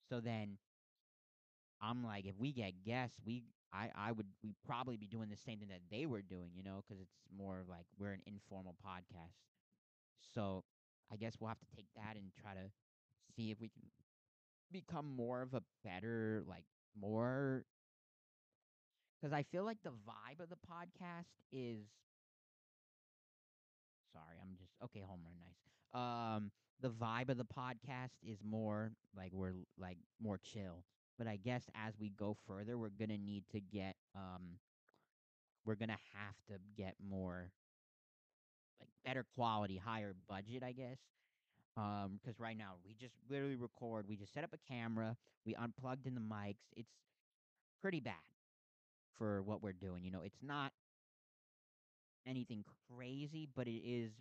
So 0.08 0.20
then 0.20 0.58
I'm 1.80 2.04
like, 2.04 2.26
if 2.26 2.36
we 2.38 2.52
get 2.52 2.84
guests, 2.84 3.16
we 3.24 3.44
I 3.72 3.90
I 3.96 4.12
would 4.12 4.26
we 4.42 4.54
probably 4.66 4.96
be 4.96 5.06
doing 5.06 5.28
the 5.28 5.36
same 5.36 5.58
thing 5.58 5.68
that 5.68 5.80
they 5.90 6.06
were 6.06 6.22
doing, 6.22 6.50
you 6.54 6.62
know, 6.62 6.82
because 6.86 7.00
it's 7.00 7.16
more 7.36 7.62
like 7.68 7.86
we're 7.98 8.12
an 8.12 8.22
informal 8.26 8.76
podcast. 8.84 9.36
So 10.34 10.64
I 11.12 11.16
guess 11.16 11.34
we'll 11.40 11.48
have 11.48 11.58
to 11.60 11.76
take 11.76 11.86
that 11.96 12.16
and 12.16 12.32
try 12.40 12.54
to 12.54 12.70
see 13.36 13.50
if 13.50 13.60
we 13.60 13.68
can 13.68 13.82
become 14.72 15.06
more 15.16 15.42
of 15.42 15.54
a 15.54 15.62
better 15.84 16.44
like 16.48 16.64
more 17.00 17.64
because 19.20 19.32
I 19.32 19.42
feel 19.42 19.64
like 19.64 19.78
the 19.82 19.90
vibe 19.90 20.40
of 20.42 20.48
the 20.48 20.56
podcast 20.56 21.28
is 21.52 21.84
okay. 24.84 25.00
Home 25.00 25.20
run, 25.24 25.34
nice. 25.38 25.58
Um, 25.94 26.50
the 26.80 26.90
vibe 26.90 27.28
of 27.28 27.36
the 27.36 27.44
podcast 27.44 28.12
is 28.26 28.38
more 28.44 28.92
like 29.16 29.32
we're 29.32 29.52
like 29.78 29.98
more 30.22 30.38
chill. 30.38 30.84
But 31.18 31.26
I 31.26 31.36
guess 31.36 31.64
as 31.74 31.94
we 32.00 32.10
go 32.10 32.36
further, 32.46 32.78
we're 32.78 32.88
gonna 32.98 33.18
need 33.18 33.44
to 33.52 33.60
get 33.60 33.96
um, 34.14 34.58
we're 35.64 35.74
gonna 35.74 35.98
have 36.14 36.34
to 36.48 36.54
get 36.76 36.94
more 37.06 37.50
like 38.80 38.88
better 39.04 39.24
quality, 39.34 39.76
higher 39.76 40.14
budget, 40.28 40.62
I 40.62 40.72
guess. 40.72 40.98
Um, 41.76 42.20
because 42.22 42.40
right 42.40 42.56
now 42.56 42.74
we 42.84 42.94
just 42.94 43.14
literally 43.30 43.56
record. 43.56 44.06
We 44.08 44.16
just 44.16 44.34
set 44.34 44.44
up 44.44 44.52
a 44.54 44.72
camera. 44.72 45.16
We 45.46 45.54
unplugged 45.54 46.06
in 46.06 46.14
the 46.14 46.20
mics. 46.20 46.64
It's 46.76 46.92
pretty 47.82 48.00
bad 48.00 48.14
for 49.18 49.42
what 49.42 49.62
we're 49.62 49.72
doing. 49.72 50.04
You 50.04 50.10
know, 50.10 50.22
it's 50.24 50.42
not 50.42 50.72
anything 52.26 52.64
crazy, 52.88 53.48
but 53.54 53.66
it 53.66 53.82
is 53.84 54.12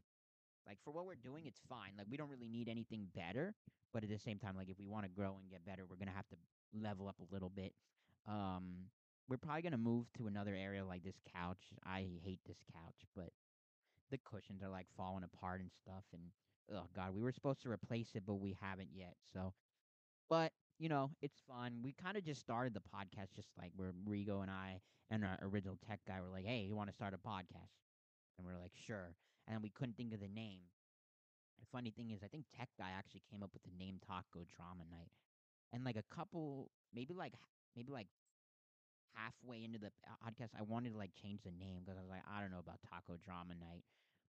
like 0.68 0.78
for 0.84 0.92
what 0.92 1.06
we're 1.06 1.16
doing, 1.16 1.46
it's 1.46 1.62
fine. 1.68 1.92
Like 1.98 2.08
we 2.10 2.18
don't 2.18 2.30
really 2.30 2.48
need 2.50 2.70
anything 2.70 3.08
better, 3.16 3.56
but 3.94 4.04
at 4.04 4.10
the 4.10 4.20
same 4.20 4.38
time, 4.40 4.56
like 4.56 4.70
if 4.70 4.78
we 4.80 4.88
want 4.88 5.06
to 5.06 5.10
grow 5.10 5.36
and 5.40 5.50
get 5.50 5.66
better, 5.66 5.84
we're 5.90 5.98
gonna 5.98 6.16
have 6.16 6.28
to 6.30 6.36
level 6.74 7.08
up 7.08 7.16
a 7.20 7.34
little 7.34 7.50
bit. 7.50 7.74
Um, 8.28 8.90
we're 9.28 9.38
probably 9.38 9.62
gonna 9.62 9.78
move 9.78 10.08
to 10.18 10.28
another 10.28 10.56
area 10.56 10.86
like 10.86 11.04
this 11.04 11.20
couch. 11.36 11.74
I 11.86 12.08
hate 12.24 12.40
this 12.48 12.60
couch, 12.74 13.06
but 13.16 13.30
the 14.12 14.18
cushions 14.20 14.64
are 14.64 14.70
like 14.70 14.88
falling 14.98 15.24
apart 15.24 15.62
and 15.62 15.72
stuff. 15.72 16.04
And 16.14 16.24
oh 16.74 16.88
god, 16.96 17.14
we 17.16 17.22
were 17.22 17.32
supposed 17.32 17.62
to 17.64 17.72
replace 17.72 18.10
it, 18.16 18.24
but 18.26 18.36
we 18.36 18.58
haven't 18.62 18.90
yet. 18.94 19.16
So, 19.34 19.54
but 20.30 20.52
you 20.80 20.90
know, 20.90 21.12
it's 21.22 21.40
fun. 21.48 21.80
We 21.84 21.94
kind 21.94 22.18
of 22.18 22.24
just 22.26 22.42
started 22.42 22.74
the 22.74 22.82
podcast, 22.82 23.36
just 23.36 23.50
like 23.58 23.72
where 23.76 23.92
Rigo 24.08 24.42
and 24.42 24.52
I 24.52 24.82
and 25.10 25.26
our 25.26 25.38
original 25.42 25.78
tech 25.88 26.00
guy 26.08 26.22
were 26.22 26.30
like, 26.30 26.46
"Hey, 26.46 26.62
you 26.68 26.76
want 26.76 26.90
to 26.90 26.96
start 26.96 27.14
a 27.14 27.18
podcast?" 27.18 27.74
And 28.38 28.48
we 28.48 28.54
are 28.54 28.60
like, 28.60 28.74
"Sure." 28.76 29.16
And 29.50 29.64
we 29.66 29.70
couldn't 29.74 29.98
think 29.98 30.14
of 30.14 30.22
the 30.22 30.30
name. 30.30 30.70
The 31.60 31.66
funny 31.74 31.90
thing 31.90 32.12
is, 32.12 32.22
I 32.24 32.30
think 32.30 32.46
tech 32.56 32.70
guy 32.78 32.94
actually 32.96 33.24
came 33.30 33.42
up 33.42 33.50
with 33.52 33.64
the 33.66 33.74
name 33.78 34.00
Taco 34.06 34.46
Drama 34.46 34.86
Night, 34.88 35.12
and 35.74 35.84
like 35.84 35.98
a 35.98 36.06
couple, 36.14 36.70
maybe 36.94 37.14
like 37.14 37.34
maybe 37.76 37.92
like 37.92 38.08
halfway 39.16 39.64
into 39.64 39.80
the 39.80 39.92
podcast, 40.22 40.54
I 40.58 40.64
wanted 40.64 40.94
to 40.94 40.98
like 40.98 41.12
change 41.18 41.42
the 41.44 41.52
name 41.52 41.84
because 41.84 41.98
I 41.98 42.02
was 42.06 42.10
like, 42.10 42.26
I 42.30 42.42
don't 42.42 42.52
know 42.54 42.64
about 42.64 42.80
Taco 42.86 43.18
Drama 43.18 43.58
Night. 43.58 43.84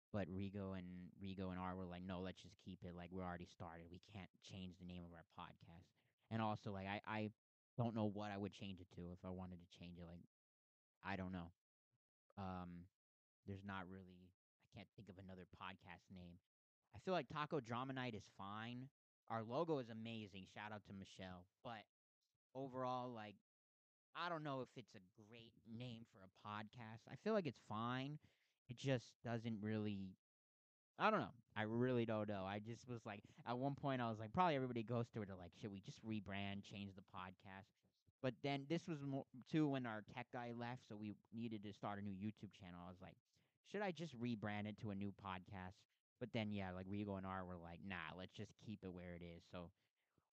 But 0.09 0.25
Rigo 0.25 0.73
and 0.73 1.13
Rigo 1.21 1.53
and 1.53 1.59
Art 1.61 1.77
were 1.77 1.85
like, 1.85 2.01
no, 2.01 2.19
let's 2.21 2.41
just 2.41 2.57
keep 2.65 2.79
it. 2.81 2.97
Like 2.97 3.13
we're 3.13 3.27
already 3.27 3.45
started. 3.45 3.85
We 3.91 4.01
can't 4.09 4.29
change 4.41 4.73
the 4.81 4.87
name 4.89 5.03
of 5.05 5.13
our 5.13 5.27
podcast. 5.37 5.85
And 6.31 6.41
also, 6.41 6.71
like 6.71 6.87
I, 6.87 7.01
I 7.05 7.29
don't 7.77 7.93
know 7.95 8.09
what 8.09 8.31
I 8.33 8.37
would 8.37 8.53
change 8.53 8.79
it 8.81 8.89
to 8.95 9.01
if 9.13 9.21
I 9.23 9.29
wanted 9.29 9.59
to 9.61 9.69
change 9.77 9.99
it. 9.99 10.07
Like 10.09 10.25
I 11.05 11.15
don't 11.15 11.31
know. 11.31 11.53
Um, 12.37 12.89
there's 13.45 13.63
not 13.65 13.85
really. 13.89 14.28
Can't 14.75 14.87
think 14.95 15.09
of 15.09 15.15
another 15.17 15.45
podcast 15.61 16.07
name. 16.13 16.37
I 16.95 16.99
feel 16.99 17.13
like 17.13 17.29
Taco 17.29 17.59
Drama 17.59 17.93
Night 17.93 18.15
is 18.15 18.23
fine. 18.37 18.89
Our 19.29 19.43
logo 19.43 19.77
is 19.79 19.89
amazing. 19.89 20.45
Shout 20.53 20.71
out 20.73 20.85
to 20.87 20.93
Michelle. 20.93 21.45
But 21.63 21.85
overall, 22.55 23.11
like 23.13 23.35
I 24.15 24.29
don't 24.29 24.43
know 24.43 24.61
if 24.61 24.69
it's 24.75 24.95
a 24.95 25.03
great 25.29 25.53
name 25.69 26.05
for 26.11 26.19
a 26.25 26.47
podcast. 26.47 27.05
I 27.11 27.15
feel 27.23 27.33
like 27.33 27.47
it's 27.47 27.61
fine. 27.67 28.17
It 28.67 28.77
just 28.77 29.13
doesn't 29.23 29.57
really 29.61 30.15
I 30.99 31.09
don't 31.09 31.21
know. 31.21 31.35
I 31.55 31.63
really 31.63 32.05
don't 32.05 32.27
know. 32.27 32.43
I 32.45 32.59
just 32.59 32.87
was 32.89 33.05
like, 33.05 33.21
at 33.47 33.57
one 33.57 33.73
point, 33.73 34.01
I 34.01 34.09
was 34.09 34.19
like, 34.19 34.33
probably 34.33 34.55
everybody 34.55 34.83
goes 34.83 35.07
through 35.07 35.23
it. 35.23 35.29
Like, 35.39 35.51
should 35.61 35.71
we 35.71 35.79
just 35.79 36.05
rebrand, 36.05 36.63
change 36.69 36.91
the 36.95 37.07
podcast? 37.15 37.71
But 38.21 38.33
then 38.43 38.65
this 38.67 38.85
was 38.85 38.99
more, 39.01 39.23
too 39.49 39.69
when 39.69 39.85
our 39.85 40.03
tech 40.13 40.27
guy 40.33 40.51
left, 40.57 40.81
so 40.89 40.97
we 40.97 41.15
needed 41.33 41.63
to 41.63 41.71
start 41.71 41.99
a 41.99 42.01
new 42.01 42.11
YouTube 42.11 42.51
channel. 42.51 42.83
I 42.85 42.89
was 42.89 42.99
like, 43.01 43.15
should 43.71 43.81
I 43.81 43.91
just 43.91 44.19
rebrand 44.19 44.67
it 44.67 44.77
to 44.81 44.91
a 44.91 44.95
new 44.95 45.13
podcast? 45.23 45.75
But 46.19 46.29
then, 46.33 46.51
yeah, 46.51 46.71
like 46.71 46.87
Rigo 46.87 47.17
and 47.17 47.25
Art 47.25 47.47
were 47.47 47.55
like, 47.55 47.79
nah, 47.87 48.17
let's 48.17 48.33
just 48.33 48.51
keep 48.65 48.79
it 48.83 48.91
where 48.93 49.15
it 49.15 49.23
is. 49.23 49.43
So 49.51 49.69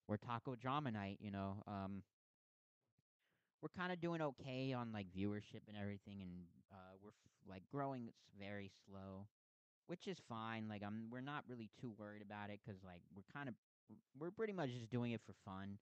we're 0.07 0.17
Taco 0.17 0.55
Drama 0.55 0.91
Night, 0.91 1.17
you 1.21 1.31
know. 1.31 1.63
Um, 1.67 2.03
we're 3.61 3.69
kind 3.75 3.91
of 3.91 3.99
doing 3.99 4.21
okay 4.21 4.73
on 4.73 4.91
like 4.91 5.07
viewership 5.17 5.65
and 5.67 5.77
everything, 5.79 6.21
and 6.21 6.31
uh, 6.71 6.93
we're 7.03 7.09
f- 7.09 7.49
like 7.49 7.63
growing 7.71 8.07
s- 8.07 8.13
very 8.39 8.71
slow 8.85 9.27
which 9.87 10.07
is 10.07 10.17
fine. 10.29 10.67
Like 10.69 10.83
I'm, 10.85 11.09
we're 11.11 11.21
not 11.21 11.43
really 11.49 11.69
too 11.81 11.93
worried 11.99 12.21
about 12.21 12.49
it 12.51 12.59
because 12.65 12.81
like 12.85 13.01
we're 13.15 13.23
kind 13.33 13.49
of, 13.49 13.55
we're 14.19 14.31
pretty 14.31 14.53
much 14.53 14.69
just 14.71 14.89
doing 14.89 15.11
it 15.11 15.21
for 15.25 15.33
fun. 15.45 15.77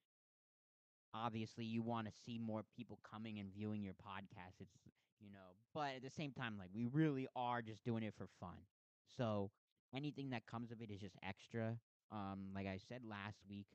Obviously, 1.14 1.64
you 1.66 1.82
want 1.82 2.08
to 2.08 2.14
see 2.26 2.38
more 2.38 2.64
people 2.76 3.00
coming 3.10 3.40
and 3.40 3.52
viewing 3.54 3.82
your 3.82 3.94
podcast. 3.94 4.60
It's 4.60 4.76
you 5.26 5.32
know, 5.32 5.58
but 5.74 5.96
at 5.98 6.04
the 6.04 6.10
same 6.12 6.32
time, 6.32 6.56
like 6.60 6.70
we 6.74 6.86
really 6.86 7.28
are 7.36 7.62
just 7.62 7.84
doing 7.84 8.04
it 8.04 8.14
for 8.18 8.28
fun. 8.40 8.58
So 9.18 9.52
anything 9.96 10.30
that 10.32 10.46
comes 10.46 10.72
of 10.72 10.82
it 10.82 10.92
is 10.92 11.02
just 11.02 11.16
extra. 11.24 11.78
Um, 12.12 12.52
like 12.56 12.68
I 12.68 12.78
said 12.88 13.02
last 13.04 13.40
week, 13.50 13.68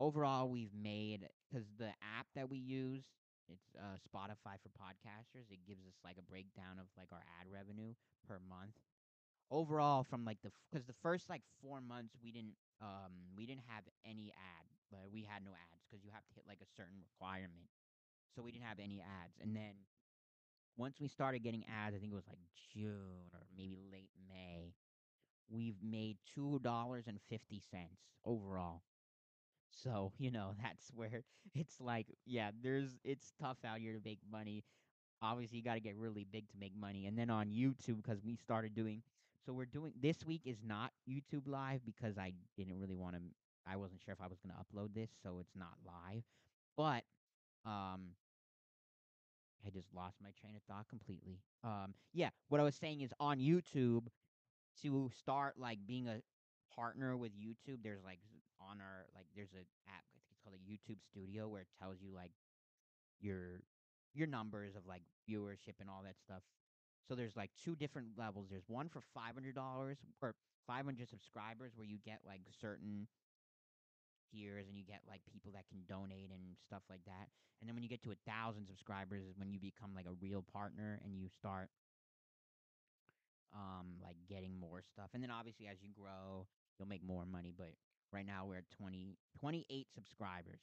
overall 0.00 0.48
we've 0.50 0.74
made 0.74 1.28
because 1.50 1.66
the 1.78 1.90
app 2.18 2.26
that 2.36 2.50
we 2.50 2.58
use. 2.58 3.04
It's 3.46 3.76
uh, 3.76 4.00
Spotify 4.00 4.56
for 4.56 4.72
podcasters. 4.72 5.52
It 5.52 5.60
gives 5.68 5.84
us 5.86 5.92
like 6.02 6.16
a 6.18 6.22
breakdown 6.22 6.80
of 6.80 6.86
like 6.96 7.08
our 7.12 7.22
ad 7.40 7.52
revenue 7.52 7.92
per 8.26 8.40
month 8.48 8.72
overall 9.50 10.04
from 10.04 10.24
like 10.24 10.38
the 10.42 10.50
because 10.70 10.86
the 10.86 10.96
first 11.02 11.28
like 11.28 11.42
four 11.62 11.80
months 11.80 12.14
we 12.22 12.32
didn't 12.32 12.56
um 12.82 13.12
we 13.36 13.46
didn't 13.46 13.64
have 13.68 13.84
any 14.04 14.32
ad 14.34 14.66
like 14.92 15.06
we 15.12 15.22
had 15.22 15.44
no 15.44 15.52
ads 15.52 15.84
because 15.88 16.04
you 16.04 16.10
have 16.12 16.24
to 16.26 16.34
hit 16.34 16.44
like 16.48 16.60
a 16.62 16.70
certain 16.76 16.96
requirement 16.98 17.68
so 18.34 18.42
we 18.42 18.50
didn't 18.50 18.64
have 18.64 18.80
any 18.80 19.00
ads 19.00 19.36
and 19.42 19.54
then 19.54 19.74
once 20.76 21.00
we 21.00 21.08
started 21.08 21.40
getting 21.42 21.64
ads 21.82 21.94
i 21.94 21.98
think 21.98 22.12
it 22.12 22.16
was 22.16 22.28
like 22.28 22.38
june 22.72 23.30
or 23.32 23.40
maybe 23.56 23.76
late 23.92 24.10
may 24.28 24.74
we've 25.50 25.76
made 25.82 26.16
two 26.34 26.58
dollars 26.62 27.04
and 27.06 27.18
fifty 27.28 27.60
cents 27.70 28.02
overall. 28.24 28.82
So 29.70 30.12
you 30.18 30.30
know 30.30 30.54
that's 30.62 30.90
where 30.94 31.22
it's 31.54 31.80
like 31.80 32.06
yeah 32.26 32.50
there's 32.62 32.98
it's 33.04 33.32
tough 33.40 33.58
out 33.66 33.78
here 33.78 33.92
to 33.92 34.00
make 34.04 34.20
money. 34.30 34.64
Obviously 35.22 35.58
you 35.58 35.64
got 35.64 35.74
to 35.74 35.80
get 35.80 35.96
really 35.96 36.26
big 36.30 36.48
to 36.50 36.58
make 36.58 36.76
money. 36.76 37.06
And 37.06 37.18
then 37.18 37.30
on 37.30 37.48
youtube 37.50 38.02
because 38.02 38.22
we 38.24 38.36
started 38.36 38.74
doing 38.74 39.02
so 39.44 39.52
we're 39.52 39.66
doing 39.66 39.92
this 40.00 40.24
week 40.26 40.42
is 40.46 40.58
not 40.66 40.92
youtube 41.08 41.46
live 41.46 41.80
because 41.84 42.18
i 42.18 42.32
didn't 42.56 42.78
really 42.80 42.96
want 42.96 43.14
to 43.14 43.20
i 43.66 43.76
wasn't 43.76 44.00
sure 44.02 44.14
if 44.14 44.20
i 44.22 44.26
was 44.26 44.38
going 44.40 44.54
to 44.54 44.60
upload 44.62 44.94
this 44.94 45.10
so 45.22 45.38
it's 45.40 45.54
not 45.56 45.74
live. 45.86 46.22
But 46.76 47.04
um 47.68 48.10
i 49.66 49.70
just 49.70 49.88
lost 49.94 50.16
my 50.22 50.30
train 50.40 50.54
of 50.56 50.62
thought 50.64 50.88
completely 50.88 51.38
um 51.64 51.94
yeah 52.12 52.30
what 52.48 52.60
i 52.60 52.64
was 52.64 52.74
saying 52.74 53.00
is 53.00 53.12
on 53.20 53.38
youtube 53.38 54.06
to 54.82 55.10
start 55.18 55.54
like 55.58 55.78
being 55.86 56.08
a 56.08 56.20
partner 56.74 57.16
with 57.16 57.32
youtube 57.32 57.78
there's 57.82 58.04
like 58.04 58.20
on 58.60 58.80
our 58.80 59.06
like 59.14 59.26
there's 59.36 59.52
a 59.54 59.64
app 59.88 60.04
i 60.12 60.18
think 60.18 60.24
it's 60.30 60.40
called 60.42 60.56
a 60.56 60.70
youtube 60.70 60.98
studio 61.02 61.48
where 61.48 61.62
it 61.62 61.68
tells 61.80 61.96
you 62.00 62.12
like 62.14 62.32
your 63.20 63.60
your 64.14 64.26
numbers 64.26 64.76
of 64.76 64.86
like 64.86 65.02
viewership 65.28 65.80
and 65.80 65.90
all 65.90 66.02
that 66.04 66.16
stuff. 66.24 66.42
So 67.08 67.14
there's 67.14 67.36
like 67.36 67.50
two 67.62 67.76
different 67.76 68.08
levels. 68.16 68.48
There's 68.50 68.68
one 68.68 68.88
for 68.88 69.02
five 69.14 69.34
hundred 69.34 69.54
dollars 69.54 69.98
or 70.22 70.34
five 70.66 70.84
hundred 70.84 71.08
subscribers 71.08 71.72
where 71.76 71.86
you 71.86 71.98
get 72.04 72.20
like 72.26 72.40
certain 72.60 73.08
tiers 74.30 74.66
and 74.68 74.76
you 74.76 74.84
get 74.84 75.00
like 75.08 75.20
people 75.30 75.52
that 75.52 75.68
can 75.68 75.80
donate 75.88 76.30
and 76.30 76.56
stuff 76.74 76.82
like 76.90 77.04
that. 77.06 77.30
And 77.60 77.68
then 77.68 77.74
when 77.74 77.82
you 77.82 77.88
get 77.88 78.02
to 78.02 78.10
a 78.10 78.18
thousand 78.26 78.66
subscribers 78.66 79.22
is 79.22 79.38
when 79.38 79.50
you 79.50 79.60
become 79.60 79.94
like 79.94 80.06
a 80.06 80.16
real 80.20 80.42
partner 80.42 81.00
and 81.04 81.16
you 81.16 81.28
start 81.28 81.70
um 83.54 84.02
like 84.02 84.16
getting 84.28 84.58
more 84.58 84.82
stuff. 84.82 85.10
And 85.14 85.22
then 85.22 85.30
obviously 85.30 85.68
as 85.68 85.78
you 85.80 85.90
grow, 85.94 86.46
you'll 86.78 86.88
make 86.88 87.04
more 87.06 87.24
money. 87.24 87.54
But 87.56 87.72
right 88.12 88.26
now 88.26 88.44
we're 88.46 88.58
at 88.58 88.70
20 88.76 89.16
28 89.38 89.86
subscribers. 89.94 90.60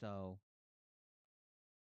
So 0.00 0.38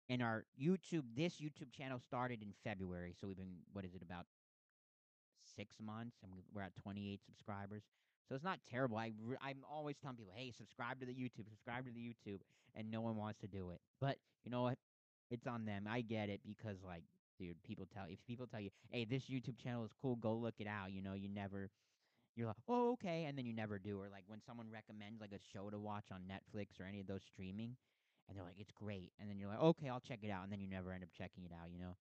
and 0.10 0.22
our 0.22 0.46
YouTube, 0.62 1.04
this 1.16 1.36
YouTube 1.36 1.72
channel 1.72 2.00
started 2.00 2.42
in 2.42 2.54
February, 2.64 3.16
so 3.20 3.28
we've 3.28 3.38
been 3.38 3.56
what 3.74 3.86
is 3.86 3.96
it 3.96 4.02
about 4.02 4.26
six 5.56 5.76
months, 5.84 6.18
and 6.22 6.32
we, 6.32 6.44
we're 6.54 6.62
at 6.62 6.76
28 6.76 7.22
subscribers. 7.26 7.84
So 8.28 8.36
it's 8.36 8.44
not 8.44 8.60
terrible. 8.70 8.98
I 8.98 9.14
I'm 9.42 9.64
always 9.70 9.98
telling 9.98 10.18
people, 10.18 10.34
hey, 10.36 10.54
subscribe 10.56 11.00
to 11.00 11.06
the 11.06 11.14
YouTube, 11.14 11.50
subscribe 11.50 11.86
to 11.86 11.92
the 11.92 12.00
YouTube, 12.00 12.40
and 12.76 12.90
no 12.90 13.02
one 13.02 13.16
wants 13.16 13.40
to 13.42 13.48
do 13.48 13.72
it. 13.72 13.82
But 14.00 14.18
you 14.44 14.52
know 14.52 14.64
what? 14.64 14.78
It's 15.30 15.48
on 15.48 15.66
them. 15.66 15.86
I 15.90 16.02
get 16.02 16.30
it 16.30 16.42
because 16.46 16.78
like, 16.86 17.04
dude, 17.40 17.62
people 17.64 17.88
tell 17.94 18.06
if 18.10 18.20
people 18.28 18.48
tell 18.48 18.60
you, 18.60 18.70
hey, 18.90 19.06
this 19.06 19.24
YouTube 19.24 19.58
channel 19.62 19.86
is 19.86 19.92
cool, 20.02 20.16
go 20.16 20.34
look 20.34 20.56
it 20.60 20.68
out. 20.68 20.92
You 20.92 21.02
know, 21.02 21.14
you 21.14 21.30
never 21.30 21.70
you're 22.36 22.48
like, 22.48 22.58
oh, 22.70 22.94
okay, 22.94 23.26
and 23.26 23.38
then 23.38 23.46
you 23.46 23.54
never 23.54 23.78
do. 23.78 24.00
Or 24.00 24.10
like 24.10 24.24
when 24.28 24.42
someone 24.46 24.68
recommends 24.72 25.22
like 25.22 25.34
a 25.34 25.40
show 25.54 25.70
to 25.70 25.78
watch 25.78 26.06
on 26.12 26.22
Netflix 26.22 26.80
or 26.80 26.86
any 26.86 27.00
of 27.00 27.08
those 27.08 27.24
streaming, 27.24 27.76
and 28.28 28.38
they're 28.38 28.46
like, 28.46 28.60
it's 28.60 28.72
great, 28.72 29.12
and 29.20 29.30
then 29.30 29.38
you're 29.38 29.50
like, 29.50 29.62
okay, 29.62 29.90
I'll 29.90 30.00
check 30.00 30.20
it 30.24 30.32
out, 30.32 30.44
and 30.44 30.52
then 30.52 30.60
you 30.62 30.68
never 30.68 30.92
end 30.92 31.04
up 31.04 31.10
checking 31.18 31.44
it 31.44 31.52
out, 31.52 31.72
you 31.72 31.80
know. 31.80 31.98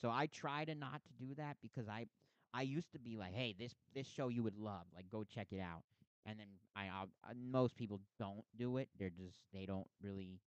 So 0.00 0.10
I 0.10 0.26
try 0.26 0.64
to 0.64 0.74
not 0.74 1.02
to 1.04 1.24
do 1.24 1.34
that 1.34 1.56
because 1.60 1.88
I, 1.88 2.06
I 2.54 2.62
used 2.62 2.92
to 2.92 2.98
be 2.98 3.16
like, 3.16 3.34
hey, 3.34 3.54
this 3.58 3.74
this 3.94 4.06
show 4.06 4.28
you 4.28 4.42
would 4.42 4.56
love, 4.56 4.86
like 4.94 5.08
go 5.10 5.24
check 5.24 5.48
it 5.50 5.60
out, 5.60 5.82
and 6.26 6.38
then 6.38 6.46
I, 6.76 6.86
I'll, 6.86 7.08
uh, 7.28 7.34
most 7.36 7.76
people 7.76 8.00
don't 8.18 8.44
do 8.56 8.76
it. 8.78 8.88
They're 8.98 9.10
just 9.10 9.36
they 9.52 9.66
don't 9.66 9.88
really 10.02 10.40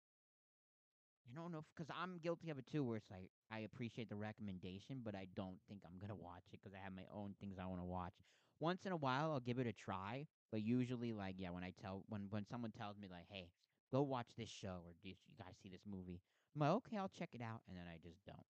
I 1.30 1.36
don't 1.36 1.51
know 1.51 1.63
because 1.76 1.89
I'm 1.95 2.19
guilty 2.19 2.49
of 2.49 2.57
it 2.57 2.67
too. 2.71 2.84
Where 2.84 2.97
it's 2.97 3.09
like 3.11 3.30
I 3.51 3.59
appreciate 3.59 4.09
the 4.09 4.15
recommendation, 4.15 5.01
but 5.03 5.15
I 5.15 5.28
don't 5.36 5.57
think 5.67 5.82
I'm 5.86 5.97
gonna 5.99 6.15
watch 6.15 6.43
it 6.53 6.59
because 6.59 6.73
I 6.73 6.84
have 6.84 6.93
my 6.95 7.05
own 7.13 7.34
things 7.39 7.57
I 7.59 7.65
want 7.65 7.82
to 7.82 7.86
watch. 7.86 8.13
Once 8.59 8.86
in 8.86 8.91
a 8.91 8.97
while, 8.97 9.32
I'll 9.32 9.39
give 9.39 9.59
it 9.59 9.67
a 9.67 9.73
try, 9.73 10.28
but 10.51 10.61
usually, 10.61 11.13
like 11.13 11.36
yeah, 11.38 11.49
when 11.49 11.63
I 11.63 11.73
tell 11.82 12.03
when 12.07 12.28
when 12.30 12.45
someone 12.45 12.71
tells 12.71 12.97
me 12.97 13.07
like, 13.09 13.26
hey, 13.30 13.49
go 13.91 14.01
watch 14.03 14.30
this 14.38 14.49
show 14.49 14.82
or 14.86 14.93
do 15.01 15.09
you 15.09 15.15
gotta 15.38 15.55
see 15.61 15.69
this 15.69 15.82
movie, 15.89 16.21
I'm 16.55 16.61
like, 16.61 16.71
okay, 16.71 16.97
I'll 16.97 17.09
check 17.09 17.30
it 17.34 17.41
out, 17.41 17.61
and 17.67 17.76
then 17.78 17.86
I 17.91 17.97
just 17.97 18.23
don't. 18.26 18.45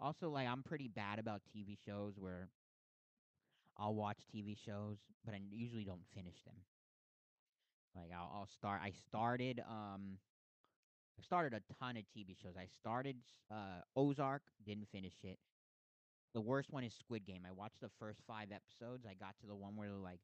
Also, 0.00 0.30
like 0.30 0.48
I'm 0.48 0.62
pretty 0.62 0.88
bad 0.88 1.18
about 1.18 1.42
TV 1.52 1.76
shows 1.86 2.14
where 2.18 2.48
I'll 3.76 3.94
watch 3.94 4.18
TV 4.34 4.56
shows, 4.56 4.98
but 5.24 5.34
I 5.34 5.40
usually 5.50 5.84
don't 5.84 6.04
finish 6.14 6.42
them. 6.44 6.56
Like 7.94 8.10
I'll, 8.14 8.30
I'll 8.34 8.46
start. 8.46 8.80
I 8.82 8.90
started. 8.90 9.60
Um, 9.68 10.18
I 11.18 11.22
started 11.22 11.52
a 11.52 11.74
ton 11.74 11.96
of 11.96 12.04
TV 12.16 12.34
shows. 12.40 12.54
I 12.56 12.66
started 12.80 13.16
uh, 13.50 13.82
Ozark, 13.96 14.42
didn't 14.64 14.88
finish 14.90 15.12
it. 15.22 15.38
The 16.32 16.40
worst 16.40 16.70
one 16.70 16.84
is 16.84 16.94
Squid 16.94 17.26
Game. 17.26 17.42
I 17.46 17.52
watched 17.52 17.80
the 17.80 17.90
first 17.98 18.20
five 18.26 18.48
episodes. 18.52 19.04
I 19.04 19.14
got 19.14 19.34
to 19.40 19.46
the 19.46 19.54
one 19.54 19.76
where 19.76 19.88
they're 19.88 19.98
like 19.98 20.20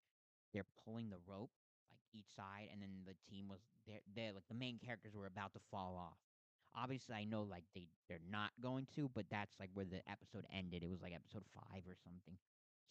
they're 0.55 0.69
pulling 0.85 1.11
the 1.11 1.19
rope, 1.27 1.51
like 1.91 2.01
each 2.15 2.31
side, 2.35 2.69
and 2.73 2.81
then 2.81 2.91
the 3.05 3.17
team 3.29 3.49
was 3.49 3.61
they're, 3.87 4.01
they're 4.15 4.33
like 4.33 4.47
the 4.49 4.55
main 4.55 4.79
characters 4.79 5.15
were 5.15 5.27
about 5.27 5.53
to 5.55 5.61
fall 5.71 5.97
off. 5.99 6.17
Obviously, 6.75 7.15
I 7.15 7.25
know 7.25 7.43
like 7.43 7.65
they 7.75 7.89
they're 8.09 8.25
not 8.31 8.51
going 8.63 8.87
to, 8.95 9.11
but 9.15 9.27
that's 9.31 9.53
like 9.59 9.71
where 9.75 9.85
the 9.85 10.01
episode 10.09 10.47
ended. 10.55 10.83
It 10.83 10.89
was 10.89 11.03
like 11.03 11.13
episode 11.13 11.45
five 11.53 11.83
or 11.89 11.97
something. 12.05 12.39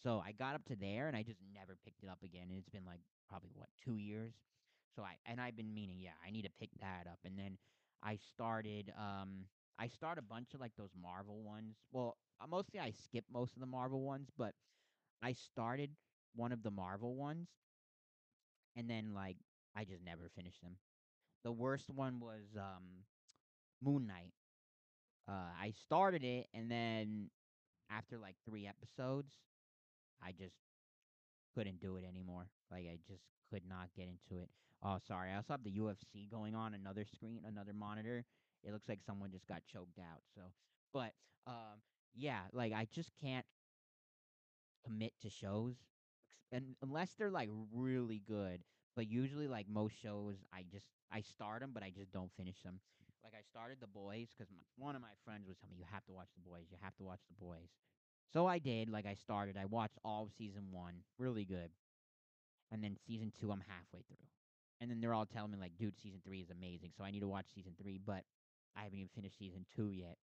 So 0.02 0.22
I 0.24 0.32
got 0.32 0.54
up 0.54 0.64
to 0.66 0.76
there 0.76 1.08
and 1.08 1.16
I 1.16 1.22
just 1.22 1.40
never 1.54 1.76
picked 1.84 2.02
it 2.02 2.08
up 2.08 2.22
again. 2.22 2.48
And 2.50 2.58
it's 2.58 2.68
been 2.68 2.84
like 2.84 3.00
probably 3.28 3.50
what 3.54 3.68
two 3.82 3.96
years. 3.96 4.34
So 4.94 5.02
I 5.02 5.16
and 5.26 5.40
I've 5.40 5.56
been 5.56 5.72
meaning, 5.74 5.98
yeah, 6.00 6.16
I 6.26 6.30
need 6.30 6.42
to 6.42 6.50
pick 6.60 6.70
that 6.80 7.06
up. 7.06 7.18
And 7.24 7.38
then 7.38 7.58
I 8.02 8.16
started 8.16 8.92
um 8.98 9.46
I 9.78 9.88
start 9.88 10.18
a 10.18 10.22
bunch 10.22 10.54
of 10.54 10.60
like 10.60 10.72
those 10.76 10.92
Marvel 11.00 11.42
ones. 11.42 11.76
Well, 11.92 12.16
uh, 12.40 12.46
mostly 12.46 12.80
I 12.80 12.92
skip 12.92 13.24
most 13.30 13.54
of 13.54 13.60
the 13.60 13.66
Marvel 13.66 14.02
ones, 14.02 14.28
but 14.36 14.54
I 15.22 15.32
started 15.32 15.90
one 16.34 16.52
of 16.52 16.62
the 16.62 16.70
Marvel 16.70 17.14
ones 17.16 17.48
and 18.76 18.88
then 18.88 19.14
like 19.14 19.36
I 19.74 19.84
just 19.84 20.02
never 20.04 20.28
finished 20.34 20.62
them. 20.62 20.76
The 21.44 21.52
worst 21.52 21.90
one 21.90 22.20
was 22.20 22.56
um 22.56 23.04
Moon 23.82 24.06
Knight. 24.06 24.32
Uh 25.28 25.50
I 25.60 25.72
started 25.72 26.24
it 26.24 26.46
and 26.54 26.70
then 26.70 27.30
after 27.90 28.18
like 28.18 28.36
3 28.44 28.66
episodes, 28.66 29.34
I 30.22 30.32
just 30.32 30.54
couldn't 31.54 31.80
do 31.80 31.96
it 31.96 32.04
anymore. 32.08 32.48
Like 32.70 32.86
I 32.90 32.98
just 33.08 33.22
could 33.50 33.62
not 33.68 33.88
get 33.96 34.08
into 34.08 34.42
it. 34.42 34.50
Oh, 34.82 34.98
sorry. 35.06 35.30
I 35.30 35.36
also 35.36 35.52
have 35.52 35.64
the 35.64 35.72
UFC 35.72 36.30
going 36.30 36.54
on 36.54 36.74
another 36.74 37.04
screen, 37.04 37.40
another 37.46 37.72
monitor. 37.72 38.24
It 38.62 38.72
looks 38.72 38.88
like 38.88 39.00
someone 39.04 39.30
just 39.30 39.46
got 39.46 39.62
choked 39.72 39.98
out. 39.98 40.22
So, 40.34 40.42
but 40.92 41.12
um, 41.46 41.80
yeah, 42.14 42.40
like 42.52 42.72
I 42.72 42.86
just 42.92 43.10
can't 43.20 43.46
commit 44.84 45.12
to 45.22 45.30
shows, 45.30 45.74
and 46.52 46.76
unless 46.82 47.14
they're 47.18 47.30
like 47.30 47.50
really 47.72 48.22
good. 48.26 48.60
But 48.94 49.10
usually, 49.10 49.46
like 49.46 49.66
most 49.68 49.94
shows, 50.00 50.36
I 50.52 50.64
just 50.70 50.86
I 51.12 51.20
start 51.20 51.60
them, 51.60 51.70
but 51.74 51.82
I 51.82 51.90
just 51.90 52.12
don't 52.12 52.30
finish 52.36 52.62
them. 52.62 52.80
Like 53.22 53.34
I 53.34 53.42
started 53.50 53.78
The 53.80 53.88
Boys 53.88 54.28
because 54.36 54.52
one 54.78 54.94
of 54.94 55.02
my 55.02 55.14
friends 55.24 55.48
was 55.48 55.56
telling 55.58 55.74
me 55.74 55.78
you 55.80 55.90
have 55.90 56.04
to 56.06 56.12
watch 56.12 56.28
The 56.36 56.48
Boys. 56.48 56.66
You 56.70 56.78
have 56.80 56.96
to 56.96 57.04
watch 57.04 57.20
The 57.28 57.44
Boys. 57.44 57.68
So 58.32 58.46
I 58.46 58.58
did. 58.58 58.88
Like 58.88 59.06
I 59.06 59.14
started. 59.14 59.56
I 59.56 59.66
watched 59.66 59.98
all 60.04 60.24
of 60.24 60.30
season 60.36 60.64
one. 60.70 60.94
Really 61.18 61.44
good. 61.44 61.70
And 62.72 62.82
then 62.82 62.96
season 63.06 63.32
two, 63.40 63.52
I'm 63.52 63.62
halfway 63.68 64.02
through. 64.08 64.26
And 64.80 64.90
then 64.90 65.00
they're 65.00 65.14
all 65.14 65.26
telling 65.26 65.52
me 65.52 65.58
like, 65.58 65.76
dude, 65.78 65.98
season 66.02 66.20
three 66.24 66.40
is 66.40 66.50
amazing. 66.50 66.90
So 66.96 67.04
I 67.04 67.10
need 67.10 67.20
to 67.20 67.28
watch 67.28 67.46
season 67.54 67.72
three, 67.80 67.98
but 68.04 68.24
I 68.76 68.82
haven't 68.82 68.98
even 68.98 69.08
finished 69.14 69.38
season 69.38 69.64
two 69.74 69.90
yet. 69.90 70.16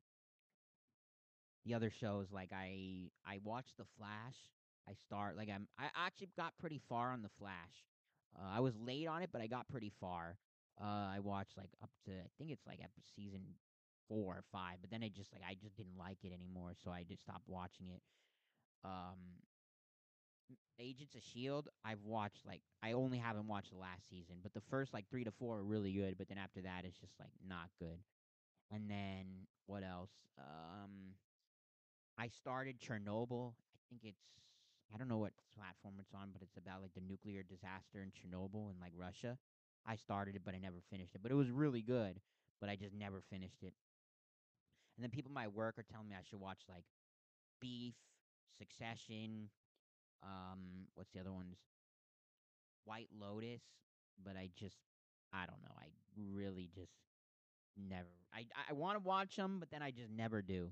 The 1.66 1.74
other 1.74 1.90
shows, 1.90 2.28
like 2.32 2.52
I 2.54 3.10
I 3.26 3.40
watched 3.44 3.78
The 3.78 3.86
Flash. 3.98 4.36
I 4.88 4.94
start 5.06 5.38
like 5.38 5.50
I'm 5.50 5.68
I 5.80 5.86
actually 5.96 6.30
got 6.36 6.54
pretty 6.60 6.82
far 6.90 7.12
on 7.12 7.22
The 7.22 7.30
Flash. 7.40 7.88
Uh, 8.38 8.58
I 8.58 8.60
was 8.60 8.74
late 8.76 9.08
on 9.08 9.22
it, 9.22 9.30
but 9.32 9.42
I 9.42 9.48
got 9.48 9.70
pretty 9.70 9.92
far. 10.00 10.38
Uh, 10.80 11.08
I 11.16 11.20
watched 11.22 11.58
like 11.58 11.70
up 11.82 11.90
to 12.06 12.12
I 12.12 12.30
think 12.38 12.52
it's 12.52 12.68
like 12.68 12.80
up 12.84 12.92
season 13.16 13.42
four 14.08 14.36
or 14.36 14.44
five, 14.52 14.78
but 14.82 14.90
then 14.90 15.04
I 15.04 15.10
just 15.10 15.32
like 15.34 15.42
I 15.48 15.56
just 15.56 15.76
didn't 15.76 15.98
like 15.98 16.18
it 16.24 16.34
anymore, 16.34 16.74
so 16.84 16.92
I 16.92 17.04
just 17.04 17.22
stopped 17.22 17.48
watching 17.48 17.88
it. 17.90 18.02
Um, 18.84 19.42
Agents 20.80 21.16
of 21.16 21.22
Shield, 21.22 21.70
I've 21.86 22.04
watched 22.04 22.46
like 22.46 22.62
I 22.82 22.94
only 22.94 23.18
haven't 23.18 23.48
watched 23.48 23.72
the 23.72 23.78
last 23.78 24.10
season, 24.10 24.38
but 24.42 24.54
the 24.54 24.62
first 24.70 24.94
like 24.94 25.10
three 25.10 25.24
to 25.24 25.32
four 25.32 25.58
are 25.60 25.64
really 25.64 25.94
good, 25.94 26.18
but 26.18 26.28
then 26.28 26.38
after 26.38 26.62
that 26.62 26.86
it's 26.86 27.00
just 27.00 27.14
like 27.20 27.32
not 27.48 27.70
good. 27.80 28.00
And 28.72 28.90
then 28.90 29.48
what 29.68 29.84
else? 29.84 30.12
Um, 30.38 31.16
I 32.18 32.28
started 32.28 32.80
Chernobyl. 32.80 33.54
I 33.74 33.80
think 33.90 34.02
it's 34.04 34.24
I 34.94 34.98
don't 34.98 35.08
know 35.08 35.18
what 35.18 35.34
platform 35.58 35.96
it's 36.00 36.14
on, 36.14 36.30
but 36.32 36.42
it's 36.42 36.58
about 36.58 36.82
like 36.82 36.94
the 36.94 37.02
nuclear 37.02 37.44
disaster 37.44 38.02
in 38.04 38.12
Chernobyl 38.12 38.70
and 38.70 38.80
like 38.80 38.94
Russia. 38.96 39.38
I 39.86 39.96
started 39.96 40.36
it, 40.36 40.42
but 40.46 40.56
I 40.56 40.60
never 40.60 40.82
finished 40.90 41.16
it. 41.16 41.22
But 41.22 41.32
it 41.32 41.36
was 41.36 41.50
really 41.50 41.82
good, 41.82 42.20
but 42.62 42.70
I 42.70 42.76
just 42.76 42.94
never 42.94 43.22
finished 43.30 43.64
it. 43.64 43.74
And 44.98 45.04
then 45.04 45.10
people 45.10 45.32
at 45.32 45.36
my 45.36 45.48
work 45.48 45.78
are 45.78 45.84
telling 45.84 46.08
me 46.08 46.16
I 46.16 46.24
should 46.30 46.40
watch 46.40 46.62
like 46.70 46.86
Beef, 47.60 47.96
Succession, 48.58 49.50
um, 50.24 50.88
what's 50.96 51.12
the 51.12 51.20
other 51.20 51.32
ones? 51.32 51.58
White 52.86 53.10
Lotus, 53.18 53.62
but 54.24 54.36
I 54.38 54.50
just 54.56 54.78
I 55.34 55.46
don't 55.46 55.62
know. 55.62 55.76
I 55.80 55.88
really 56.34 56.70
just 56.74 56.92
never. 57.78 58.10
I 58.34 58.46
I 58.70 58.74
want 58.74 58.98
to 58.98 59.04
watch 59.04 59.36
them, 59.36 59.58
but 59.60 59.72
then 59.72 59.82
I 59.82 59.92
just 59.92 60.10
never 60.12 60.42
do. 60.42 60.72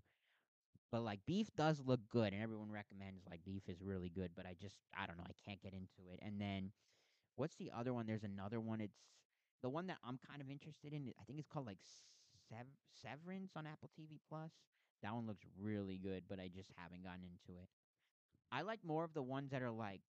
But 0.91 1.03
like 1.03 1.19
Beef 1.25 1.49
does 1.55 1.81
look 1.85 2.01
good, 2.09 2.33
and 2.33 2.43
everyone 2.43 2.71
recommends 2.71 3.23
like 3.29 3.43
Beef 3.45 3.63
is 3.67 3.81
really 3.81 4.09
good. 4.09 4.31
But 4.35 4.45
I 4.45 4.55
just 4.61 4.75
I 4.97 5.07
don't 5.07 5.17
know. 5.17 5.25
I 5.27 5.49
can't 5.49 5.61
get 5.61 5.73
into 5.73 6.11
it. 6.11 6.19
And 6.21 6.39
then 6.39 6.71
what's 7.35 7.55
the 7.55 7.71
other 7.75 7.93
one? 7.93 8.05
There's 8.05 8.23
another 8.23 8.59
one. 8.59 8.81
It's 8.81 8.97
the 9.63 9.69
one 9.69 9.87
that 9.87 9.97
I'm 10.03 10.19
kind 10.27 10.41
of 10.41 10.49
interested 10.49 10.93
in. 10.93 11.11
I 11.19 11.23
think 11.23 11.39
it's 11.39 11.47
called 11.47 11.65
like 11.65 11.79
Sev- 12.51 12.77
Severance 13.01 13.53
on 13.57 13.67
Apple 13.67 13.89
TV 13.95 14.19
Plus. 14.29 14.51
That 15.03 15.15
one 15.15 15.27
looks 15.27 15.45
really 15.59 15.97
good, 15.97 16.25
but 16.29 16.39
I 16.39 16.49
just 16.49 16.69
haven't 16.77 17.03
gotten 17.03 17.23
into 17.25 17.59
it. 17.59 17.69
I 18.51 18.61
like 18.61 18.79
more 18.85 19.03
of 19.03 19.13
the 19.13 19.23
ones 19.23 19.51
that 19.51 19.61
are 19.61 19.71
like 19.71 20.01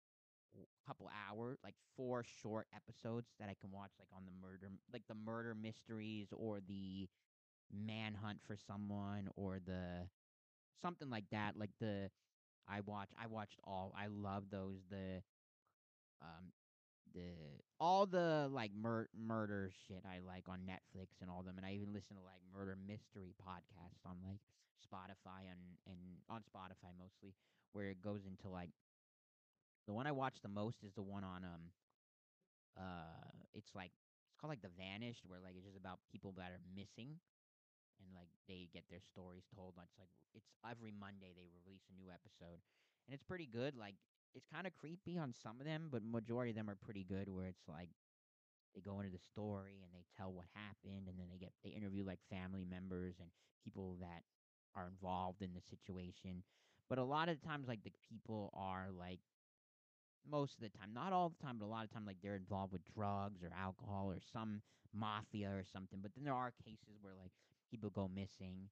a 0.56 0.88
couple 0.88 1.10
hours, 1.28 1.58
like 1.64 1.74
four 1.96 2.24
short 2.42 2.66
episodes 2.74 3.28
that 3.40 3.48
I 3.48 3.56
can 3.60 3.70
watch, 3.72 3.92
like 3.98 4.08
on 4.16 4.24
the 4.26 4.32
murder, 4.46 4.70
like 4.92 5.02
the 5.08 5.14
murder 5.14 5.54
mysteries 5.54 6.28
or 6.36 6.60
the 6.66 7.08
manhunt 7.72 8.40
for 8.46 8.56
someone 8.56 9.28
or 9.36 9.60
the 9.64 10.08
something 10.82 11.10
like 11.10 11.26
that. 11.32 11.56
Like 11.58 11.70
the 11.80 12.10
I 12.68 12.80
watch, 12.82 13.10
I 13.22 13.26
watched 13.28 13.60
all. 13.64 13.94
I 13.98 14.06
love 14.08 14.44
those. 14.50 14.80
The 14.90 15.22
um 16.22 16.52
the 17.14 17.30
all 17.80 18.06
the 18.06 18.48
like 18.50 18.70
mur- 18.74 19.10
murder 19.16 19.70
shit 19.86 20.04
I 20.04 20.20
like 20.24 20.48
on 20.48 20.60
Netflix 20.60 21.20
and 21.20 21.30
all 21.30 21.42
them, 21.42 21.56
and 21.56 21.66
I 21.66 21.72
even 21.72 21.92
listen 21.92 22.16
to 22.16 22.22
like 22.22 22.40
murder 22.52 22.76
mystery 22.76 23.34
podcasts 23.40 24.04
on 24.06 24.16
like 24.22 24.40
Spotify 24.82 25.50
and 25.50 25.60
and 25.86 25.98
on 26.28 26.42
Spotify 26.42 26.92
mostly, 26.98 27.34
where 27.72 27.90
it 27.90 28.00
goes 28.02 28.26
into 28.26 28.48
like 28.48 28.70
the 29.86 29.92
one 29.92 30.06
I 30.06 30.12
watch 30.12 30.40
the 30.42 30.48
most 30.48 30.84
is 30.84 30.92
the 30.94 31.02
one 31.02 31.24
on 31.24 31.44
um 31.44 31.62
uh 32.76 33.28
it's 33.54 33.74
like 33.74 33.92
it's 34.30 34.40
called 34.40 34.50
like 34.50 34.62
the 34.62 34.72
Vanished, 34.76 35.22
where 35.26 35.40
like 35.40 35.54
it's 35.56 35.66
just 35.66 35.76
about 35.76 35.98
people 36.10 36.32
that 36.38 36.50
are 36.50 36.62
missing 36.74 37.20
and 38.00 38.10
like 38.14 38.30
they 38.48 38.66
get 38.72 38.82
their 38.90 39.02
stories 39.02 39.46
told. 39.54 39.74
It's 39.78 39.98
like 39.98 40.10
it's 40.34 40.50
every 40.66 40.90
Monday 40.90 41.36
they 41.36 41.46
release 41.52 41.86
a 41.90 41.94
new 41.94 42.10
episode, 42.10 42.58
and 43.06 43.12
it's 43.14 43.22
pretty 43.22 43.46
good. 43.46 43.76
Like 43.76 43.94
it's 44.34 44.46
kind 44.52 44.66
of 44.66 44.72
creepy 44.74 45.18
on 45.18 45.34
some 45.42 45.60
of 45.60 45.66
them, 45.66 45.88
but 45.90 46.02
majority 46.04 46.50
of 46.50 46.56
them 46.56 46.70
are 46.70 46.76
pretty 46.76 47.04
good. 47.04 47.28
Where 47.28 47.46
it's 47.46 47.68
like 47.68 47.90
they 48.74 48.80
go 48.80 49.00
into 49.00 49.12
the 49.12 49.22
story 49.32 49.80
and 49.82 49.92
they 49.92 50.04
tell 50.16 50.32
what 50.32 50.46
happened, 50.54 51.08
and 51.08 51.18
then 51.18 51.26
they 51.30 51.38
get 51.38 51.52
they 51.64 51.70
interview 51.70 52.04
like 52.04 52.20
family 52.30 52.64
members 52.64 53.16
and 53.20 53.28
people 53.64 53.96
that 54.00 54.22
are 54.74 54.88
involved 54.88 55.42
in 55.42 55.50
the 55.54 55.60
situation. 55.60 56.42
But 56.88 56.98
a 56.98 57.04
lot 57.04 57.28
of 57.28 57.40
the 57.40 57.46
times, 57.46 57.68
like 57.68 57.84
the 57.84 57.92
people 58.08 58.50
are 58.54 58.88
like 58.92 59.20
most 60.28 60.54
of 60.56 60.62
the 60.62 60.70
time, 60.78 60.94
not 60.94 61.12
all 61.12 61.30
the 61.30 61.42
time, 61.44 61.56
but 61.58 61.66
a 61.66 61.72
lot 61.72 61.84
of 61.84 61.92
time, 61.92 62.06
like 62.06 62.18
they're 62.22 62.36
involved 62.36 62.72
with 62.72 62.82
drugs 62.94 63.42
or 63.42 63.50
alcohol 63.52 64.10
or 64.10 64.18
some 64.32 64.62
mafia 64.94 65.50
or 65.50 65.64
something. 65.72 65.98
But 66.02 66.12
then 66.14 66.24
there 66.24 66.34
are 66.34 66.52
cases 66.64 66.96
where 67.00 67.14
like 67.20 67.32
people 67.70 67.90
go 67.90 68.08
missing, 68.08 68.68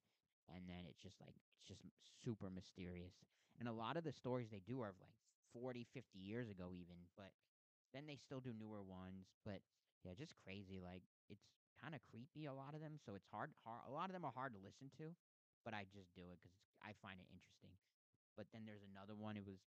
and 0.49 0.63
then 0.67 0.87
it's 0.89 1.01
just 1.01 1.19
like 1.19 1.35
it's 1.57 1.67
just 1.67 1.81
super 2.23 2.49
mysterious. 2.49 3.13
And 3.59 3.67
a 3.67 3.73
lot 3.73 3.97
of 3.97 4.03
the 4.03 4.13
stories 4.13 4.49
they 4.49 4.61
do 4.65 4.81
are 4.81 4.93
like 4.99 5.20
40, 5.53 5.87
50 5.93 6.19
years 6.19 6.49
ago, 6.49 6.71
even. 6.73 6.97
But 7.15 7.31
then 7.93 8.07
they 8.07 8.17
still 8.17 8.39
do 8.39 8.55
newer 8.55 8.83
ones. 8.83 9.27
But 9.43 9.61
yeah, 10.03 10.17
just 10.17 10.35
crazy. 10.41 10.79
Like 10.81 11.03
it's 11.29 11.43
kind 11.79 11.93
of 11.93 12.01
creepy. 12.09 12.47
A 12.47 12.55
lot 12.55 12.73
of 12.73 12.81
them, 12.81 12.97
so 13.01 13.13
it's 13.13 13.27
hard, 13.29 13.51
hard. 13.65 13.85
A 13.87 13.93
lot 13.93 14.09
of 14.09 14.13
them 14.13 14.25
are 14.25 14.33
hard 14.35 14.53
to 14.53 14.61
listen 14.61 14.89
to, 15.01 15.13
but 15.63 15.73
I 15.73 15.85
just 15.91 16.13
do 16.17 16.25
it 16.29 16.39
because 16.41 16.55
I 16.81 16.93
find 17.01 17.17
it 17.19 17.29
interesting. 17.29 17.73
But 18.37 18.49
then 18.55 18.63
there's 18.65 18.85
another 18.85 19.13
one. 19.13 19.35
It 19.35 19.45
was 19.45 19.59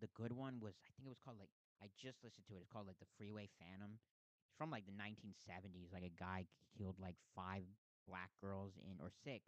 the 0.00 0.12
good 0.12 0.32
one 0.32 0.60
was 0.60 0.76
I 0.84 0.90
think 0.94 1.08
it 1.08 1.14
was 1.16 1.22
called 1.24 1.40
like 1.40 1.52
I 1.80 1.92
just 1.96 2.20
listened 2.24 2.48
to 2.48 2.56
it. 2.56 2.64
It's 2.64 2.72
called 2.72 2.88
like 2.88 3.00
the 3.00 3.10
Freeway 3.16 3.48
Phantom. 3.60 4.00
It's 4.48 4.56
from 4.56 4.72
like 4.72 4.88
the 4.88 4.96
1970s. 4.96 5.92
Like 5.92 6.06
a 6.06 6.14
guy 6.14 6.48
killed 6.76 6.96
like 7.00 7.16
five 7.34 7.64
black 8.08 8.30
girls 8.40 8.78
in 8.80 8.96
or 9.02 9.10
six 9.10 9.44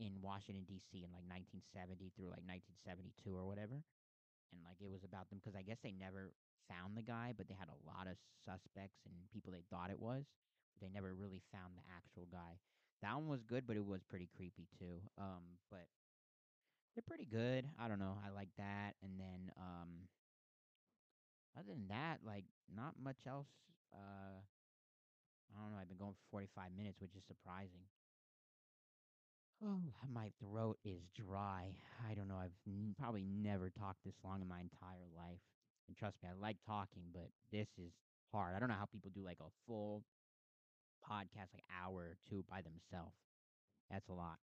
in 0.00 0.18
Washington 0.24 0.64
D.C. 0.66 1.04
in 1.04 1.12
like 1.12 1.26
1970 1.28 2.10
through 2.16 2.32
like 2.32 2.42
1972 2.48 3.14
or 3.30 3.46
whatever, 3.46 3.84
and 4.52 4.60
like 4.64 4.78
it 4.80 4.90
was 4.90 5.04
about 5.04 5.28
them 5.28 5.40
because 5.40 5.56
I 5.56 5.62
guess 5.64 5.80
they 5.82 5.92
never 5.92 6.32
found 6.68 6.96
the 6.96 7.02
guy, 7.02 7.32
but 7.36 7.48
they 7.48 7.56
had 7.58 7.68
a 7.68 7.80
lot 7.88 8.06
of 8.06 8.16
suspects 8.44 9.02
and 9.04 9.14
people 9.32 9.52
they 9.52 9.64
thought 9.68 9.90
it 9.90 10.00
was. 10.00 10.24
They 10.80 10.88
never 10.88 11.14
really 11.14 11.42
found 11.52 11.74
the 11.76 11.84
actual 11.90 12.28
guy. 12.30 12.58
That 13.02 13.14
one 13.16 13.28
was 13.28 13.42
good, 13.42 13.66
but 13.66 13.76
it 13.76 13.84
was 13.84 14.02
pretty 14.02 14.28
creepy 14.30 14.68
too. 14.78 15.02
Um, 15.18 15.58
but 15.70 15.86
they're 16.94 17.06
pretty 17.06 17.26
good. 17.26 17.66
I 17.80 17.88
don't 17.88 17.98
know. 17.98 18.18
I 18.24 18.30
like 18.30 18.50
that, 18.58 18.94
and 19.02 19.18
then 19.18 19.50
um, 19.56 20.08
other 21.56 21.72
than 21.72 21.88
that, 21.88 22.20
like 22.26 22.44
not 22.68 22.94
much 23.02 23.24
else. 23.26 23.48
Uh, 23.92 24.40
I 25.52 25.60
don't 25.60 25.72
know. 25.72 25.78
I've 25.80 25.88
been 25.88 26.00
going 26.00 26.16
for 26.16 26.26
45 26.30 26.72
minutes, 26.76 27.00
which 27.00 27.14
is 27.16 27.24
surprising. 27.28 27.84
Oh, 29.64 29.80
my 30.12 30.30
throat 30.40 30.78
is 30.84 31.00
dry. 31.14 31.74
I 32.08 32.14
don't 32.14 32.28
know. 32.28 32.36
I've 32.36 32.56
n- 32.66 32.94
probably 32.98 33.24
never 33.24 33.70
talked 33.70 34.02
this 34.04 34.16
long 34.24 34.42
in 34.42 34.48
my 34.48 34.60
entire 34.60 35.06
life. 35.16 35.38
And 35.88 35.96
trust 35.96 36.16
me, 36.22 36.28
I 36.28 36.32
like 36.40 36.56
talking, 36.66 37.04
but 37.12 37.28
this 37.52 37.68
is 37.78 37.92
hard. 38.32 38.54
I 38.54 38.58
don't 38.58 38.68
know 38.68 38.74
how 38.78 38.86
people 38.86 39.10
do 39.14 39.22
like 39.24 39.38
a 39.40 39.50
full 39.66 40.02
podcast, 41.08 41.52
like 41.52 41.64
hour 41.82 42.00
or 42.00 42.16
two 42.28 42.44
by 42.48 42.62
themselves. 42.62 43.16
That's 43.90 44.08
a 44.08 44.12
lot. 44.14 44.38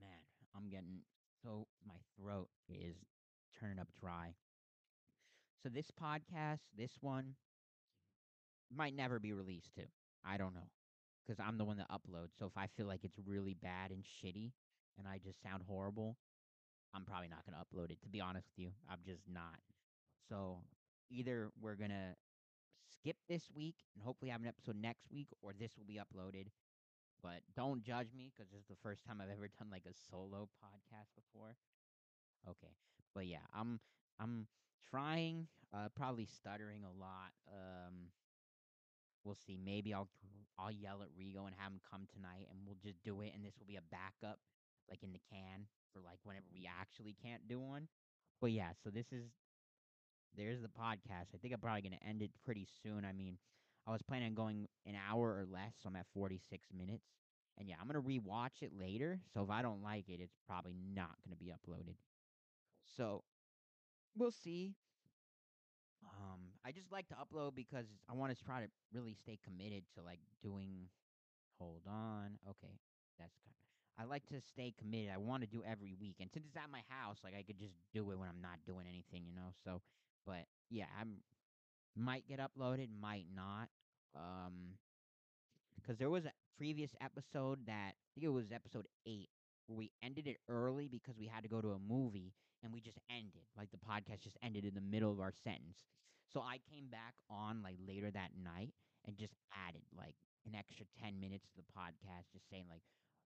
Man, 0.00 0.20
I'm 0.54 0.68
getting 0.68 1.00
so 1.42 1.66
my 1.86 1.96
throat 2.16 2.48
is 2.68 2.96
turning 3.58 3.78
up 3.78 3.88
dry. 4.00 4.34
So 5.62 5.68
this 5.68 5.90
podcast, 5.90 6.60
this 6.76 6.98
one, 7.00 7.34
might 8.74 8.94
never 8.94 9.18
be 9.18 9.32
released 9.32 9.74
too. 9.74 9.86
I 10.24 10.36
don't 10.36 10.54
know. 10.54 10.68
Because 11.26 11.40
I'm 11.40 11.56
the 11.56 11.64
one 11.64 11.78
that 11.78 11.90
uploads. 11.90 12.38
So 12.38 12.46
if 12.46 12.56
I 12.56 12.66
feel 12.76 12.86
like 12.86 13.04
it's 13.04 13.18
really 13.24 13.54
bad 13.54 13.90
and 13.90 14.04
shitty 14.04 14.52
and 14.98 15.08
I 15.08 15.18
just 15.24 15.42
sound 15.42 15.62
horrible, 15.66 16.16
I'm 16.94 17.04
probably 17.04 17.28
not 17.28 17.44
going 17.46 17.56
to 17.58 17.64
upload 17.64 17.90
it. 17.90 18.02
To 18.02 18.08
be 18.08 18.20
honest 18.20 18.48
with 18.54 18.64
you, 18.66 18.70
I'm 18.90 19.00
just 19.04 19.22
not. 19.32 19.58
So 20.28 20.58
either 21.10 21.50
we're 21.60 21.74
going 21.76 21.90
to 21.90 22.14
skip 22.92 23.16
this 23.28 23.48
week 23.54 23.76
and 23.94 24.04
hopefully 24.04 24.30
have 24.30 24.40
an 24.40 24.46
episode 24.48 24.76
next 24.76 25.06
week, 25.10 25.28
or 25.42 25.52
this 25.58 25.72
will 25.76 25.84
be 25.84 25.98
uploaded. 25.98 26.46
But 27.22 27.40
don't 27.56 27.82
judge 27.82 28.08
me 28.14 28.30
because 28.34 28.50
this 28.52 28.60
is 28.60 28.68
the 28.68 28.76
first 28.82 29.02
time 29.04 29.20
I've 29.20 29.30
ever 29.30 29.48
done 29.48 29.68
like 29.70 29.86
a 29.88 29.94
solo 30.10 30.48
podcast 30.62 31.08
before. 31.16 31.56
Okay, 32.48 32.74
but 33.14 33.26
yeah, 33.26 33.46
I'm 33.54 33.80
I'm 34.20 34.46
trying, 34.90 35.48
uh, 35.72 35.88
probably 35.96 36.26
stuttering 36.26 36.84
a 36.84 37.00
lot. 37.00 37.32
Um, 37.48 38.10
we'll 39.24 39.38
see. 39.46 39.58
Maybe 39.62 39.92
I'll 39.92 40.08
I'll 40.58 40.70
yell 40.70 41.02
at 41.02 41.10
Rigo 41.18 41.46
and 41.46 41.54
have 41.58 41.72
him 41.72 41.80
come 41.90 42.06
tonight, 42.14 42.46
and 42.50 42.60
we'll 42.64 42.78
just 42.82 43.02
do 43.02 43.20
it. 43.22 43.32
And 43.34 43.44
this 43.44 43.54
will 43.58 43.66
be 43.66 43.76
a 43.76 43.90
backup, 43.90 44.38
like 44.88 45.02
in 45.02 45.12
the 45.12 45.20
can 45.30 45.66
for 45.92 46.00
like 46.00 46.18
whenever 46.22 46.46
we 46.52 46.68
actually 46.68 47.16
can't 47.22 47.48
do 47.48 47.58
one. 47.60 47.88
But 48.40 48.52
yeah, 48.52 48.70
so 48.82 48.90
this 48.90 49.12
is 49.12 49.24
there's 50.36 50.60
the 50.62 50.68
podcast. 50.68 51.34
I 51.34 51.38
think 51.40 51.54
I'm 51.54 51.60
probably 51.60 51.82
gonna 51.82 52.02
end 52.06 52.22
it 52.22 52.30
pretty 52.44 52.66
soon. 52.82 53.04
I 53.04 53.12
mean, 53.12 53.38
I 53.86 53.92
was 53.92 54.02
planning 54.02 54.28
on 54.28 54.34
going 54.34 54.68
an 54.86 54.94
hour 55.08 55.28
or 55.28 55.44
less, 55.50 55.74
so 55.82 55.88
I'm 55.88 55.96
at 55.96 56.06
46 56.14 56.68
minutes. 56.76 57.06
And 57.58 57.68
yeah, 57.68 57.76
I'm 57.80 57.86
gonna 57.86 58.02
rewatch 58.02 58.62
it 58.62 58.72
later. 58.78 59.20
So 59.32 59.42
if 59.42 59.50
I 59.50 59.62
don't 59.62 59.82
like 59.82 60.08
it, 60.08 60.20
it's 60.20 60.36
probably 60.46 60.74
not 60.94 61.16
gonna 61.24 61.36
be 61.36 61.52
uploaded. 61.52 61.94
So 62.96 63.22
we'll 64.16 64.32
see. 64.32 64.74
Um, 66.06 66.40
I 66.64 66.72
just 66.72 66.92
like 66.92 67.08
to 67.08 67.14
upload 67.14 67.54
because 67.54 67.86
I 68.08 68.14
want 68.14 68.36
to 68.36 68.44
try 68.44 68.60
to 68.60 68.68
really 68.92 69.14
stay 69.14 69.38
committed 69.42 69.84
to 69.96 70.02
like 70.02 70.20
doing. 70.42 70.88
Hold 71.60 71.82
on, 71.86 72.36
okay, 72.50 72.74
that's 73.18 73.38
kind. 73.46 73.54
of, 73.54 74.04
I 74.04 74.10
like 74.10 74.26
to 74.26 74.40
stay 74.40 74.74
committed. 74.76 75.10
I 75.14 75.18
want 75.18 75.42
to 75.42 75.48
do 75.48 75.62
every 75.64 75.94
week, 75.94 76.16
and 76.20 76.28
since 76.32 76.46
it's 76.46 76.56
at 76.56 76.68
my 76.70 76.82
house, 76.88 77.18
like 77.22 77.34
I 77.38 77.42
could 77.42 77.58
just 77.58 77.74
do 77.92 78.10
it 78.10 78.18
when 78.18 78.28
I'm 78.28 78.42
not 78.42 78.58
doing 78.66 78.86
anything, 78.88 79.22
you 79.24 79.34
know. 79.34 79.54
So, 79.64 79.80
but 80.26 80.46
yeah, 80.68 80.86
I'm 81.00 81.22
might 81.96 82.26
get 82.26 82.40
uploaded, 82.40 82.88
might 83.00 83.26
not. 83.34 83.68
Um, 84.16 84.78
because 85.76 85.98
there 85.98 86.10
was 86.10 86.24
a 86.24 86.32
previous 86.56 86.90
episode 87.00 87.66
that 87.66 87.94
I 87.94 88.06
think 88.14 88.24
it 88.26 88.28
was 88.28 88.52
episode 88.52 88.86
eight 89.06 89.28
where 89.66 89.76
we 89.78 89.90
ended 90.02 90.26
it 90.26 90.38
early 90.48 90.88
because 90.88 91.16
we 91.18 91.26
had 91.26 91.42
to 91.42 91.48
go 91.48 91.60
to 91.60 91.72
a 91.72 91.78
movie 91.78 92.32
and 92.62 92.72
we 92.72 92.80
just 92.80 92.98
ended 93.10 93.42
like 93.56 93.70
the 93.70 93.78
podcast 93.78 94.20
just 94.22 94.38
ended 94.42 94.64
in 94.64 94.74
the 94.74 94.80
middle 94.80 95.12
of 95.12 95.20
our 95.20 95.32
sentence. 95.32 95.84
So 96.32 96.40
I 96.40 96.58
came 96.70 96.88
back 96.88 97.14
on 97.30 97.62
like 97.62 97.76
later 97.86 98.10
that 98.10 98.30
night 98.42 98.72
and 99.06 99.16
just 99.16 99.34
added 99.68 99.82
like 99.96 100.14
an 100.46 100.54
extra 100.54 100.86
10 101.02 101.20
minutes 101.20 101.46
to 101.48 101.56
the 101.56 101.68
podcast 101.76 102.32
just 102.32 102.48
saying 102.50 102.64
like 102.70 102.82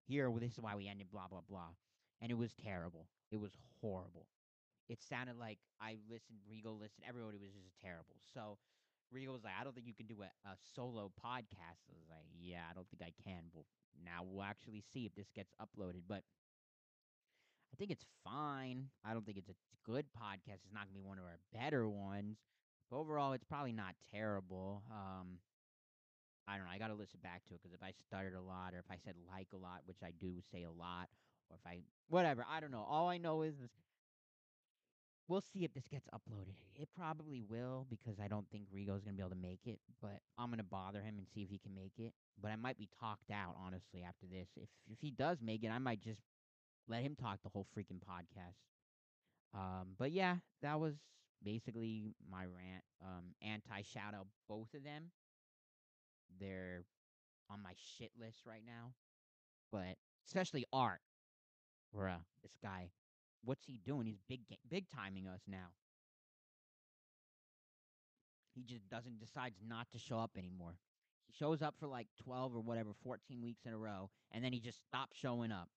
here 0.06 0.30
well, 0.30 0.40
this 0.40 0.52
is 0.52 0.60
why 0.60 0.74
we 0.76 0.88
ended 0.88 1.10
blah 1.10 1.28
blah 1.28 1.42
blah. 1.48 1.74
And 2.20 2.30
it 2.30 2.38
was 2.38 2.52
terrible. 2.54 3.06
It 3.30 3.38
was 3.38 3.52
horrible. 3.80 4.26
It 4.88 5.02
sounded 5.02 5.36
like 5.38 5.58
I 5.80 5.96
listened, 6.08 6.40
Rigo 6.50 6.72
listened, 6.78 7.04
everybody 7.08 7.36
was 7.38 7.52
just 7.52 7.76
terrible. 7.80 8.16
So 8.34 8.58
Rigo 9.14 9.32
was 9.32 9.44
like, 9.44 9.54
I 9.58 9.64
don't 9.64 9.74
think 9.74 9.86
you 9.86 9.94
can 9.94 10.06
do 10.06 10.22
a, 10.22 10.30
a 10.48 10.54
solo 10.74 11.10
podcast. 11.24 11.80
I 11.88 11.96
was 11.96 12.08
like, 12.10 12.26
yeah, 12.38 12.62
I 12.70 12.74
don't 12.74 12.86
think 12.88 13.02
I 13.02 13.12
can. 13.24 13.44
Well, 13.54 13.64
now 14.04 14.20
we'll 14.24 14.42
actually 14.44 14.82
see 14.92 15.06
if 15.06 15.14
this 15.14 15.30
gets 15.34 15.52
uploaded. 15.60 16.02
But 16.08 16.22
I 17.72 17.76
think 17.78 17.90
it's 17.90 18.04
fine. 18.24 18.88
I 19.04 19.12
don't 19.12 19.24
think 19.24 19.38
it's 19.38 19.48
a 19.48 19.58
good 19.84 20.06
podcast. 20.16 20.64
It's 20.64 20.74
not 20.74 20.84
gonna 20.84 21.00
be 21.00 21.06
one 21.06 21.18
of 21.18 21.24
our 21.24 21.38
better 21.52 21.88
ones. 21.88 22.36
But 22.90 22.98
overall, 22.98 23.32
it's 23.32 23.44
probably 23.44 23.72
not 23.72 23.94
terrible. 24.12 24.82
Um, 24.90 25.38
I 26.48 26.56
don't 26.56 26.64
know. 26.64 26.72
I 26.72 26.78
got 26.78 26.88
to 26.88 26.94
listen 26.94 27.20
back 27.22 27.44
to 27.48 27.54
it 27.54 27.60
because 27.62 27.74
if 27.74 27.82
I 27.82 27.92
stuttered 27.92 28.34
a 28.34 28.40
lot, 28.40 28.72
or 28.72 28.78
if 28.78 28.90
I 28.90 28.96
said 29.04 29.14
like 29.30 29.48
a 29.52 29.58
lot, 29.58 29.82
which 29.84 29.98
I 30.02 30.12
do 30.18 30.40
say 30.50 30.62
a 30.62 30.70
lot, 30.70 31.08
or 31.50 31.56
if 31.56 31.66
I 31.66 31.80
whatever, 32.08 32.44
I 32.48 32.60
don't 32.60 32.70
know. 32.70 32.86
All 32.88 33.08
I 33.08 33.18
know 33.18 33.42
is 33.42 33.58
this. 33.60 33.70
We'll 35.28 35.42
see 35.42 35.64
if 35.64 35.74
this 35.74 35.86
gets 35.86 36.08
uploaded. 36.08 36.54
It 36.74 36.88
probably 36.96 37.42
will 37.42 37.86
because 37.90 38.18
I 38.18 38.28
don't 38.28 38.48
think 38.50 38.64
Rigo's 38.72 39.04
gonna 39.04 39.16
be 39.16 39.22
able 39.22 39.30
to 39.30 39.36
make 39.36 39.60
it. 39.66 39.78
But 40.00 40.20
I'm 40.38 40.48
gonna 40.48 40.62
bother 40.62 41.00
him 41.00 41.18
and 41.18 41.26
see 41.34 41.42
if 41.42 41.50
he 41.50 41.58
can 41.58 41.74
make 41.74 41.92
it. 41.98 42.14
But 42.40 42.50
I 42.50 42.56
might 42.56 42.78
be 42.78 42.88
talked 42.98 43.30
out 43.30 43.54
honestly 43.62 44.02
after 44.02 44.26
this. 44.26 44.48
If 44.56 44.70
if 44.90 44.98
he 45.00 45.10
does 45.10 45.38
make 45.42 45.62
it, 45.64 45.68
I 45.68 45.78
might 45.78 46.00
just 46.00 46.22
let 46.88 47.02
him 47.02 47.14
talk 47.14 47.40
the 47.42 47.50
whole 47.50 47.66
freaking 47.76 48.00
podcast. 48.00 48.56
Um, 49.54 49.88
but 49.98 50.12
yeah, 50.12 50.36
that 50.62 50.80
was 50.80 50.94
basically 51.42 52.14
my 52.30 52.44
rant. 52.44 52.84
Um, 53.04 53.34
anti 53.42 53.82
shout 53.82 54.14
out 54.14 54.26
both 54.48 54.72
of 54.74 54.82
them. 54.82 55.10
They're 56.40 56.84
on 57.50 57.62
my 57.62 57.72
shit 57.76 58.12
list 58.18 58.40
right 58.46 58.62
now. 58.66 58.92
But 59.70 59.96
especially 60.26 60.64
Art. 60.72 61.00
Bruh, 61.94 62.20
this 62.42 62.56
guy. 62.62 62.90
What's 63.44 63.64
he 63.66 63.78
doing? 63.84 64.06
He's 64.06 64.20
big 64.28 64.40
big 64.68 64.86
timing 64.88 65.26
us 65.26 65.42
now. 65.46 65.72
He 68.54 68.64
just 68.64 68.88
doesn't 68.88 69.20
decides 69.20 69.60
not 69.66 69.86
to 69.92 69.98
show 69.98 70.18
up 70.18 70.32
anymore. 70.36 70.74
He 71.26 71.34
shows 71.38 71.62
up 71.62 71.74
for 71.78 71.86
like 71.86 72.08
12 72.24 72.56
or 72.56 72.60
whatever, 72.60 72.90
14 73.04 73.40
weeks 73.42 73.66
in 73.66 73.72
a 73.72 73.78
row, 73.78 74.10
and 74.32 74.42
then 74.44 74.52
he 74.52 74.60
just 74.60 74.82
stops 74.84 75.16
showing 75.16 75.52
up. 75.52 75.68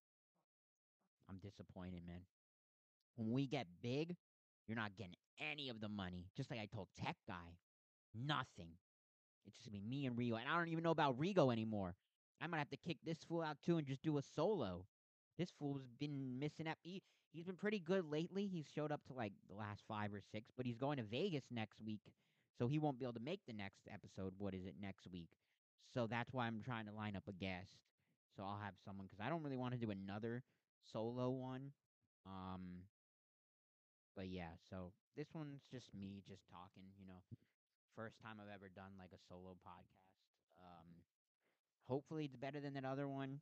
I'm 1.30 1.38
disappointed, 1.38 2.02
man. 2.08 2.22
When 3.16 3.32
we 3.32 3.46
get 3.46 3.68
big, 3.82 4.16
you're 4.68 4.78
not 4.78 4.96
getting 4.98 5.16
any 5.40 5.70
of 5.70 5.80
the 5.80 5.90
money. 5.90 6.26
Just 6.36 6.50
like 6.50 6.60
I 6.60 6.68
told 6.74 6.88
Tech 6.98 7.18
Guy, 7.28 7.58
nothing. 8.16 8.72
It's 9.46 9.58
just 9.58 9.72
be 9.72 9.82
me 9.82 10.06
and 10.06 10.18
Rio, 10.18 10.36
and 10.36 10.48
I 10.50 10.58
don't 10.58 10.70
even 10.70 10.84
know 10.84 10.92
about 10.92 11.20
Rigo 11.20 11.52
anymore. 11.52 11.96
I 12.42 12.48
might 12.48 12.60
have 12.60 12.70
to 12.70 12.78
kick 12.78 12.98
this 13.06 13.20
fool 13.28 13.42
out 13.42 13.58
too 13.64 13.78
and 13.78 13.86
just 13.86 14.02
do 14.02 14.18
a 14.18 14.22
solo. 14.22 14.86
This 15.38 15.50
fool's 15.60 15.84
been 16.00 16.40
missing. 16.40 16.68
He 16.82 17.02
he's 17.34 17.46
been 17.46 17.56
pretty 17.56 17.80
good 17.80 18.06
lately. 18.12 18.48
He's 18.48 18.66
showed 18.74 18.92
up 18.92 19.02
to 19.08 19.14
like 19.14 19.34
the 19.50 19.56
last 19.56 19.84
five 19.88 20.14
or 20.14 20.22
six, 20.32 20.52
but 20.56 20.66
he's 20.66 20.78
going 20.78 20.98
to 20.98 21.04
Vegas 21.04 21.44
next 21.52 21.82
week, 21.86 22.02
so 22.58 22.68
he 22.68 22.80
won't 22.80 23.00
be 23.00 23.06
able 23.06 23.14
to 23.14 23.20
make 23.20 23.42
the 23.48 23.54
next 23.54 23.82
episode. 23.92 24.34
What 24.38 24.54
is 24.54 24.66
it 24.66 24.76
next 24.82 25.08
week? 25.12 25.30
So 25.94 26.08
that's 26.08 26.32
why 26.34 26.48
I'm 26.48 26.62
trying 26.64 26.86
to 26.86 26.94
line 26.94 27.16
up 27.16 27.24
a 27.28 27.34
guest. 27.34 27.72
So 28.36 28.44
I'll 28.44 28.60
have 28.64 28.76
someone 28.86 29.08
because 29.08 29.24
I 29.26 29.30
don't 29.30 29.44
really 29.44 29.58
want 29.58 29.74
to 29.74 29.80
do 29.80 29.92
another 29.92 30.44
solo 30.92 31.30
one. 31.30 31.72
Um, 32.26 32.84
but 34.16 34.28
yeah, 34.30 34.56
so 34.70 34.92
this 35.16 35.28
one's 35.34 35.62
just 35.72 35.94
me 35.94 36.24
just 36.28 36.44
talking, 36.50 36.84
you 37.00 37.06
know. 37.08 37.24
First 37.96 38.20
time 38.24 38.38
I've 38.40 38.54
ever 38.54 38.70
done 38.74 38.96
like 38.98 39.12
a 39.14 39.22
solo 39.28 39.56
podcast. 39.66 40.16
Um 40.60 40.88
hopefully 41.88 42.26
it's 42.26 42.36
better 42.36 42.60
than 42.60 42.74
that 42.74 42.86
other 42.86 43.08
one. 43.08 43.40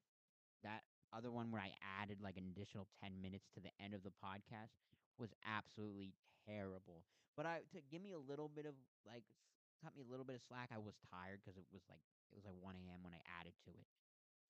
That 0.63 0.83
other 1.13 1.31
one 1.31 1.51
where 1.51 1.61
I 1.61 1.73
added 2.01 2.19
like 2.21 2.37
an 2.37 2.45
additional 2.49 2.87
10 3.01 3.21
minutes 3.21 3.49
to 3.55 3.59
the 3.61 3.73
end 3.81 3.93
of 3.93 4.03
the 4.03 4.13
podcast 4.23 4.73
was 5.17 5.29
absolutely 5.45 6.13
terrible. 6.47 7.03
But 7.35 7.45
I 7.45 7.63
to 7.75 7.79
give 7.91 8.01
me 8.01 8.11
a 8.13 8.21
little 8.21 8.49
bit 8.49 8.65
of 8.65 8.75
like 9.07 9.23
cut 9.83 9.95
me 9.95 10.03
a 10.03 10.09
little 10.11 10.25
bit 10.27 10.35
of 10.35 10.43
slack. 10.43 10.71
I 10.75 10.79
was 10.79 10.95
tired 11.11 11.39
because 11.43 11.55
it 11.57 11.67
was 11.71 11.83
like 11.87 12.03
it 12.31 12.35
was 12.35 12.45
like 12.45 12.57
1 12.59 12.75
a.m. 12.75 13.01
when 13.01 13.15
I 13.15 13.21
added 13.39 13.55
to 13.67 13.71
it. 13.73 13.87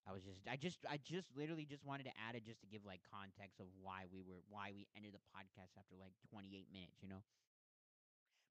I 0.08 0.12
was 0.12 0.24
just 0.24 0.40
I 0.48 0.56
just 0.56 0.80
I 0.88 0.98
just 1.02 1.28
literally 1.36 1.66
just 1.68 1.84
wanted 1.84 2.08
to 2.08 2.14
add 2.16 2.34
it 2.34 2.44
just 2.46 2.60
to 2.64 2.68
give 2.70 2.82
like 2.88 3.04
context 3.06 3.60
of 3.60 3.68
why 3.80 4.08
we 4.10 4.24
were 4.24 4.40
why 4.48 4.72
we 4.74 4.88
ended 4.96 5.12
the 5.14 5.22
podcast 5.30 5.76
after 5.76 5.94
like 6.00 6.16
28 6.32 6.68
minutes, 6.72 6.98
you 7.04 7.08
know. 7.08 7.22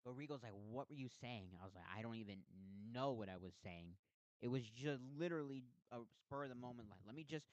But 0.04 0.16
Rigo's 0.16 0.44
like, 0.44 0.54
"What 0.54 0.90
were 0.90 0.96
you 0.96 1.10
saying?" 1.22 1.52
I 1.62 1.66
was 1.66 1.76
like, 1.76 1.86
"I 1.96 2.02
don't 2.02 2.16
even 2.16 2.44
know 2.92 3.12
what 3.12 3.30
I 3.30 3.38
was 3.38 3.54
saying." 3.64 3.96
It 4.42 4.48
was 4.48 4.64
just 4.70 5.02
literally 5.18 5.64
a 5.92 6.00
spur 6.24 6.44
of 6.44 6.50
the 6.50 6.56
moment. 6.56 6.90
Like, 6.90 7.02
let 7.06 7.16
me 7.16 7.24
just 7.24 7.46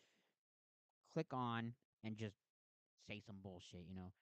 click 1.16 1.32
on 1.32 1.72
and 2.04 2.14
just 2.14 2.36
say 3.08 3.22
some 3.26 3.36
bullshit, 3.42 3.86
you 3.88 3.94
know. 3.94 4.12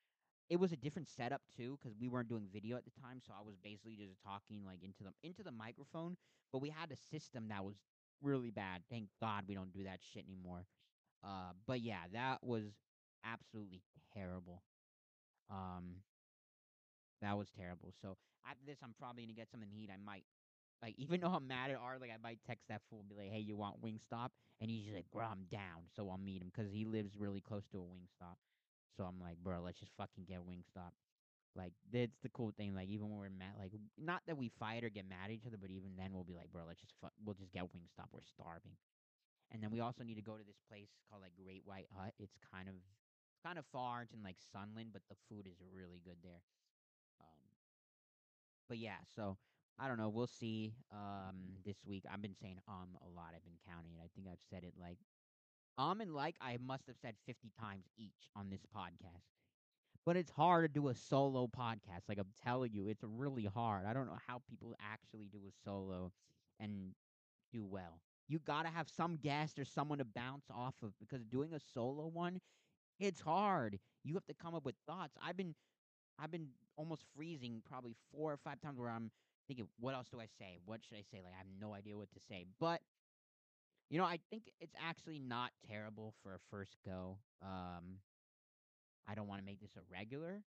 It 0.49 0.61
was 0.61 0.70
a 0.70 0.76
different 0.76 1.09
setup 1.09 1.40
too 1.57 1.76
because 1.80 1.97
we 1.99 2.09
weren't 2.09 2.28
doing 2.28 2.47
video 2.53 2.76
at 2.76 2.84
the 2.84 2.92
time, 3.03 3.18
so 3.26 3.32
I 3.36 3.42
was 3.45 3.57
basically 3.57 3.97
just 3.97 4.22
talking 4.22 4.62
like 4.64 4.78
into 4.84 5.03
the 5.03 5.11
into 5.28 5.42
the 5.42 5.51
microphone. 5.51 6.16
But 6.53 6.62
we 6.62 6.68
had 6.68 6.92
a 6.92 6.97
system 7.11 7.49
that 7.49 7.64
was 7.64 7.74
really 8.22 8.53
bad. 8.53 8.82
Thank 8.88 9.09
God 9.20 9.45
we 9.49 9.55
don't 9.55 9.72
do 9.72 9.84
that 9.84 9.99
shit 10.12 10.24
anymore. 10.28 10.66
Uh, 11.24 11.53
but 11.66 11.80
yeah, 11.80 12.07
that 12.12 12.45
was 12.45 12.62
absolutely 13.24 13.80
terrible. 14.12 14.62
Um, 15.51 16.05
that 17.22 17.36
was 17.36 17.49
terrible. 17.59 17.92
So 18.01 18.16
after 18.49 18.64
this, 18.66 18.78
I'm 18.84 18.95
probably 19.01 19.24
gonna 19.24 19.34
get 19.34 19.51
some 19.51 19.62
heat. 19.62 19.90
I 19.90 19.97
might 19.97 20.24
like 20.85 21.01
even 21.01 21.24
though 21.24 21.32
I'm 21.32 21.49
mad 21.49 21.70
at 21.70 21.80
Art, 21.80 22.03
like 22.03 22.12
I 22.12 22.20
might 22.22 22.45
text 22.47 22.68
that 22.68 22.82
fool 22.91 23.01
and 23.01 23.09
be 23.09 23.16
like, 23.16 23.32
"Hey, 23.32 23.41
you 23.41 23.57
want 23.57 23.80
Wingstop?" 23.80 24.28
And 24.61 24.68
he's 24.68 24.85
just 24.85 24.95
like, 24.95 25.09
"Bro, 25.11 25.24
I'm 25.24 25.49
down." 25.51 25.89
So 25.97 26.11
I'll 26.11 26.20
meet 26.20 26.43
him 26.43 26.53
because 26.53 26.70
he 26.70 26.85
lives 26.85 27.16
really 27.16 27.41
close 27.41 27.64
to 27.72 27.78
a 27.78 27.89
Wingstop. 27.89 28.37
So 28.95 29.05
I'm 29.05 29.18
like, 29.18 29.41
"Bro, 29.41 29.62
let's 29.64 29.80
just 29.80 29.97
fucking 29.97 30.28
get 30.28 30.45
Wingstop." 30.45 30.93
Like 31.57 31.72
that's 31.91 32.20
the 32.22 32.28
cool 32.28 32.53
thing. 32.53 32.74
Like 32.74 32.91
even 32.93 33.09
when 33.09 33.16
we're 33.16 33.32
mad, 33.32 33.57
like 33.59 33.72
not 33.97 34.20
that 34.26 34.37
we 34.37 34.53
fight 34.61 34.85
or 34.85 34.91
get 34.91 35.09
mad 35.09 35.24
at 35.24 35.30
each 35.30 35.47
other, 35.47 35.57
but 35.57 35.70
even 35.70 35.97
then 35.97 36.12
we'll 36.12 36.28
be 36.28 36.37
like, 36.37 36.53
"Bro, 36.53 36.64
let's 36.68 36.82
just 36.82 36.93
fuck. 37.01 37.12
We'll 37.24 37.35
just 37.35 37.53
get 37.53 37.64
Wingstop. 37.64 38.12
We're 38.12 38.28
starving." 38.28 38.76
And 39.53 39.62
then 39.62 39.70
we 39.70 39.80
also 39.80 40.05
need 40.05 40.16
to 40.16 40.22
go 40.22 40.37
to 40.37 40.45
this 40.45 40.61
place 40.68 40.93
called 41.09 41.22
like 41.22 41.32
Great 41.32 41.62
White 41.64 41.89
Hut. 41.97 42.12
It's 42.18 42.37
kind 42.53 42.68
of 42.68 42.74
kind 43.43 43.57
of 43.59 43.64
far. 43.72 44.03
It's 44.03 44.12
in 44.12 44.22
like 44.22 44.37
Sunland, 44.53 44.93
but 44.93 45.03
the 45.09 45.16
food 45.32 45.49
is 45.49 45.57
really 45.72 46.01
good 46.05 46.20
there. 46.22 46.45
Um, 47.20 47.41
but 48.68 48.76
yeah, 48.76 49.01
so 49.16 49.39
I 49.79 49.89
don't 49.89 49.99
know. 49.99 50.09
We'll 50.09 50.27
see. 50.29 50.75
Um, 50.93 51.57
this 51.64 51.79
week 51.85 52.05
I've 52.11 52.22
been 52.22 52.37
saying 52.41 52.59
um 52.68 52.97
a 53.05 53.09
lot. 53.09 53.33
I've 53.35 53.45
been 53.45 53.59
counting 53.68 53.93
it. 53.95 54.01
I 54.03 54.09
think 54.14 54.29
I've 54.31 54.43
said 54.51 54.64
it 54.64 54.75
like 54.81 54.99
um 55.79 56.01
and 56.01 56.14
like 56.14 56.37
I 56.41 56.59
must 56.59 56.87
have 56.89 56.97
said 57.01 57.16
fifty 57.27 57.51
times 57.59 57.87
each 57.99 58.31
on 58.37 58.51
this 58.51 58.64
podcast. 58.75 59.25
But 60.07 60.16
it's 60.16 60.31
hard 60.31 60.64
to 60.64 60.68
do 60.68 60.89
a 60.89 60.95
solo 60.95 61.47
podcast. 61.49 62.09
Like 62.09 62.18
I'm 62.18 62.33
telling 62.45 62.72
you, 62.72 62.89
it's 62.89 63.05
really 63.05 63.45
hard. 63.47 63.87
I 63.87 63.93
don't 63.95 64.07
know 64.07 64.18
how 64.27 64.43
people 64.49 64.77
actually 64.81 65.29
do 65.33 65.41
a 65.49 65.53
solo 65.64 66.12
and 66.61 66.93
do 67.53 67.64
well. 67.64 68.01
You 68.29 68.39
gotta 68.41 68.68
have 68.68 68.89
some 68.89 69.16
guest 69.16 69.59
or 69.59 69.64
someone 69.64 69.99
to 69.99 70.05
bounce 70.05 70.47
off 70.51 70.75
of 70.83 70.93
because 71.01 71.25
doing 71.25 71.53
a 71.55 71.61
solo 71.61 72.09
one, 72.09 72.41
it's 73.01 73.20
hard. 73.20 73.79
You 74.05 74.14
have 74.14 74.27
to 74.27 74.35
come 74.35 74.55
up 74.55 74.64
with 74.64 74.77
thoughts. 74.87 75.16
I've 75.22 75.37
been 75.37 75.55
I've 76.18 76.31
been 76.31 76.49
almost 76.77 77.05
freezing 77.14 77.62
probably 77.68 77.95
four 78.12 78.33
or 78.33 78.37
five 78.37 78.61
times 78.61 78.79
where 78.79 78.91
I'm 78.91 79.11
thinking, 79.47 79.68
what 79.78 79.95
else 79.95 80.09
do 80.11 80.20
I 80.20 80.26
say? 80.38 80.59
What 80.64 80.80
should 80.86 80.97
I 80.97 81.05
say? 81.11 81.20
Like 81.22 81.34
I 81.34 81.38
have 81.38 81.47
no 81.61 81.74
idea 81.74 81.97
what 81.97 82.11
to 82.12 82.20
say. 82.28 82.47
But 82.61 82.80
you 83.90 83.99
know, 83.99 84.05
I 84.05 84.18
think 84.30 84.45
it's 84.61 84.74
actually 84.80 85.18
not 85.18 85.51
terrible 85.68 86.14
for 86.22 86.34
a 86.34 86.38
first 86.51 86.76
go. 86.84 87.18
Um, 87.42 88.01
I 89.07 89.14
don't 89.14 89.28
want 89.28 89.40
to 89.40 89.47
make 89.47 89.61
this 89.61 89.76
a 89.76 89.80
regular, 89.92 90.42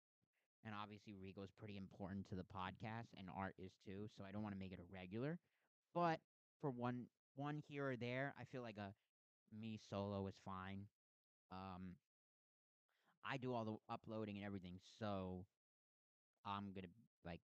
and 0.64 0.74
obviously 0.80 1.14
Rigo 1.14 1.42
is 1.44 1.50
pretty 1.58 1.76
important 1.76 2.28
to 2.28 2.34
the 2.34 2.44
podcast, 2.44 3.08
and 3.18 3.28
Art 3.34 3.54
is 3.58 3.72
too. 3.84 4.06
So 4.16 4.24
I 4.28 4.32
don't 4.32 4.42
want 4.42 4.54
to 4.54 4.58
make 4.58 4.72
it 4.72 4.78
a 4.78 4.94
regular. 4.94 5.38
But 5.94 6.20
for 6.60 6.70
one 6.70 7.06
one 7.34 7.62
here 7.66 7.88
or 7.88 7.96
there, 7.96 8.34
I 8.38 8.44
feel 8.44 8.62
like 8.62 8.76
a 8.76 8.92
me 9.58 9.78
solo 9.90 10.26
is 10.26 10.34
fine. 10.44 10.82
Um, 11.50 11.96
I 13.24 13.36
do 13.36 13.54
all 13.54 13.64
the 13.64 13.92
uploading 13.92 14.36
and 14.36 14.44
everything, 14.44 14.78
so 14.98 15.44
I'm 16.44 16.72
gonna 16.74 16.88
like 17.24 17.40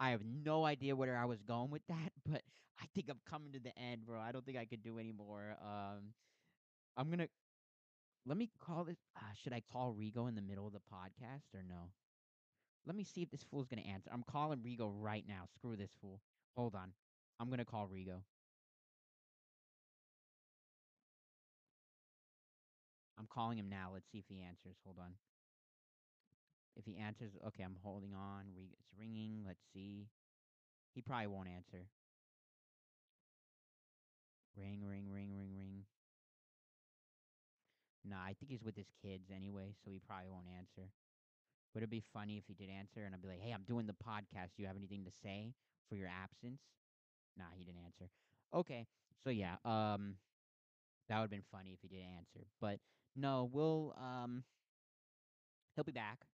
I 0.00 0.10
have 0.10 0.22
no 0.24 0.64
idea 0.64 0.94
where 0.94 1.16
I 1.16 1.24
was 1.24 1.42
going 1.42 1.70
with 1.70 1.86
that, 1.88 2.12
but 2.28 2.42
I 2.80 2.84
think 2.94 3.08
I'm 3.10 3.20
coming 3.28 3.52
to 3.52 3.58
the 3.60 3.76
end, 3.78 4.06
bro. 4.06 4.20
I 4.20 4.32
don't 4.32 4.44
think 4.44 4.58
I 4.58 4.64
could 4.64 4.82
do 4.82 4.98
any 4.98 5.12
more. 5.12 5.56
Um, 5.60 6.12
I'm 6.96 7.10
gonna 7.10 7.28
let 8.26 8.36
me 8.36 8.50
call 8.60 8.84
this. 8.84 8.98
Uh, 9.16 9.32
should 9.42 9.52
I 9.52 9.62
call 9.72 9.94
Rigo 9.94 10.28
in 10.28 10.34
the 10.34 10.42
middle 10.42 10.66
of 10.66 10.72
the 10.72 10.80
podcast 10.80 11.54
or 11.54 11.62
no? 11.68 11.90
Let 12.86 12.96
me 12.96 13.04
see 13.04 13.22
if 13.22 13.30
this 13.30 13.44
fool's 13.50 13.66
gonna 13.66 13.82
answer. 13.82 14.10
I'm 14.12 14.24
calling 14.30 14.58
Rigo 14.60 14.90
right 14.94 15.24
now. 15.26 15.44
Screw 15.54 15.76
this 15.76 15.90
fool. 16.00 16.20
Hold 16.56 16.74
on. 16.74 16.92
I'm 17.40 17.50
gonna 17.50 17.64
call 17.64 17.88
Rigo. 17.88 18.22
I'm 23.18 23.26
calling 23.26 23.58
him 23.58 23.68
now. 23.68 23.90
Let's 23.92 24.06
see 24.10 24.18
if 24.18 24.24
he 24.28 24.40
answers. 24.42 24.76
Hold 24.84 24.98
on. 25.00 25.14
If 26.78 26.86
he 26.86 26.96
answers, 26.96 27.32
okay, 27.48 27.64
I'm 27.64 27.76
holding 27.82 28.14
on. 28.14 28.46
It's 28.56 28.88
ringing. 28.98 29.42
Let's 29.44 29.64
see. 29.74 30.06
He 30.94 31.02
probably 31.02 31.26
won't 31.26 31.48
answer. 31.48 31.86
Ring, 34.56 34.82
ring, 34.86 35.10
ring, 35.12 35.34
ring, 35.34 35.50
ring. 35.56 35.84
Nah, 38.04 38.22
I 38.22 38.34
think 38.38 38.50
he's 38.50 38.62
with 38.62 38.76
his 38.76 38.90
kids 39.02 39.30
anyway, 39.34 39.74
so 39.84 39.90
he 39.90 39.98
probably 39.98 40.28
won't 40.30 40.46
answer. 40.56 40.88
But 41.74 41.80
it'd 41.80 41.90
be 41.90 42.02
funny 42.12 42.38
if 42.38 42.44
he 42.46 42.54
did 42.54 42.70
answer, 42.70 43.04
and 43.04 43.14
I'd 43.14 43.20
be 43.20 43.28
like, 43.28 43.40
"Hey, 43.40 43.52
I'm 43.52 43.64
doing 43.66 43.86
the 43.86 43.92
podcast. 43.92 44.54
Do 44.56 44.62
you 44.62 44.66
have 44.66 44.76
anything 44.76 45.04
to 45.04 45.10
say 45.10 45.52
for 45.88 45.96
your 45.96 46.08
absence?" 46.08 46.60
Nah, 47.36 47.50
he 47.56 47.64
didn't 47.64 47.84
answer. 47.84 48.08
Okay, 48.54 48.86
so 49.22 49.30
yeah, 49.30 49.56
um, 49.64 50.16
that 51.08 51.16
would 51.16 51.24
have 51.24 51.30
been 51.30 51.42
funny 51.52 51.72
if 51.72 51.80
he 51.82 51.88
did 51.88 52.02
answer. 52.16 52.46
But 52.60 52.80
no, 53.14 53.50
we'll 53.52 53.94
um, 53.98 54.44
he'll 55.74 55.84
be 55.84 55.92
back. 55.92 56.24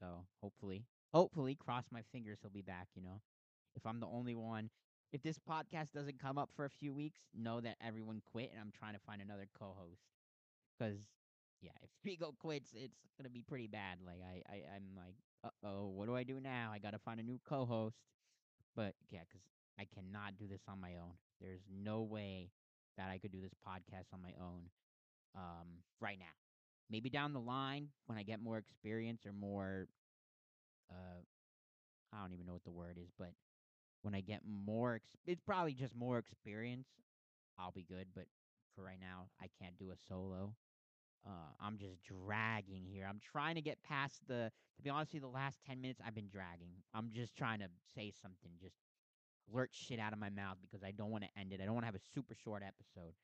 So 0.00 0.26
hopefully, 0.42 0.84
hopefully, 1.12 1.54
cross 1.54 1.84
my 1.90 2.02
fingers, 2.12 2.38
he'll 2.42 2.50
be 2.50 2.62
back. 2.62 2.88
You 2.94 3.02
know, 3.02 3.20
if 3.76 3.86
I'm 3.86 4.00
the 4.00 4.06
only 4.06 4.34
one, 4.34 4.70
if 5.12 5.22
this 5.22 5.38
podcast 5.38 5.92
doesn't 5.92 6.18
come 6.20 6.38
up 6.38 6.50
for 6.54 6.64
a 6.64 6.70
few 6.70 6.92
weeks, 6.92 7.20
know 7.34 7.60
that 7.60 7.76
everyone 7.84 8.22
quit, 8.32 8.50
and 8.52 8.60
I'm 8.60 8.72
trying 8.76 8.94
to 8.94 9.00
find 9.00 9.22
another 9.22 9.46
co-host. 9.58 10.02
Because 10.78 11.00
yeah, 11.60 11.72
if 11.82 11.90
Rigo 12.06 12.36
quits, 12.38 12.72
it's 12.74 12.98
gonna 13.18 13.30
be 13.30 13.42
pretty 13.42 13.66
bad. 13.66 13.98
Like 14.04 14.20
I, 14.22 14.42
I 14.52 14.56
I'm 14.76 14.96
like, 14.96 15.16
uh 15.44 15.50
oh, 15.66 15.88
what 15.88 16.06
do 16.06 16.16
I 16.16 16.24
do 16.24 16.40
now? 16.40 16.70
I 16.72 16.78
gotta 16.78 16.98
find 16.98 17.20
a 17.20 17.24
new 17.24 17.40
co-host. 17.48 17.96
But 18.76 18.94
yeah, 19.10 19.20
because 19.28 19.42
I 19.78 19.86
cannot 19.94 20.36
do 20.38 20.46
this 20.48 20.62
on 20.68 20.80
my 20.80 20.96
own. 20.96 21.14
There's 21.40 21.62
no 21.70 22.02
way 22.02 22.50
that 22.96 23.10
I 23.10 23.18
could 23.18 23.32
do 23.32 23.40
this 23.40 23.54
podcast 23.66 24.12
on 24.12 24.22
my 24.22 24.32
own 24.40 24.70
um, 25.36 25.68
right 26.00 26.18
now. 26.18 26.43
Maybe 26.90 27.10
down 27.10 27.32
the 27.32 27.40
line 27.40 27.88
when 28.06 28.18
I 28.18 28.22
get 28.22 28.42
more 28.42 28.58
experience 28.58 29.24
or 29.26 29.32
more, 29.32 29.88
uh, 30.90 31.20
I 32.12 32.20
don't 32.22 32.32
even 32.32 32.46
know 32.46 32.52
what 32.52 32.64
the 32.64 32.70
word 32.70 32.98
is, 33.00 33.10
but 33.18 33.32
when 34.02 34.14
I 34.14 34.20
get 34.20 34.42
more, 34.46 34.96
ex- 34.96 35.16
it's 35.26 35.40
probably 35.40 35.72
just 35.72 35.96
more 35.96 36.18
experience. 36.18 36.88
I'll 37.58 37.72
be 37.72 37.84
good, 37.88 38.08
but 38.14 38.24
for 38.74 38.84
right 38.84 39.00
now, 39.00 39.28
I 39.40 39.46
can't 39.60 39.78
do 39.78 39.90
a 39.90 39.96
solo. 40.08 40.54
Uh, 41.26 41.52
I'm 41.60 41.78
just 41.78 41.96
dragging 42.02 42.84
here. 42.84 43.06
I'm 43.08 43.20
trying 43.20 43.54
to 43.54 43.62
get 43.62 43.82
past 43.82 44.20
the. 44.28 44.50
To 44.76 44.82
be 44.82 44.90
honest 44.90 45.10
with 45.14 45.22
you, 45.22 45.28
the 45.28 45.34
last 45.34 45.58
ten 45.66 45.80
minutes 45.80 46.00
I've 46.04 46.14
been 46.14 46.28
dragging. 46.28 46.74
I'm 46.92 47.10
just 47.14 47.34
trying 47.34 47.60
to 47.60 47.68
say 47.94 48.12
something, 48.20 48.50
just 48.60 48.76
blurt 49.50 49.70
shit 49.72 49.98
out 49.98 50.12
of 50.12 50.18
my 50.18 50.30
mouth 50.30 50.58
because 50.60 50.82
I 50.82 50.90
don't 50.90 51.10
want 51.10 51.24
to 51.24 51.30
end 51.38 51.52
it. 51.52 51.60
I 51.62 51.64
don't 51.64 51.74
want 51.74 51.84
to 51.84 51.86
have 51.86 51.94
a 51.94 52.12
super 52.14 52.34
short 52.34 52.62
episode. 52.62 53.14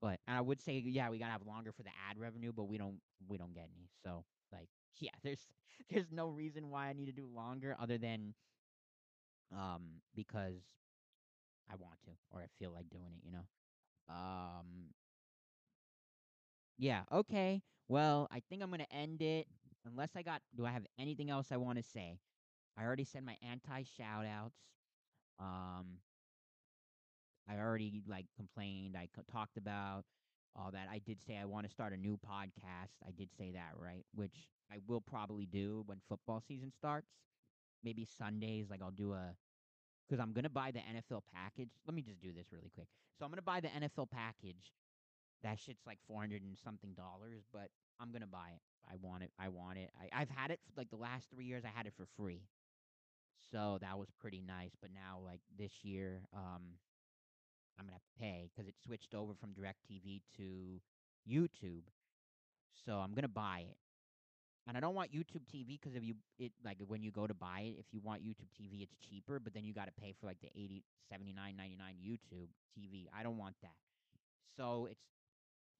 But 0.00 0.20
and 0.26 0.36
I 0.36 0.40
would 0.40 0.60
say, 0.60 0.78
yeah, 0.78 1.10
we 1.10 1.18
gotta 1.18 1.32
have 1.32 1.46
longer 1.46 1.72
for 1.72 1.82
the 1.82 1.90
ad 2.08 2.18
revenue, 2.18 2.52
but 2.52 2.64
we 2.64 2.78
don't 2.78 3.00
we 3.26 3.36
don't 3.38 3.54
get 3.54 3.68
any. 3.74 3.88
So 4.04 4.24
like, 4.52 4.68
yeah, 5.00 5.10
there's 5.22 5.48
there's 5.90 6.10
no 6.12 6.28
reason 6.28 6.70
why 6.70 6.88
I 6.88 6.92
need 6.92 7.06
to 7.06 7.12
do 7.12 7.26
longer 7.26 7.76
other 7.78 7.98
than 7.98 8.34
um 9.50 10.02
because 10.14 10.62
I 11.70 11.76
want 11.76 12.00
to 12.02 12.10
or 12.30 12.40
I 12.42 12.46
feel 12.58 12.70
like 12.72 12.88
doing 12.90 13.12
it. 13.16 13.24
You 13.24 13.32
know. 13.32 13.46
Um. 14.14 14.94
Yeah. 16.76 17.02
Okay. 17.10 17.62
Well, 17.88 18.28
I 18.30 18.40
think 18.40 18.62
I'm 18.62 18.70
gonna 18.70 18.86
end 18.90 19.22
it. 19.22 19.48
Unless 19.84 20.16
I 20.16 20.22
got, 20.22 20.42
do 20.54 20.66
I 20.66 20.70
have 20.70 20.86
anything 20.98 21.30
else 21.30 21.50
I 21.50 21.56
want 21.56 21.78
to 21.78 21.82
say? 21.82 22.20
I 22.76 22.84
already 22.84 23.04
said 23.04 23.24
my 23.24 23.36
anti 23.42 23.82
shout 23.84 24.26
outs. 24.26 24.58
Um, 25.38 25.98
I 27.48 27.58
already 27.58 28.02
like 28.06 28.26
complained. 28.36 28.96
I 28.96 29.08
co- 29.14 29.22
talked 29.30 29.56
about 29.56 30.04
all 30.56 30.70
that. 30.72 30.88
I 30.90 30.98
did 30.98 31.18
say 31.26 31.36
I 31.36 31.44
want 31.44 31.66
to 31.66 31.72
start 31.72 31.92
a 31.92 31.96
new 31.96 32.18
podcast. 32.18 32.92
I 33.06 33.10
did 33.16 33.30
say 33.38 33.52
that, 33.52 33.72
right? 33.78 34.04
Which 34.14 34.48
I 34.70 34.76
will 34.86 35.00
probably 35.00 35.46
do 35.46 35.82
when 35.86 36.00
football 36.08 36.42
season 36.46 36.72
starts. 36.76 37.08
Maybe 37.84 38.04
Sundays, 38.04 38.66
like 38.70 38.82
I'll 38.82 38.90
do 38.90 39.12
a 39.12 39.34
because 40.08 40.20
I'm 40.22 40.32
gonna 40.32 40.50
buy 40.50 40.70
the 40.70 40.80
NFL 40.80 41.22
package. 41.32 41.70
Let 41.86 41.94
me 41.94 42.02
just 42.02 42.20
do 42.20 42.32
this 42.32 42.46
really 42.52 42.70
quick. 42.74 42.88
So 43.18 43.24
I'm 43.24 43.30
gonna 43.30 43.42
buy 43.42 43.60
the 43.60 43.68
NFL 43.68 44.10
package. 44.10 44.72
That 45.42 45.58
shit's 45.60 45.86
like 45.86 45.98
four 46.06 46.20
hundred 46.20 46.42
and 46.42 46.56
something 46.58 46.94
dollars, 46.94 47.44
but 47.52 47.68
I'm 48.00 48.12
gonna 48.12 48.26
buy 48.26 48.50
it. 48.54 48.62
I 48.90 48.96
want 49.00 49.22
it. 49.22 49.30
I 49.38 49.48
want 49.48 49.78
it. 49.78 49.90
I, 50.00 50.22
I've 50.22 50.30
had 50.30 50.50
it 50.50 50.60
for 50.66 50.80
like 50.80 50.90
the 50.90 50.96
last 50.96 51.28
three 51.30 51.44
years. 51.44 51.64
I 51.64 51.76
had 51.76 51.86
it 51.86 51.92
for 51.96 52.06
free, 52.16 52.42
so 53.52 53.78
that 53.80 53.98
was 53.98 54.08
pretty 54.20 54.42
nice. 54.46 54.72
But 54.80 54.90
now, 54.94 55.20
like 55.24 55.40
this 55.56 55.72
year, 55.82 56.22
um, 56.34 56.62
I'm 57.78 57.86
gonna 57.86 57.94
have 57.94 58.02
to 58.02 58.20
pay 58.20 58.50
because 58.50 58.68
it 58.68 58.74
switched 58.84 59.14
over 59.14 59.34
from 59.34 59.50
DirecTV 59.50 60.22
to 60.36 60.80
YouTube. 61.28 61.84
So 62.86 62.98
I'm 62.98 63.14
gonna 63.14 63.28
buy 63.28 63.64
it, 63.68 63.76
And 64.66 64.76
I 64.76 64.80
don't 64.80 64.94
want 64.94 65.12
YouTube 65.12 65.46
TV 65.52 65.80
because 65.80 65.96
if 65.96 66.04
you 66.04 66.14
it 66.38 66.52
like 66.64 66.78
when 66.86 67.02
you 67.02 67.10
go 67.10 67.26
to 67.26 67.34
buy 67.34 67.60
it, 67.72 67.76
if 67.80 67.86
you 67.92 68.00
want 68.00 68.22
YouTube 68.22 68.50
TV, 68.60 68.82
it's 68.82 68.96
cheaper, 69.08 69.40
but 69.40 69.54
then 69.54 69.64
you 69.64 69.72
got 69.72 69.86
to 69.86 69.92
pay 70.00 70.14
for 70.20 70.26
like 70.26 70.40
the 70.40 70.48
80 70.54 70.84
79.99 71.12 71.78
YouTube 72.04 72.48
TV. 72.78 73.06
I 73.18 73.22
don't 73.22 73.38
want 73.38 73.56
that. 73.62 73.76
So 74.56 74.86
it's 74.90 75.00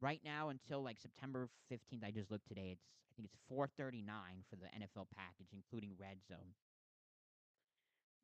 right 0.01 0.20
now 0.24 0.49
until 0.49 0.82
like 0.82 0.99
September 1.01 1.49
15th. 1.70 2.05
I 2.05 2.11
just 2.11 2.30
looked 2.30 2.49
today. 2.49 2.70
It's 2.72 2.82
I 3.11 3.14
think 3.16 3.28
it's 3.28 3.36
4.39 3.53 4.07
for 4.49 4.57
the 4.57 4.66
NFL 4.66 5.09
package, 5.16 5.49
including 5.53 5.90
Red 5.99 6.18
Zone. 6.28 6.55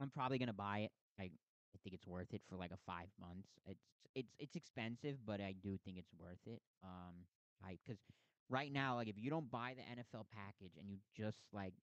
I'm 0.01 0.11
probably 0.11 0.39
gonna 0.39 0.53
buy 0.53 0.79
it. 0.81 0.93
I 1.19 1.31
I 1.75 1.79
think 1.83 1.95
it's 1.95 2.07
worth 2.07 2.33
it 2.33 2.43
for 2.49 2.57
like 2.57 2.71
a 2.71 2.79
five 2.87 3.09
months. 3.21 3.49
It's 3.67 3.85
it's 4.15 4.35
it's 4.39 4.57
expensive, 4.57 5.17
but 5.27 5.41
I 5.41 5.55
do 5.63 5.77
think 5.85 5.99
it's 5.99 6.13
worth 6.19 6.41
it. 6.47 6.63
Um, 6.83 7.27
I 7.65 7.79
because 7.85 8.01
right 8.49 8.73
now, 8.73 8.97
like 8.97 9.09
if 9.09 9.17
you 9.19 9.31
don't 9.31 9.51
buy 9.51 9.75
the 9.77 9.83
NFL 9.83 10.27
package 10.33 10.77
and 10.79 10.89
you 10.89 10.99
just 11.17 11.41
like 11.53 11.75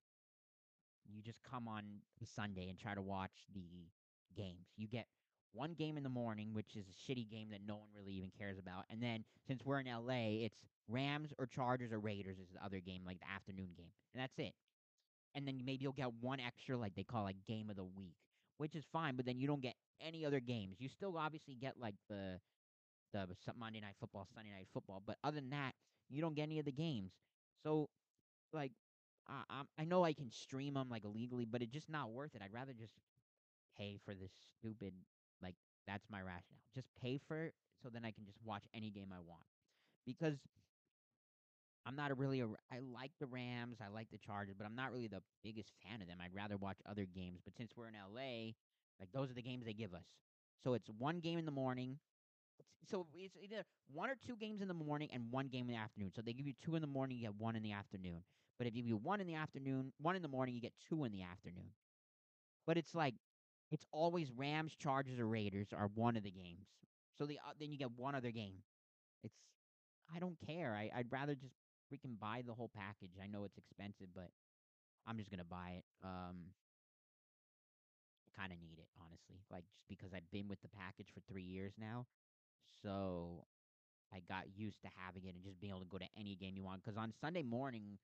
you 1.06 1.22
just 1.22 1.42
come 1.42 1.68
on 1.68 1.82
Sunday 2.24 2.68
and 2.68 2.78
try 2.78 2.94
to 2.94 3.02
watch 3.02 3.46
the 3.54 3.88
games, 4.36 4.68
you 4.76 4.86
get 4.86 5.06
one 5.52 5.74
game 5.74 5.96
in 5.96 6.02
the 6.02 6.08
morning, 6.08 6.54
which 6.54 6.76
is 6.76 6.86
a 6.88 7.12
shitty 7.12 7.30
game 7.30 7.50
that 7.50 7.60
no 7.66 7.74
one 7.74 7.88
really 7.94 8.12
even 8.12 8.30
cares 8.38 8.58
about, 8.58 8.84
and 8.90 9.02
then 9.02 9.24
since 9.46 9.64
we're 9.64 9.80
in 9.80 9.86
LA, 9.86 10.44
it's 10.44 10.56
Rams 10.88 11.32
or 11.38 11.46
Chargers 11.46 11.92
or 11.92 11.98
Raiders 11.98 12.38
is 12.38 12.48
the 12.54 12.64
other 12.64 12.80
game, 12.80 13.02
like 13.04 13.18
the 13.20 13.30
afternoon 13.30 13.70
game, 13.76 13.92
and 14.14 14.22
that's 14.22 14.38
it. 14.38 14.54
And 15.34 15.46
then 15.46 15.62
maybe 15.64 15.82
you'll 15.82 15.92
get 15.92 16.12
one 16.20 16.40
extra, 16.40 16.76
like 16.76 16.94
they 16.94 17.04
call 17.04 17.24
like 17.24 17.36
game 17.46 17.70
of 17.70 17.76
the 17.76 17.84
week, 17.84 18.16
which 18.58 18.74
is 18.74 18.84
fine, 18.92 19.16
but 19.16 19.24
then 19.24 19.38
you 19.38 19.46
don't 19.46 19.62
get 19.62 19.74
any 20.02 20.24
other 20.24 20.40
games. 20.40 20.76
You 20.78 20.88
still 20.88 21.16
obviously 21.16 21.54
get 21.54 21.78
like 21.78 21.94
the 22.08 22.40
the 23.12 23.26
Monday 23.58 23.80
night 23.80 23.94
football, 24.00 24.26
Sunday 24.34 24.50
night 24.52 24.68
football, 24.72 25.02
but 25.04 25.16
other 25.22 25.36
than 25.40 25.50
that, 25.50 25.74
you 26.08 26.20
don't 26.20 26.34
get 26.34 26.44
any 26.44 26.58
of 26.58 26.64
the 26.64 26.72
games. 26.72 27.12
So, 27.62 27.88
like, 28.52 28.72
I 29.28 29.42
I'm, 29.50 29.66
I 29.78 29.84
know 29.84 30.04
I 30.04 30.12
can 30.12 30.30
stream 30.30 30.74
them 30.74 30.88
like 30.88 31.04
illegally, 31.04 31.44
but 31.44 31.62
it's 31.62 31.72
just 31.72 31.90
not 31.90 32.10
worth 32.10 32.34
it. 32.34 32.42
I'd 32.42 32.52
rather 32.52 32.72
just 32.72 32.94
pay 33.76 33.98
for 34.04 34.14
this 34.14 34.32
stupid. 34.58 34.94
Like, 35.42 35.56
that's 35.86 36.06
my 36.10 36.20
rationale. 36.20 36.62
Just 36.74 36.88
pay 37.00 37.18
for 37.28 37.44
it 37.46 37.54
so 37.82 37.88
then 37.88 38.04
I 38.04 38.10
can 38.10 38.24
just 38.24 38.38
watch 38.44 38.64
any 38.74 38.90
game 38.90 39.08
I 39.12 39.20
want. 39.20 39.44
Because 40.06 40.38
I'm 41.84 41.96
not 41.96 42.10
a 42.10 42.14
really 42.14 42.40
a, 42.40 42.46
I 42.70 42.78
like 42.78 43.10
the 43.18 43.26
Rams, 43.26 43.78
I 43.84 43.88
like 43.88 44.08
the 44.10 44.18
Chargers, 44.18 44.54
but 44.56 44.66
I'm 44.66 44.76
not 44.76 44.92
really 44.92 45.08
the 45.08 45.22
biggest 45.42 45.72
fan 45.82 46.00
of 46.00 46.08
them. 46.08 46.18
I'd 46.22 46.34
rather 46.34 46.56
watch 46.56 46.78
other 46.88 47.04
games. 47.04 47.40
But 47.44 47.56
since 47.56 47.72
we're 47.76 47.88
in 47.88 47.94
LA, 47.94 48.52
like 49.02 49.10
those 49.12 49.30
are 49.30 49.34
the 49.34 49.42
games 49.42 49.64
they 49.66 49.72
give 49.72 49.94
us. 49.94 50.04
So 50.62 50.74
it's 50.74 50.88
one 50.96 51.18
game 51.18 51.38
in 51.38 51.44
the 51.44 51.50
morning. 51.50 51.98
So 52.88 53.06
it's 53.14 53.36
either 53.42 53.64
one 53.92 54.10
or 54.10 54.14
two 54.24 54.36
games 54.36 54.62
in 54.62 54.68
the 54.68 54.74
morning 54.74 55.08
and 55.12 55.24
one 55.32 55.48
game 55.48 55.68
in 55.68 55.74
the 55.74 55.80
afternoon. 55.80 56.12
So 56.14 56.22
they 56.22 56.32
give 56.32 56.46
you 56.46 56.54
two 56.64 56.76
in 56.76 56.82
the 56.82 56.86
morning, 56.86 57.16
you 57.16 57.24
get 57.24 57.34
one 57.34 57.56
in 57.56 57.62
the 57.64 57.72
afternoon. 57.72 58.22
But 58.58 58.68
if 58.68 58.76
you 58.76 58.84
you 58.84 58.96
one 58.96 59.20
in 59.20 59.26
the 59.26 59.34
afternoon, 59.34 59.92
one 60.00 60.14
in 60.14 60.22
the 60.22 60.28
morning, 60.28 60.54
you 60.54 60.60
get 60.60 60.72
two 60.88 61.04
in 61.04 61.10
the 61.10 61.22
afternoon. 61.22 61.72
But 62.64 62.78
it's 62.78 62.94
like 62.94 63.14
it's 63.72 63.84
always 63.90 64.30
Rams, 64.30 64.76
Chargers, 64.76 65.18
or 65.18 65.26
Raiders 65.26 65.68
are 65.76 65.90
one 65.94 66.16
of 66.16 66.22
the 66.22 66.30
games. 66.30 66.66
So 67.18 67.26
the 67.26 67.38
uh, 67.38 67.54
then 67.58 67.72
you 67.72 67.78
get 67.78 67.90
one 67.96 68.14
other 68.14 68.30
game. 68.30 68.58
It's 69.24 69.34
I 70.14 70.20
don't 70.20 70.36
care. 70.46 70.76
I 70.76 70.90
I'd 70.96 71.10
rather 71.10 71.34
just 71.34 71.54
freaking 71.92 72.18
buy 72.20 72.42
the 72.46 72.54
whole 72.54 72.70
package. 72.74 73.12
I 73.22 73.26
know 73.26 73.44
it's 73.44 73.58
expensive, 73.58 74.08
but 74.14 74.28
I'm 75.06 75.18
just 75.18 75.30
gonna 75.30 75.44
buy 75.44 75.78
it. 75.78 75.84
Um, 76.04 76.52
kind 78.36 78.52
of 78.52 78.58
need 78.60 78.78
it 78.78 78.88
honestly, 78.98 79.42
like 79.50 79.64
just 79.72 79.88
because 79.88 80.12
I've 80.12 80.30
been 80.30 80.48
with 80.48 80.62
the 80.62 80.68
package 80.68 81.08
for 81.12 81.20
three 81.20 81.42
years 81.42 81.74
now, 81.78 82.06
so 82.82 83.44
I 84.12 84.20
got 84.28 84.44
used 84.56 84.82
to 84.82 84.88
having 85.04 85.24
it 85.24 85.34
and 85.34 85.42
just 85.44 85.60
being 85.60 85.70
able 85.70 85.80
to 85.80 85.86
go 85.86 85.98
to 85.98 86.08
any 86.18 86.34
game 86.36 86.56
you 86.56 86.62
want. 86.62 86.84
Because 86.84 86.98
on 86.98 87.12
Sunday 87.20 87.42
morning, 87.42 87.98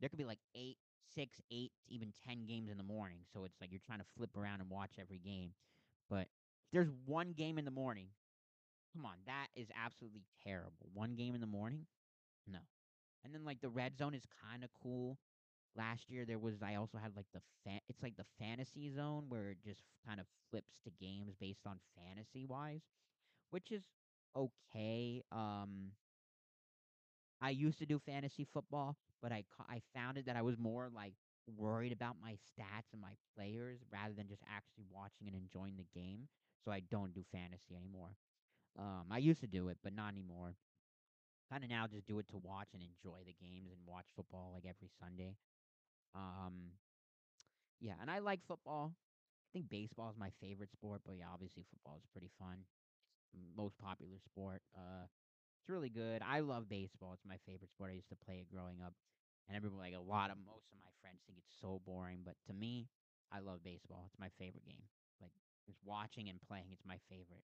there 0.00 0.08
could 0.08 0.18
be 0.18 0.24
like 0.24 0.40
eight, 0.54 0.76
six, 1.14 1.40
eight, 1.50 1.72
even 1.88 2.12
ten 2.26 2.46
games 2.46 2.70
in 2.70 2.76
the 2.76 2.84
morning. 2.84 3.18
So 3.32 3.44
it's 3.44 3.60
like 3.60 3.70
you're 3.70 3.80
trying 3.84 4.00
to 4.00 4.10
flip 4.16 4.36
around 4.36 4.60
and 4.60 4.70
watch 4.70 4.92
every 5.00 5.18
game. 5.18 5.50
But 6.10 6.28
there's 6.72 6.88
one 7.04 7.32
game 7.32 7.58
in 7.58 7.64
the 7.64 7.70
morning, 7.70 8.08
come 8.92 9.06
on, 9.06 9.16
that 9.26 9.48
is 9.54 9.68
absolutely 9.74 10.22
terrible. 10.44 10.90
One 10.92 11.14
game 11.14 11.34
in 11.34 11.40
the 11.40 11.46
morning, 11.46 11.86
no. 12.46 12.58
And 13.24 13.34
then 13.34 13.44
like 13.44 13.60
the 13.60 13.68
red 13.68 13.96
zone 13.98 14.14
is 14.14 14.24
kind 14.48 14.62
of 14.62 14.70
cool. 14.82 15.18
Last 15.76 16.08
year 16.08 16.24
there 16.24 16.38
was 16.38 16.62
I 16.62 16.76
also 16.76 16.98
had 16.98 17.14
like 17.16 17.26
the 17.34 17.42
fan 17.64 17.80
it's 17.88 18.02
like 18.02 18.16
the 18.16 18.24
fantasy 18.38 18.90
zone 18.90 19.26
where 19.28 19.50
it 19.50 19.58
just 19.64 19.82
kind 20.06 20.20
of 20.20 20.26
flips 20.50 20.78
to 20.84 20.90
games 20.90 21.34
based 21.38 21.66
on 21.66 21.78
fantasy 21.96 22.44
wise, 22.46 22.82
which 23.50 23.72
is 23.72 23.84
okay. 24.36 25.22
Um 25.32 25.92
I 27.40 27.50
used 27.50 27.78
to 27.78 27.86
do 27.86 27.98
fantasy 27.98 28.44
football, 28.44 28.96
but 29.20 29.32
I 29.32 29.44
ca- 29.56 29.66
I 29.68 29.82
found 29.94 30.18
it 30.18 30.26
that 30.26 30.36
I 30.36 30.42
was 30.42 30.56
more 30.58 30.88
like 30.92 31.14
worried 31.46 31.92
about 31.92 32.16
my 32.20 32.32
stats 32.32 32.92
and 32.92 33.00
my 33.00 33.14
players 33.34 33.80
rather 33.92 34.14
than 34.14 34.26
just 34.28 34.42
actually 34.48 34.84
watching 34.90 35.26
and 35.26 35.36
enjoying 35.36 35.76
the 35.76 35.86
game. 35.98 36.28
So 36.64 36.70
I 36.72 36.80
don't 36.80 37.12
do 37.14 37.24
fantasy 37.32 37.76
anymore. 37.76 38.16
Um 38.78 39.06
I 39.10 39.18
used 39.18 39.40
to 39.42 39.46
do 39.48 39.68
it, 39.68 39.78
but 39.82 39.94
not 39.94 40.12
anymore. 40.12 40.56
Kind 41.50 41.64
of 41.64 41.70
now 41.70 41.86
just 41.86 42.06
do 42.06 42.18
it 42.18 42.28
to 42.28 42.38
watch 42.38 42.68
and 42.74 42.82
enjoy 42.82 43.24
the 43.26 43.34
games 43.34 43.70
and 43.72 43.80
watch 43.86 44.06
football 44.16 44.52
like 44.54 44.66
every 44.66 44.90
Sunday. 45.00 45.36
Um, 46.16 46.72
yeah, 47.80 47.94
and 48.00 48.10
I 48.10 48.18
like 48.18 48.40
football. 48.46 48.92
I 48.94 49.48
think 49.52 49.68
baseball 49.70 50.10
is 50.10 50.18
my 50.18 50.30
favorite 50.40 50.72
sport, 50.72 51.02
but 51.06 51.16
yeah, 51.18 51.26
obviously 51.32 51.64
football 51.70 51.96
is 51.98 52.06
pretty 52.12 52.30
fun. 52.38 52.64
M- 53.34 53.52
Most 53.56 53.78
popular 53.78 54.18
sport. 54.24 54.62
Uh, 54.76 55.06
it's 55.60 55.70
really 55.70 55.90
good. 55.90 56.22
I 56.26 56.40
love 56.40 56.68
baseball. 56.68 57.12
It's 57.14 57.26
my 57.26 57.38
favorite 57.46 57.70
sport. 57.70 57.90
I 57.92 57.96
used 57.96 58.10
to 58.10 58.16
play 58.26 58.36
it 58.42 58.50
growing 58.52 58.82
up, 58.84 58.94
and 59.48 59.56
everybody, 59.56 59.92
like 59.92 59.98
a 60.00 60.04
lot 60.04 60.30
of 60.30 60.38
most 60.46 60.68
of 60.72 60.78
my 60.84 60.92
friends, 61.02 61.20
think 61.26 61.38
it's 61.38 61.56
so 61.60 61.80
boring. 61.86 62.20
But 62.24 62.36
to 62.48 62.54
me, 62.54 62.88
I 63.32 63.40
love 63.40 63.64
baseball. 63.64 64.04
It's 64.06 64.20
my 64.20 64.30
favorite 64.38 64.66
game. 64.66 64.84
Like 65.22 65.32
just 65.66 65.78
watching 65.84 66.28
and 66.28 66.40
playing, 66.48 66.72
it's 66.72 66.86
my 66.86 66.98
favorite. 67.10 67.44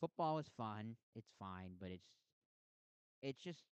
Football 0.00 0.38
is 0.40 0.48
fun. 0.56 0.96
It's 1.16 1.30
fine, 1.38 1.72
but 1.80 1.90
it's 1.90 2.08
it's 3.22 3.42
just 3.42 3.62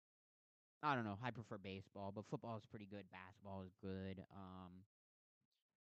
I 0.83 0.95
don't 0.95 1.05
know. 1.05 1.19
I 1.23 1.31
prefer 1.31 1.59
baseball, 1.59 2.13
but 2.15 2.25
football 2.31 2.57
is 2.57 2.65
pretty 2.71 2.87
good. 2.87 3.05
Basketball 3.13 3.63
is 3.67 3.73
good. 3.83 4.25
Um, 4.35 4.73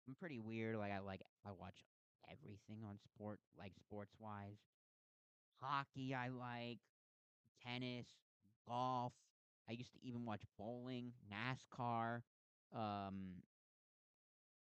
I'm 0.08 0.16
pretty 0.16 0.40
weird. 0.40 0.78
Like 0.78 0.92
I 0.92 1.00
like 1.00 1.22
I 1.46 1.52
watch 1.52 1.84
everything 2.32 2.84
on 2.88 2.98
sport, 3.00 3.40
like 3.58 3.74
sports 3.80 4.14
wise. 4.20 4.58
Hockey 5.62 6.16
I 6.16 6.30
like, 6.30 6.80
tennis, 7.66 8.08
golf. 8.68 9.14
I 9.70 9.74
used 9.74 9.94
to 9.94 10.00
even 10.04 10.26
watch 10.26 10.42
bowling, 10.58 11.12
NASCAR. 11.32 12.22
Um, 12.76 13.44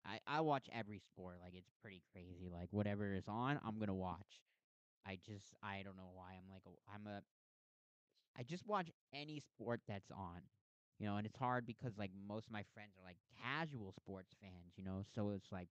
I 0.05 0.19
I 0.27 0.41
watch 0.41 0.67
every 0.73 0.99
sport. 0.99 1.37
Like 1.43 1.55
it's 1.55 1.71
pretty 1.81 2.03
crazy. 2.13 2.49
Like 2.53 2.69
whatever 2.73 3.15
is 3.15 3.29
on, 3.29 3.61
I'm 3.65 3.79
gonna 3.79 3.95
watch. 3.95 4.43
I 5.07 5.19
just 5.25 5.55
I 5.63 5.83
don't 5.85 5.97
know 5.97 6.11
why 6.15 6.33
I'm 6.39 6.51
like 6.51 6.63
a, 6.67 6.93
I'm 6.93 7.07
a 7.07 7.21
I 8.39 8.43
just 8.43 8.67
watch 8.67 8.91
any 9.13 9.41
sport 9.41 9.81
that's 9.89 10.11
on. 10.11 10.43
You 10.99 11.07
know, 11.07 11.17
and 11.17 11.27
it's 11.27 11.37
hard 11.37 11.67
because 11.67 11.99
like 11.99 12.11
most 12.29 12.47
of 12.47 12.53
my 12.53 12.63
friends 12.73 12.93
are 12.99 13.05
like 13.05 13.17
casual 13.43 13.93
sports 13.93 14.35
fans, 14.41 14.75
you 14.77 14.85
know, 14.85 15.03
so 15.15 15.31
it's 15.31 15.51
like 15.51 15.69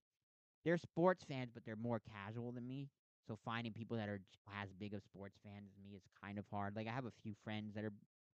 they're 0.64 0.78
sports 0.78 1.24
fans, 1.28 1.50
but 1.54 1.64
they're 1.64 1.76
more 1.76 2.00
casual 2.00 2.52
than 2.52 2.66
me. 2.66 2.88
So 3.26 3.38
finding 3.44 3.72
people 3.72 3.96
that 3.96 4.08
are 4.08 4.20
as 4.62 4.68
big 4.78 4.94
of 4.94 5.02
sports 5.02 5.38
fans 5.44 5.64
as 5.70 5.82
me 5.82 5.96
is 5.96 6.02
kind 6.22 6.38
of 6.38 6.44
hard. 6.50 6.76
Like 6.76 6.88
I 6.88 6.92
have 6.92 7.06
a 7.06 7.12
few 7.22 7.34
friends 7.44 7.74
that 7.74 7.84
are 7.84 7.92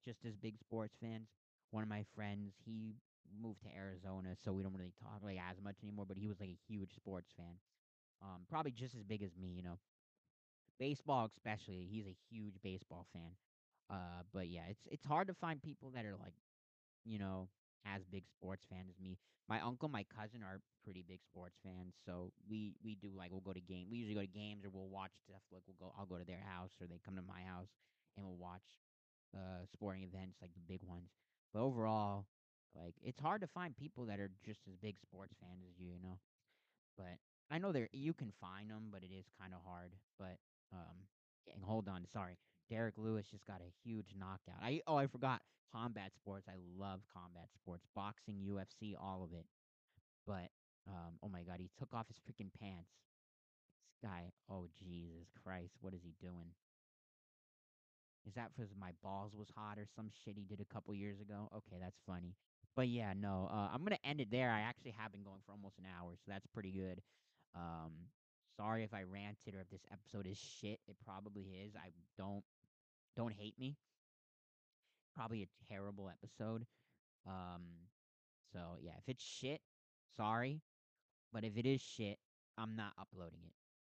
just 0.06 0.26
as 0.26 0.36
big 0.36 0.58
sports 0.60 0.96
fans. 1.02 1.28
One 1.72 1.84
of 1.84 1.90
my 1.90 2.04
friends, 2.16 2.54
he 2.66 2.96
moved 3.42 3.62
to 3.64 3.76
Arizona, 3.76 4.36
so 4.44 4.54
we 4.54 4.64
don't 4.64 4.74
really 4.74 4.94
talk 5.02 5.22
like 5.24 5.40
as 5.40 5.58
much 5.64 5.78
anymore. 5.84 6.06
But 6.08 6.18
he 6.18 6.28
was 6.28 6.40
like 6.40 6.50
a 6.50 6.60
huge 6.68 6.94
sports 6.96 7.32
fan, 7.36 7.58
um, 8.22 8.42
probably 8.50 8.72
just 8.72 8.96
as 8.96 9.04
big 9.04 9.24
as 9.24 9.32
me. 9.42 9.50
You 9.50 9.64
know, 9.64 9.80
baseball 10.80 11.26
especially. 11.26 11.88
He's 11.90 12.06
a 12.08 12.16
huge 12.30 12.56
baseball 12.64 13.08
fan. 13.14 13.36
Uh, 13.90 14.24
but 14.34 14.48
yeah, 14.50 14.64
it's 14.70 14.88
it's 14.90 15.06
hard 15.06 15.28
to 15.28 15.34
find 15.34 15.62
people 15.62 15.92
that 15.92 16.06
are 16.06 16.16
like 16.16 16.34
you 17.06 17.20
know, 17.20 17.50
as 17.86 18.04
big 18.06 18.24
sports 18.30 18.66
fans 18.70 18.90
as 18.90 19.00
me. 19.00 19.18
My 19.48 19.62
uncle, 19.62 19.90
my 19.90 20.06
cousin 20.06 20.42
are 20.44 20.60
pretty 20.84 21.04
big 21.08 21.20
sports 21.24 21.58
fans, 21.64 21.94
so 22.06 22.32
we 22.50 22.74
we 22.84 22.96
do 22.96 23.12
like 23.16 23.32
we'll 23.32 23.42
go 23.42 23.54
to 23.54 23.62
game. 23.62 23.88
We 23.92 23.98
usually 23.98 24.16
go 24.16 24.22
to 24.22 24.28
games 24.28 24.66
or 24.66 24.70
we'll 24.72 24.90
watch 24.90 25.12
stuff. 25.24 25.42
Like 25.52 25.62
we'll 25.68 25.78
go, 25.80 25.94
I'll 25.98 26.06
go 26.08 26.18
to 26.18 26.26
their 26.26 26.42
house 26.46 26.72
or 26.82 26.88
they 26.88 27.00
come 27.06 27.16
to 27.16 27.22
my 27.22 27.42
house 27.48 27.70
and 28.18 28.26
we'll 28.26 28.38
watch 28.38 28.66
uh 29.36 29.66
sporting 29.72 30.04
events 30.04 30.38
like 30.42 30.52
the 30.54 30.62
big 30.68 30.82
ones. 30.84 31.10
But 31.54 31.62
overall, 31.62 32.26
like 32.76 32.96
it's 33.04 33.20
hard 33.20 33.42
to 33.42 33.48
find 33.48 33.78
people 33.78 34.06
that 34.06 34.20
are 34.20 34.32
just 34.44 34.62
as 34.68 34.76
big 34.78 34.96
sports 35.00 35.36
fans 35.40 35.62
as 35.70 35.80
you. 35.80 35.90
You 35.94 36.02
know, 36.02 36.18
but 36.98 37.18
I 37.52 37.60
know 37.60 37.72
there 37.72 37.90
you 37.94 38.14
can 38.14 38.32
find 38.42 38.70
them, 38.70 38.90
but 38.92 39.04
it 39.04 39.12
is 39.14 39.26
kind 39.40 39.54
of 39.54 39.62
hard. 39.66 39.94
But 40.20 40.38
um, 40.74 41.08
hold 41.64 41.88
on, 41.88 42.06
sorry, 42.12 42.38
Derrick 42.70 42.96
Lewis 42.98 43.28
just 43.30 43.46
got 43.46 43.62
a 43.62 43.74
huge 43.84 44.16
knockout. 44.18 44.62
I 44.62 44.82
oh 44.88 44.98
I 44.98 45.08
forgot 45.08 45.42
combat 45.72 46.12
sports. 46.16 46.48
I 46.48 46.56
love 46.78 47.02
combat 47.14 47.50
sports, 47.54 47.86
boxing, 47.96 48.40
UFC, 48.48 48.96
all 49.00 49.24
of 49.24 49.38
it. 49.38 49.46
But 50.26 50.50
um, 50.88 51.18
oh 51.24 51.30
my 51.30 51.42
god, 51.42 51.58
he 51.60 51.70
took 51.78 51.94
off 51.94 52.08
his 52.08 52.18
freaking 52.18 52.52
pants. 52.60 52.90
This 53.88 54.10
guy, 54.10 54.32
oh 54.50 54.68
Jesus 54.80 55.28
Christ, 55.44 55.74
what 55.82 55.94
is 55.94 56.02
he 56.04 56.14
doing? 56.22 56.54
Is 58.28 58.34
that 58.34 58.50
because 58.56 58.72
my 58.80 58.92
balls 59.04 59.36
was 59.36 59.50
hot 59.56 59.78
or 59.78 59.86
some 59.96 60.10
shit 60.24 60.36
he 60.36 60.46
did 60.46 60.60
a 60.60 60.74
couple 60.74 60.94
years 60.96 61.22
ago? 61.22 61.50
Okay, 61.56 61.78
that's 61.80 62.00
funny. 62.08 62.36
But 62.76 62.88
yeah, 62.88 63.14
no, 63.16 63.48
uh, 63.52 63.70
I'm 63.72 63.84
gonna 63.84 64.00
end 64.04 64.20
it 64.20 64.32
there. 64.32 64.50
I 64.52 64.62
actually 64.62 64.96
have 64.98 65.12
been 65.12 65.24
going 65.24 65.42
for 65.46 65.52
almost 65.52 65.78
an 65.78 65.86
hour, 65.86 66.14
so 66.16 66.32
that's 66.32 66.48
pretty 66.48 66.72
good. 66.72 67.02
Um, 67.56 68.10
sorry 68.58 68.84
if 68.84 68.94
I 68.94 69.04
ranted 69.04 69.56
or 69.56 69.62
if 69.62 69.70
this 69.70 69.86
episode 69.92 70.28
is 70.28 70.38
shit. 70.38 70.80
It 70.88 70.98
probably 71.06 71.44
is. 71.44 71.76
I 71.76 71.92
don't 72.18 72.44
don't 73.16 73.34
hate 73.34 73.56
me. 73.60 73.78
Probably 75.16 75.44
a 75.44 75.74
terrible 75.74 76.10
episode. 76.10 76.66
Um, 77.26 77.64
so 78.54 78.60
yeah, 78.82 78.92
if 78.98 79.08
it's 79.08 79.24
shit, 79.24 79.62
sorry. 80.18 80.62
But 81.34 81.44
if 81.44 81.58
it 81.58 81.66
is 81.66 81.82
shit, 81.82 82.18
I'm 82.58 82.76
not 82.76 82.94
uploading 83.00 83.40
it 83.46 83.54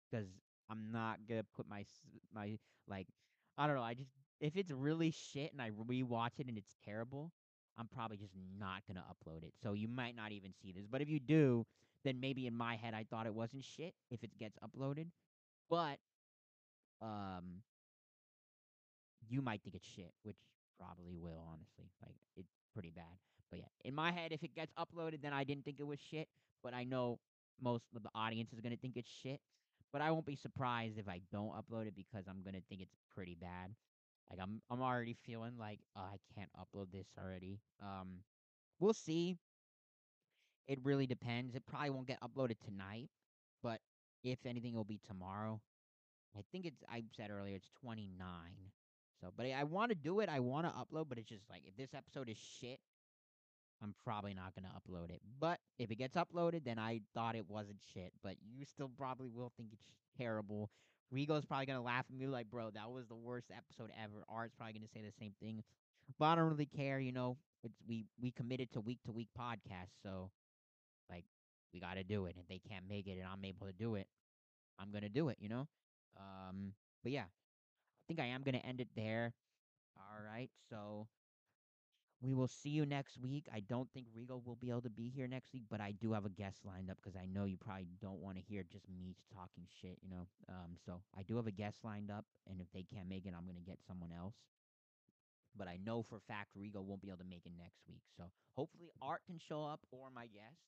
because 0.09 0.27
I'm 0.69 0.91
not 0.91 1.19
gonna 1.27 1.45
put 1.55 1.67
my 1.67 1.85
my 2.33 2.57
like 2.87 3.07
I 3.57 3.67
don't 3.67 3.75
know. 3.75 3.83
I 3.83 3.93
just 3.93 4.09
if 4.39 4.55
it's 4.55 4.71
really 4.71 5.11
shit 5.11 5.51
and 5.51 5.61
I 5.61 5.71
rewatch 5.71 6.39
it 6.39 6.47
and 6.47 6.57
it's 6.57 6.75
terrible, 6.85 7.31
I'm 7.77 7.87
probably 7.87 8.17
just 8.17 8.33
not 8.59 8.81
gonna 8.87 9.03
upload 9.09 9.43
it. 9.43 9.53
So 9.61 9.73
you 9.73 9.87
might 9.87 10.15
not 10.15 10.31
even 10.31 10.51
see 10.61 10.71
this. 10.71 10.85
But 10.89 11.01
if 11.01 11.09
you 11.09 11.19
do, 11.19 11.65
then 12.03 12.19
maybe 12.19 12.47
in 12.47 12.55
my 12.55 12.75
head 12.75 12.93
I 12.93 13.05
thought 13.09 13.25
it 13.25 13.33
wasn't 13.33 13.63
shit 13.63 13.93
if 14.11 14.23
it 14.23 14.37
gets 14.39 14.57
uploaded. 14.59 15.07
But 15.69 15.97
um, 17.01 17.61
you 19.29 19.41
might 19.41 19.61
think 19.63 19.75
it's 19.75 19.87
shit, 19.87 20.13
which 20.23 20.37
probably 20.79 21.17
will, 21.17 21.43
honestly. 21.51 21.91
Like 22.01 22.15
it's 22.35 22.51
pretty 22.73 22.91
bad. 22.95 23.17
But 23.49 23.59
yeah, 23.59 23.69
in 23.85 23.95
my 23.95 24.11
head, 24.11 24.31
if 24.31 24.43
it 24.43 24.53
gets 24.55 24.73
uploaded, 24.77 25.21
then 25.21 25.33
I 25.33 25.43
didn't 25.43 25.65
think 25.65 25.79
it 25.79 25.87
was 25.87 25.99
shit. 25.99 26.27
But 26.63 26.73
I 26.73 26.83
know 26.83 27.19
most 27.61 27.85
of 27.95 28.03
the 28.03 28.09
audience 28.13 28.53
is 28.53 28.59
gonna 28.59 28.77
think 28.77 28.97
it's 28.97 29.09
shit. 29.09 29.39
But 29.93 30.01
I 30.01 30.11
won't 30.11 30.25
be 30.25 30.35
surprised 30.35 30.97
if 30.97 31.07
I 31.07 31.21
don't 31.31 31.51
upload 31.51 31.87
it 31.87 31.95
because 31.95 32.25
I'm 32.27 32.43
gonna 32.43 32.61
think 32.69 32.81
it's 32.81 32.95
pretty 33.13 33.35
bad. 33.39 33.73
Like 34.29 34.39
I'm 34.41 34.61
I'm 34.69 34.81
already 34.81 35.15
feeling 35.25 35.53
like 35.57 35.79
oh, 35.95 36.01
I 36.01 36.17
can't 36.35 36.49
upload 36.59 36.91
this 36.91 37.07
already. 37.21 37.59
Um, 37.81 38.19
we'll 38.79 38.93
see. 38.93 39.37
It 40.67 40.79
really 40.83 41.07
depends. 41.07 41.55
It 41.55 41.65
probably 41.65 41.91
won't 41.91 42.07
get 42.07 42.19
uploaded 42.19 42.57
tonight, 42.65 43.09
but 43.63 43.79
if 44.23 44.45
anything, 44.45 44.73
it'll 44.73 44.83
be 44.83 44.99
tomorrow. 45.07 45.61
I 46.37 46.41
think 46.51 46.65
it's 46.65 46.83
I 46.89 47.03
said 47.15 47.31
earlier 47.31 47.55
it's 47.55 47.69
29. 47.81 48.17
So, 49.21 49.31
but 49.35 49.45
I, 49.47 49.63
want 49.63 49.89
to 49.89 49.95
do 49.95 50.19
it. 50.19 50.29
I 50.29 50.39
want 50.39 50.67
to 50.67 50.71
upload, 50.71 51.09
but 51.09 51.17
it's 51.17 51.29
just 51.29 51.49
like 51.49 51.63
if 51.65 51.75
this 51.75 51.93
episode 51.95 52.29
is 52.29 52.37
shit, 52.37 52.79
I'm 53.81 53.95
probably 54.03 54.33
not 54.33 54.53
going 54.55 54.65
to 54.65 54.71
upload 54.77 55.09
it. 55.09 55.21
But 55.39 55.59
if 55.79 55.91
it 55.91 55.95
gets 55.95 56.15
uploaded, 56.15 56.63
then 56.65 56.77
I 56.79 57.01
thought 57.13 57.35
it 57.35 57.49
wasn't 57.49 57.79
shit, 57.93 58.11
but 58.23 58.35
you 58.41 58.65
still 58.65 58.91
probably 58.97 59.29
will 59.29 59.51
think 59.57 59.69
it's 59.73 59.83
terrible. 60.17 60.69
Rigo's 61.11 61.45
probably 61.45 61.65
going 61.65 61.79
to 61.79 61.85
laugh 61.85 62.05
at 62.09 62.17
me 62.17 62.27
like, 62.27 62.49
"Bro, 62.49 62.71
that 62.71 62.91
was 62.91 63.07
the 63.07 63.15
worst 63.15 63.47
episode 63.55 63.91
ever." 64.03 64.23
Art's 64.27 64.53
probably 64.55 64.73
going 64.73 64.87
to 64.87 64.91
say 64.93 65.01
the 65.01 65.13
same 65.19 65.33
thing. 65.39 65.63
But 66.19 66.25
I 66.25 66.35
don't 66.35 66.49
really 66.49 66.65
care, 66.65 66.99
you 66.99 67.11
know. 67.11 67.37
It's 67.63 67.77
we 67.87 68.05
we 68.21 68.31
committed 68.31 68.71
to 68.73 68.81
week 68.81 68.99
to 69.05 69.11
week 69.11 69.29
podcast, 69.39 69.93
so 70.03 70.31
like 71.09 71.23
we 71.73 71.79
got 71.79 71.95
to 71.95 72.03
do 72.03 72.25
it. 72.25 72.35
If 72.37 72.47
they 72.47 72.59
can't 72.69 72.87
make 72.89 73.07
it 73.07 73.17
and 73.17 73.27
I'm 73.31 73.43
able 73.45 73.67
to 73.67 73.73
do 73.73 73.95
it, 73.95 74.07
I'm 74.79 74.91
going 74.91 75.03
to 75.03 75.09
do 75.09 75.29
it, 75.29 75.37
you 75.39 75.49
know? 75.49 75.67
Um, 76.17 76.73
but 77.03 77.11
yeah, 77.11 77.25
think 78.07 78.19
I 78.19 78.25
am 78.25 78.43
going 78.43 78.55
to 78.55 78.65
end 78.65 78.81
it 78.81 78.89
there. 78.95 79.33
All 79.97 80.23
right. 80.23 80.49
So 80.69 81.07
we 82.21 82.33
will 82.33 82.47
see 82.47 82.69
you 82.69 82.85
next 82.85 83.19
week. 83.19 83.47
I 83.53 83.59
don't 83.59 83.89
think 83.93 84.07
Rigo 84.17 84.43
will 84.43 84.55
be 84.55 84.69
able 84.69 84.81
to 84.81 84.89
be 84.89 85.09
here 85.09 85.27
next 85.27 85.53
week, 85.53 85.63
but 85.69 85.81
I 85.81 85.91
do 85.91 86.13
have 86.13 86.25
a 86.25 86.29
guest 86.29 86.65
lined 86.65 86.89
up 86.89 86.97
because 86.97 87.15
I 87.15 87.25
know 87.25 87.45
you 87.45 87.57
probably 87.57 87.87
don't 88.01 88.19
want 88.19 88.37
to 88.37 88.43
hear 88.43 88.63
just 88.63 88.89
me 88.89 89.15
talking 89.33 89.65
shit, 89.81 89.97
you 90.01 90.09
know? 90.09 90.27
Um, 90.49 90.77
so 90.83 91.01
I 91.15 91.21
do 91.21 91.35
have 91.35 91.45
a 91.47 91.51
guest 91.51 91.79
lined 91.83 92.09
up, 92.09 92.25
and 92.49 92.59
if 92.59 92.67
they 92.73 92.83
can't 92.83 93.07
make 93.07 93.25
it, 93.25 93.33
I'm 93.37 93.45
to 93.45 93.61
get 93.61 93.77
someone 93.87 94.09
else. 94.17 94.35
But 95.55 95.67
I 95.67 95.77
know 95.83 96.03
for 96.03 96.17
a 96.17 96.21
fact 96.27 96.57
Rigo 96.57 96.83
won't 96.83 97.01
be 97.01 97.09
able 97.09 97.19
to 97.19 97.29
make 97.29 97.45
it 97.45 97.51
next 97.57 97.81
week. 97.87 98.01
So 98.15 98.23
hopefully 98.55 98.89
Art 99.01 99.21
can 99.25 99.39
show 99.39 99.63
up 99.63 99.81
or 99.91 100.09
my 100.13 100.25
guest 100.25 100.61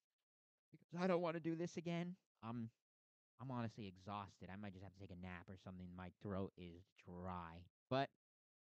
because 0.72 1.04
I 1.04 1.08
don't 1.08 1.22
want 1.22 1.36
to 1.36 1.40
do 1.40 1.56
this 1.56 1.78
again. 1.78 2.16
I'm 2.44 2.70
I'm 3.42 3.52
honestly 3.52 3.88
exhausted. 3.88 4.50
I 4.52 4.56
might 4.58 4.74
just 4.74 4.84
have 4.84 4.94
to 4.94 5.00
take 5.00 5.12
a 5.12 5.22
nap 5.22 5.46
or 5.48 5.56
something. 5.64 5.88
My 5.98 6.10
throat 6.22 6.52
is 6.58 6.84
dry. 7.06 7.64
But 7.90 8.10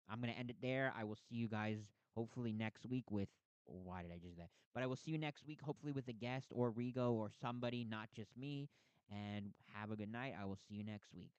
I'm 0.09 0.19
gonna 0.19 0.33
end 0.33 0.49
it 0.49 0.57
there. 0.61 0.93
I 0.97 1.03
will 1.03 1.15
see 1.15 1.35
you 1.35 1.47
guys 1.47 1.77
hopefully 2.15 2.53
next 2.53 2.85
week 2.85 3.09
with. 3.11 3.29
Why 3.65 4.01
did 4.01 4.11
I 4.11 4.17
just 4.17 4.37
that? 4.37 4.49
But 4.73 4.83
I 4.83 4.87
will 4.87 4.97
see 4.97 5.11
you 5.11 5.17
next 5.17 5.45
week, 5.47 5.61
hopefully 5.61 5.93
with 5.93 6.07
a 6.09 6.13
guest 6.13 6.47
or 6.51 6.71
Rigo 6.71 7.11
or 7.13 7.29
somebody, 7.41 7.85
not 7.85 8.09
just 8.15 8.35
me. 8.37 8.69
And 9.11 9.51
have 9.73 9.91
a 9.91 9.95
good 9.95 10.11
night. 10.11 10.33
I 10.39 10.45
will 10.45 10.57
see 10.67 10.75
you 10.75 10.83
next 10.83 11.13
week. 11.13 11.31